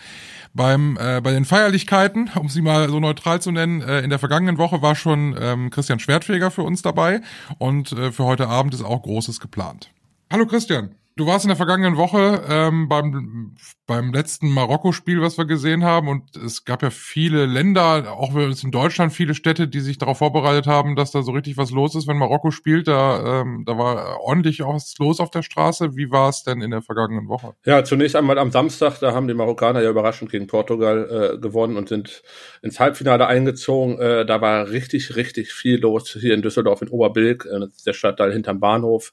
Beim, 0.55 0.97
äh, 1.01 1.21
bei 1.21 1.33
den 1.33 1.45
Feierlichkeiten, 1.45 2.31
um 2.39 2.49
sie 2.49 2.63
mal 2.63 2.89
so 2.89 3.01
neutral 3.01 3.43
zu 3.43 3.51
nennen, 3.51 3.83
äh, 3.83 4.01
in 4.01 4.11
der 4.11 4.19
vergangenen 4.19 4.59
Woche 4.59 4.81
war 4.81 4.95
schon 4.95 5.37
ähm, 5.39 5.71
Christian 5.71 5.99
Schwertfeger 5.99 6.51
für 6.51 6.63
uns 6.63 6.83
dabei 6.83 7.21
und 7.59 7.93
äh, 7.93 8.13
für 8.13 8.25
heute 8.25 8.49
Abend 8.49 8.75
ist 8.75 8.83
auch 8.83 9.03
Großes 9.03 9.41
geplant. 9.41 9.91
Hallo 10.31 10.47
Christian, 10.47 10.95
du 11.19 11.27
warst 11.27 11.45
in 11.45 11.49
der 11.49 11.57
vergangenen 11.57 11.97
Woche 11.97 12.43
ähm, 12.49 12.89
beim, 12.89 13.57
beim 13.87 14.13
letzten 14.13 14.49
Marokko-Spiel, 14.51 15.21
was 15.21 15.37
wir 15.37 15.47
gesehen 15.47 15.85
haben 15.85 16.09
und 16.09 16.37
es 16.37 16.65
gab 16.65 16.83
ja 16.83 16.91
viele 16.91 17.47
Länder, 17.47 18.13
auch 18.13 18.33
bei 18.33 18.45
uns 18.45 18.63
in 18.63 18.71
Deutschland, 18.71 19.13
viele 19.13 19.35
Städte, 19.35 19.67
die 19.67 19.81
sich 19.81 19.99
darauf 19.99 20.19
vorbereitet 20.19 20.67
haben, 20.67 20.95
dass 20.95 21.11
da 21.11 21.23
so 21.23 21.33
richtig 21.33 21.57
was 21.57 21.73
los 21.73 21.95
ist, 21.97 22.07
wenn 22.07 22.17
Marokko 22.17 22.51
spielt. 22.53 22.87
Da, 22.87 23.41
ähm, 23.41 23.65
da 23.67 23.77
war 23.77 24.21
ordentlich 24.21 24.63
auch 24.63 24.75
was 24.75 24.95
los 24.99 25.19
auf 25.19 25.31
der 25.31 25.43
Straße. 25.43 25.97
Wie 25.97 26.11
war 26.11 26.29
es 26.29 26.45
denn 26.45 26.61
in 26.61 26.71
der 26.71 26.83
vergangenen 26.83 27.29
Woche? 27.29 27.55
Ja, 27.65 27.83
zunächst 27.83 28.15
einmal 28.15 28.39
am 28.39 28.53
Samstag, 28.53 29.01
da 29.01 29.13
haben 29.13 29.27
die 29.27 29.35
Marokkaner 29.35 29.83
ja 29.83 29.91
überraschend 29.91 30.31
gegen 30.31 30.47
Portugal 30.47 31.35
äh, 31.35 31.39
gewonnen 31.39 31.77
und 31.77 31.89
sind 31.89 32.23
ins 32.63 32.79
Halbfinale 32.79 33.27
eingezogen. 33.27 33.99
Äh, 33.99 34.25
da 34.25 34.41
war 34.41 34.71
richtig, 34.71 35.17
richtig 35.17 35.53
viel 35.53 35.81
los 35.81 36.17
hier 36.21 36.35
in 36.35 36.43
Düsseldorf 36.43 36.81
in 36.81 36.89
Oberbilk, 36.89 37.47
äh, 37.47 37.67
der 37.85 37.93
Stadtteil 37.93 38.33
hinterm 38.33 38.61
Bahnhof. 38.61 39.13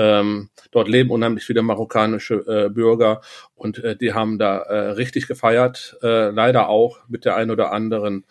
Ähm, 0.00 0.48
dort 0.70 0.88
leben 0.88 1.10
unheimlich 1.10 1.44
viele 1.44 1.60
marokkanische 1.60 2.36
äh, 2.46 2.70
Bürger 2.70 3.20
und 3.54 3.84
äh, 3.84 3.96
die 3.96 4.14
haben 4.14 4.38
da 4.38 4.56
äh, 4.60 4.90
richtig 4.92 5.26
gefeiert. 5.26 5.98
Äh, 6.02 6.30
leider 6.30 6.70
auch 6.70 7.00
mit 7.08 7.26
der 7.26 7.36
ein 7.36 7.50
oder 7.50 7.70
anderen 7.70 8.24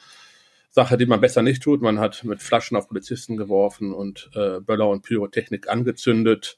Sache, 0.72 0.98
die 0.98 1.06
man 1.06 1.22
besser 1.22 1.44
nicht 1.44 1.62
tut. 1.62 1.84
Man 1.84 2.00
hat 2.00 2.24
mit 2.24 2.42
Flaschen 2.42 2.76
auf 2.76 2.88
Polizisten 2.88 3.38
geworfen 3.38 3.94
und 3.94 4.32
äh, 4.34 4.60
Böller 4.62 4.90
und 4.90 5.04
Pyrotechnik 5.04 5.70
angezündet. 5.70 6.58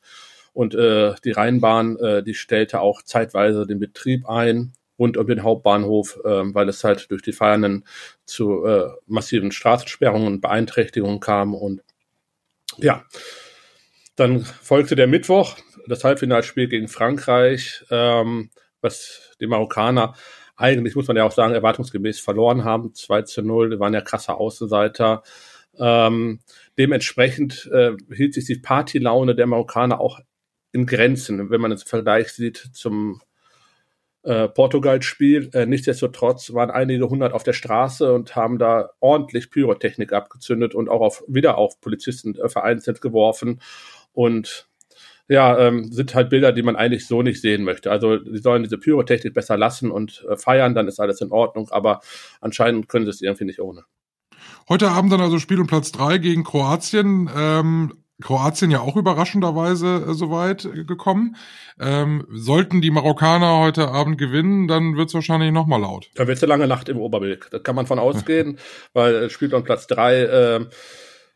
Und 0.54 0.76
äh, 0.76 1.14
die 1.26 1.32
Rheinbahn, 1.32 1.98
äh, 1.98 2.24
die 2.24 2.34
stellte 2.34 2.80
auch 2.80 3.02
zeitweise 3.02 3.68
den 3.68 3.80
Betrieb 3.80 4.30
ein 4.30 4.72
rund 4.98 5.18
um 5.18 5.28
den 5.28 5.44
Hauptbahnhof, 5.44 6.20
äh, 6.24 6.54
weil 6.54 6.70
es 6.70 6.86
halt 6.86 7.12
durch 7.12 7.22
die 7.22 7.34
Feiernden 7.34 7.84
zu 8.24 8.66
äh, 8.66 8.88
massiven 9.08 9.52
Straßensperrungen 9.52 10.28
und 10.28 10.42
Beeinträchtigungen 10.42 11.20
kam. 11.20 11.54
Und 11.54 11.82
ja, 12.78 13.04
dann 14.22 14.42
folgte 14.42 14.96
der 14.96 15.08
Mittwoch, 15.08 15.58
das 15.88 16.04
Halbfinalspiel 16.04 16.68
gegen 16.68 16.88
Frankreich, 16.88 17.84
ähm, 17.90 18.52
was 18.80 19.36
die 19.42 19.48
Marokkaner 19.48 20.14
eigentlich, 20.56 20.96
muss 20.96 21.08
man 21.08 21.18
ja 21.18 21.24
auch 21.24 21.32
sagen, 21.32 21.56
erwartungsgemäß 21.56 22.20
verloren 22.20 22.64
haben. 22.64 22.94
2 22.94 23.24
zu 23.24 23.42
0, 23.42 23.72
die 23.72 23.80
waren 23.80 23.96
ja 23.96 24.02
krasse 24.02 24.36
Außenseiter. 24.36 25.24
Ähm, 25.80 26.40
dementsprechend 26.78 27.68
äh, 27.74 27.94
hielt 28.14 28.36
sich 28.36 28.46
die 28.46 28.58
Partylaune 28.58 29.34
der 29.34 29.48
Marokkaner 29.48 30.00
auch 30.00 30.20
in 30.72 30.86
Grenzen, 30.86 31.50
wenn 31.50 31.62
man 31.62 31.72
es 31.72 31.82
im 31.82 31.88
Vergleich 31.88 32.32
sieht 32.32 32.58
zum 32.74 33.22
äh, 34.24 34.48
Portugal-Spiel. 34.50 35.50
Äh, 35.54 35.66
nichtsdestotrotz 35.66 36.54
waren 36.54 36.70
einige 36.70 37.10
hundert 37.10 37.34
auf 37.34 37.42
der 37.42 37.54
Straße 37.54 38.14
und 38.14 38.36
haben 38.36 38.60
da 38.60 38.92
ordentlich 39.00 39.50
Pyrotechnik 39.50 40.14
abgezündet 40.14 40.76
und 40.76 40.90
auch 40.90 41.02
auf, 41.02 41.24
wieder 41.28 41.58
auf 41.58 41.82
Polizisten 41.82 42.36
äh, 42.36 42.50
vereinzelt 42.50 43.02
geworfen. 43.02 43.62
Und 44.14 44.68
ja, 45.28 45.58
ähm, 45.60 45.92
sind 45.92 46.14
halt 46.14 46.30
Bilder, 46.30 46.52
die 46.52 46.62
man 46.62 46.76
eigentlich 46.76 47.08
so 47.08 47.22
nicht 47.22 47.40
sehen 47.40 47.64
möchte. 47.64 47.90
Also 47.90 48.18
sie 48.24 48.40
sollen 48.40 48.64
diese 48.64 48.78
Pyrotechnik 48.78 49.34
besser 49.34 49.58
lassen 49.58 49.90
und 49.90 50.26
äh, 50.30 50.36
feiern, 50.36 50.76
dann 50.76 50.90
ist 50.90 51.00
alles 51.00 51.22
in 51.22 51.32
Ordnung, 51.32 51.70
aber 51.72 52.02
anscheinend 52.42 52.90
können 52.90 53.06
sie 53.06 53.12
es 53.12 53.22
irgendwie 53.22 53.46
nicht 53.46 53.62
ohne. 53.62 53.86
Heute 54.68 54.90
Abend 54.90 55.14
dann 55.14 55.22
also 55.22 55.40
Spiel 55.40 55.62
um 55.62 55.68
Platz 55.68 55.92
drei 55.92 56.18
gegen 56.18 56.44
Kroatien. 56.44 57.30
Ähm, 57.34 57.94
Kroatien 58.22 58.72
ja 58.72 58.82
auch 58.82 58.96
überraschenderweise 58.96 60.06
äh, 60.10 60.14
soweit 60.14 60.66
äh, 60.66 60.84
gekommen. 60.86 61.36
Ähm, 61.80 62.26
sollten 62.30 62.82
die 62.82 62.92
Marokkaner 62.92 63.58
heute 63.58 63.90
Abend 63.90 64.18
gewinnen, 64.18 64.68
dann 64.68 64.96
wird's 64.96 65.14
wahrscheinlich 65.14 65.52
nochmal 65.52 65.82
laut. 65.82 66.10
Da 66.16 66.28
wird 66.28 66.38
es 66.38 66.44
eine 66.44 66.50
lange 66.50 66.68
Nacht 66.68 66.88
im 66.88 66.98
Oberbilk. 66.98 67.50
Da 67.52 67.60
kann 67.60 67.76
man 67.76 67.88
von 67.88 68.00
ausgehen, 68.00 68.60
weil 68.94 69.16
es 69.16 69.34
spielt 69.34 69.54
um 69.54 69.64
Platz 69.64 69.88
drei 69.88 70.22
äh, 70.22 70.66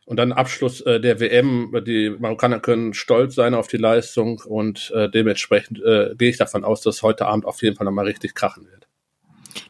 und 0.06 0.16
dann 0.16 0.32
Abschluss 0.32 0.80
äh, 0.80 1.00
der 1.00 1.20
WM. 1.20 1.72
Die 1.86 2.10
Marokkaner 2.18 2.60
können 2.60 2.94
stolz 2.94 3.34
sein 3.34 3.52
auf 3.52 3.66
die 3.66 3.76
Leistung 3.76 4.40
und 4.46 4.90
äh, 4.94 5.10
dementsprechend 5.10 5.82
äh, 5.84 6.14
gehe 6.16 6.30
ich 6.30 6.38
davon 6.38 6.64
aus, 6.64 6.80
dass 6.80 7.02
heute 7.02 7.26
Abend 7.26 7.44
auf 7.44 7.60
jeden 7.62 7.76
Fall 7.76 7.84
nochmal 7.84 8.06
richtig 8.06 8.34
krachen 8.34 8.66
wird. 8.66 8.86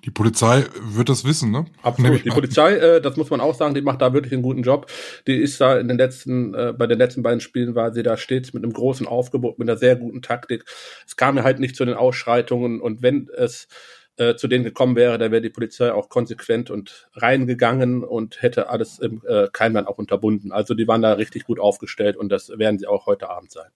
Die 0.05 0.11
Polizei 0.11 0.64
wird 0.80 1.09
das 1.09 1.24
wissen, 1.24 1.51
ne? 1.51 1.66
Absolut. 1.82 2.24
Die. 2.24 2.28
Polizei, 2.30 2.74
äh, 2.74 3.01
das 3.01 3.16
muss 3.16 3.30
man 3.30 3.41
auch 3.41 3.55
sagen, 3.55 3.74
die 3.74 3.80
macht 3.80 4.03
da 4.03 4.12
wirklich 4.12 4.32
einen 4.32 4.43
guten 4.43 4.62
Job. 4.62 4.91
Die 5.26 5.37
ist 5.37 5.61
da 5.61 5.78
in 5.78 5.89
den 5.89 5.97
letzten, 5.97 6.55
äh, 6.55 6.74
bei 6.76 6.87
den 6.87 6.99
letzten 6.99 7.22
beiden 7.22 7.41
Spielen 7.41 7.74
war 7.74 7.93
sie 7.93 8.03
da 8.03 8.16
stets 8.16 8.53
mit 8.53 8.62
einem 8.62 8.72
großen 8.72 9.07
Aufgebot, 9.07 9.59
mit 9.59 9.68
einer 9.68 9.78
sehr 9.78 9.97
guten 9.97 10.22
Taktik. 10.22 10.64
Es 11.07 11.16
kam 11.16 11.37
ja 11.37 11.45
halt 11.45 11.61
nicht 11.61 11.76
zu 11.76 11.84
den 11.84 11.95
Ausschreitungen 11.95 12.80
und 12.80 13.03
wenn 13.03 13.28
es 13.37 13.68
äh, 14.16 14.36
zu 14.36 14.48
denen 14.48 14.64
gekommen 14.64 14.96
wäre, 14.96 15.18
da 15.18 15.30
wäre 15.30 15.42
die 15.42 15.50
Polizei 15.50 15.92
auch 15.92 16.08
konsequent 16.08 16.70
und 16.70 17.08
reingegangen 17.14 18.04
und 18.04 18.42
hätte 18.42 18.68
alles 18.68 18.98
im 18.98 19.22
äh, 19.26 19.48
Keimland 19.52 19.88
auch 19.88 19.98
unterbunden. 19.98 20.52
Also 20.52 20.74
die 20.74 20.88
waren 20.88 21.02
da 21.02 21.14
richtig 21.14 21.44
gut 21.44 21.60
aufgestellt 21.60 22.16
und 22.16 22.30
das 22.30 22.48
werden 22.48 22.78
sie 22.78 22.86
auch 22.86 23.06
heute 23.06 23.30
Abend 23.30 23.52
sein. 23.52 23.70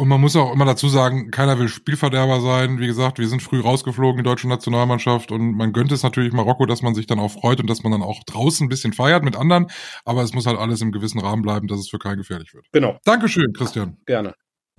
Und 0.00 0.08
man 0.08 0.18
muss 0.18 0.34
auch 0.34 0.54
immer 0.54 0.64
dazu 0.64 0.88
sagen, 0.88 1.30
keiner 1.30 1.58
will 1.58 1.68
Spielverderber 1.68 2.40
sein. 2.40 2.78
Wie 2.78 2.86
gesagt, 2.86 3.18
wir 3.18 3.28
sind 3.28 3.42
früh 3.42 3.60
rausgeflogen, 3.60 4.16
die 4.16 4.22
deutsche 4.22 4.48
Nationalmannschaft. 4.48 5.30
Und 5.30 5.52
man 5.52 5.74
gönnt 5.74 5.92
es 5.92 6.02
natürlich 6.02 6.32
Marokko, 6.32 6.64
dass 6.64 6.80
man 6.80 6.94
sich 6.94 7.06
dann 7.06 7.18
auch 7.18 7.30
freut 7.30 7.60
und 7.60 7.68
dass 7.68 7.82
man 7.82 7.92
dann 7.92 8.02
auch 8.02 8.24
draußen 8.24 8.64
ein 8.64 8.70
bisschen 8.70 8.94
feiert 8.94 9.24
mit 9.24 9.36
anderen. 9.36 9.66
Aber 10.06 10.22
es 10.22 10.32
muss 10.32 10.46
halt 10.46 10.58
alles 10.58 10.80
im 10.80 10.90
gewissen 10.90 11.20
Rahmen 11.20 11.42
bleiben, 11.42 11.68
dass 11.68 11.80
es 11.80 11.90
für 11.90 11.98
keinen 11.98 12.16
gefährlich 12.16 12.54
wird. 12.54 12.64
Genau. 12.72 12.98
Dankeschön, 13.04 13.52
Christian. 13.52 13.98
Gerne. 14.06 14.32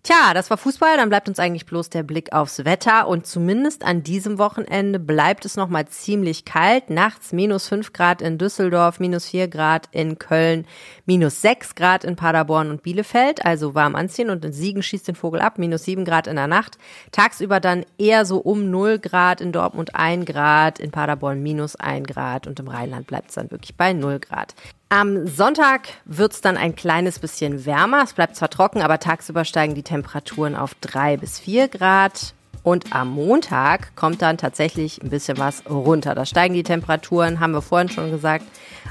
Tja, 0.03 0.33
das 0.33 0.49
war 0.49 0.57
Fußball, 0.57 0.97
dann 0.97 1.09
bleibt 1.09 1.29
uns 1.29 1.37
eigentlich 1.37 1.67
bloß 1.67 1.91
der 1.91 2.01
Blick 2.01 2.33
aufs 2.33 2.65
Wetter 2.65 3.07
und 3.07 3.27
zumindest 3.27 3.85
an 3.85 4.01
diesem 4.01 4.39
Wochenende 4.39 4.97
bleibt 4.97 5.45
es 5.45 5.57
nochmal 5.57 5.87
ziemlich 5.89 6.43
kalt. 6.43 6.89
Nachts 6.89 7.33
minus 7.33 7.67
fünf 7.67 7.93
Grad 7.93 8.19
in 8.23 8.39
Düsseldorf, 8.39 8.99
minus 8.99 9.27
vier 9.27 9.47
Grad 9.47 9.89
in 9.91 10.17
Köln, 10.17 10.65
minus 11.05 11.43
sechs 11.43 11.75
Grad 11.75 12.03
in 12.03 12.15
Paderborn 12.15 12.71
und 12.71 12.81
Bielefeld, 12.81 13.45
also 13.45 13.75
warm 13.75 13.95
anziehen 13.95 14.31
und 14.31 14.43
in 14.43 14.53
Siegen 14.53 14.81
schießt 14.81 15.07
den 15.07 15.15
Vogel 15.15 15.39
ab, 15.39 15.59
minus 15.59 15.83
sieben 15.83 16.03
Grad 16.03 16.25
in 16.25 16.35
der 16.35 16.47
Nacht. 16.47 16.79
Tagsüber 17.11 17.59
dann 17.59 17.85
eher 17.99 18.25
so 18.25 18.39
um 18.39 18.71
null 18.71 18.97
Grad 18.97 19.39
in 19.39 19.51
Dortmund 19.51 19.93
ein 19.93 20.25
Grad, 20.25 20.79
in 20.79 20.89
Paderborn 20.89 21.43
minus 21.43 21.75
ein 21.75 22.05
Grad 22.05 22.47
und 22.47 22.59
im 22.59 22.69
Rheinland 22.69 23.05
bleibt 23.05 23.29
es 23.29 23.35
dann 23.35 23.51
wirklich 23.51 23.77
bei 23.77 23.93
null 23.93 24.17
Grad. 24.17 24.55
Am 24.93 25.25
Sonntag 25.25 25.87
wird's 26.03 26.41
dann 26.41 26.57
ein 26.57 26.75
kleines 26.75 27.19
bisschen 27.19 27.65
wärmer. 27.65 28.01
Es 28.03 28.11
bleibt 28.11 28.35
zwar 28.35 28.49
trocken, 28.49 28.81
aber 28.81 28.99
tagsüber 28.99 29.45
steigen 29.45 29.73
die 29.73 29.83
Temperaturen 29.83 30.53
auf 30.53 30.75
drei 30.81 31.15
bis 31.15 31.39
vier 31.39 31.69
Grad. 31.69 32.33
Und 32.61 32.93
am 32.93 33.11
Montag 33.11 33.95
kommt 33.95 34.21
dann 34.21 34.37
tatsächlich 34.37 35.01
ein 35.01 35.09
bisschen 35.09 35.37
was 35.37 35.63
runter. 35.69 36.13
Da 36.13 36.25
steigen 36.25 36.55
die 36.55 36.63
Temperaturen, 36.63 37.39
haben 37.39 37.53
wir 37.53 37.61
vorhin 37.61 37.87
schon 37.87 38.11
gesagt, 38.11 38.43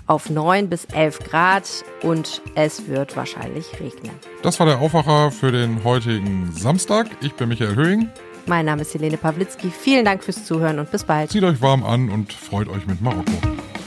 auf 0.07 0.31
neun 0.31 0.71
bis 0.71 0.87
elf 0.87 1.19
Grad 1.19 1.69
und 2.01 2.41
es 2.55 2.89
wird 2.89 3.15
wahrscheinlich 3.15 3.67
regnen. 3.79 4.15
Das 4.43 4.59
war 4.59 4.65
der 4.65 4.79
Aufwacher 4.79 5.31
für 5.31 5.53
den 5.53 5.85
heutigen 5.85 6.51
Samstag. 6.53 7.09
Ich 7.21 7.35
bin 7.35 7.51
Michael 7.51 7.75
Höhing. 7.75 8.09
Mein 8.47 8.65
Name 8.65 8.81
ist 8.83 8.95
Helene 8.95 9.19
Pawlitzki. 9.19 9.71
Vielen 9.71 10.07
Dank 10.07 10.25
fürs 10.25 10.47
Zuhören 10.47 10.79
und 10.79 10.91
bis 10.91 11.05
bald. 11.05 11.31
Zieht 11.31 11.45
euch 11.45 11.61
warm 11.61 11.85
an 11.85 12.09
und 12.09 12.33
freut 12.33 12.69
euch 12.69 12.87
mit 12.87 13.03
Marokko. 13.03 13.35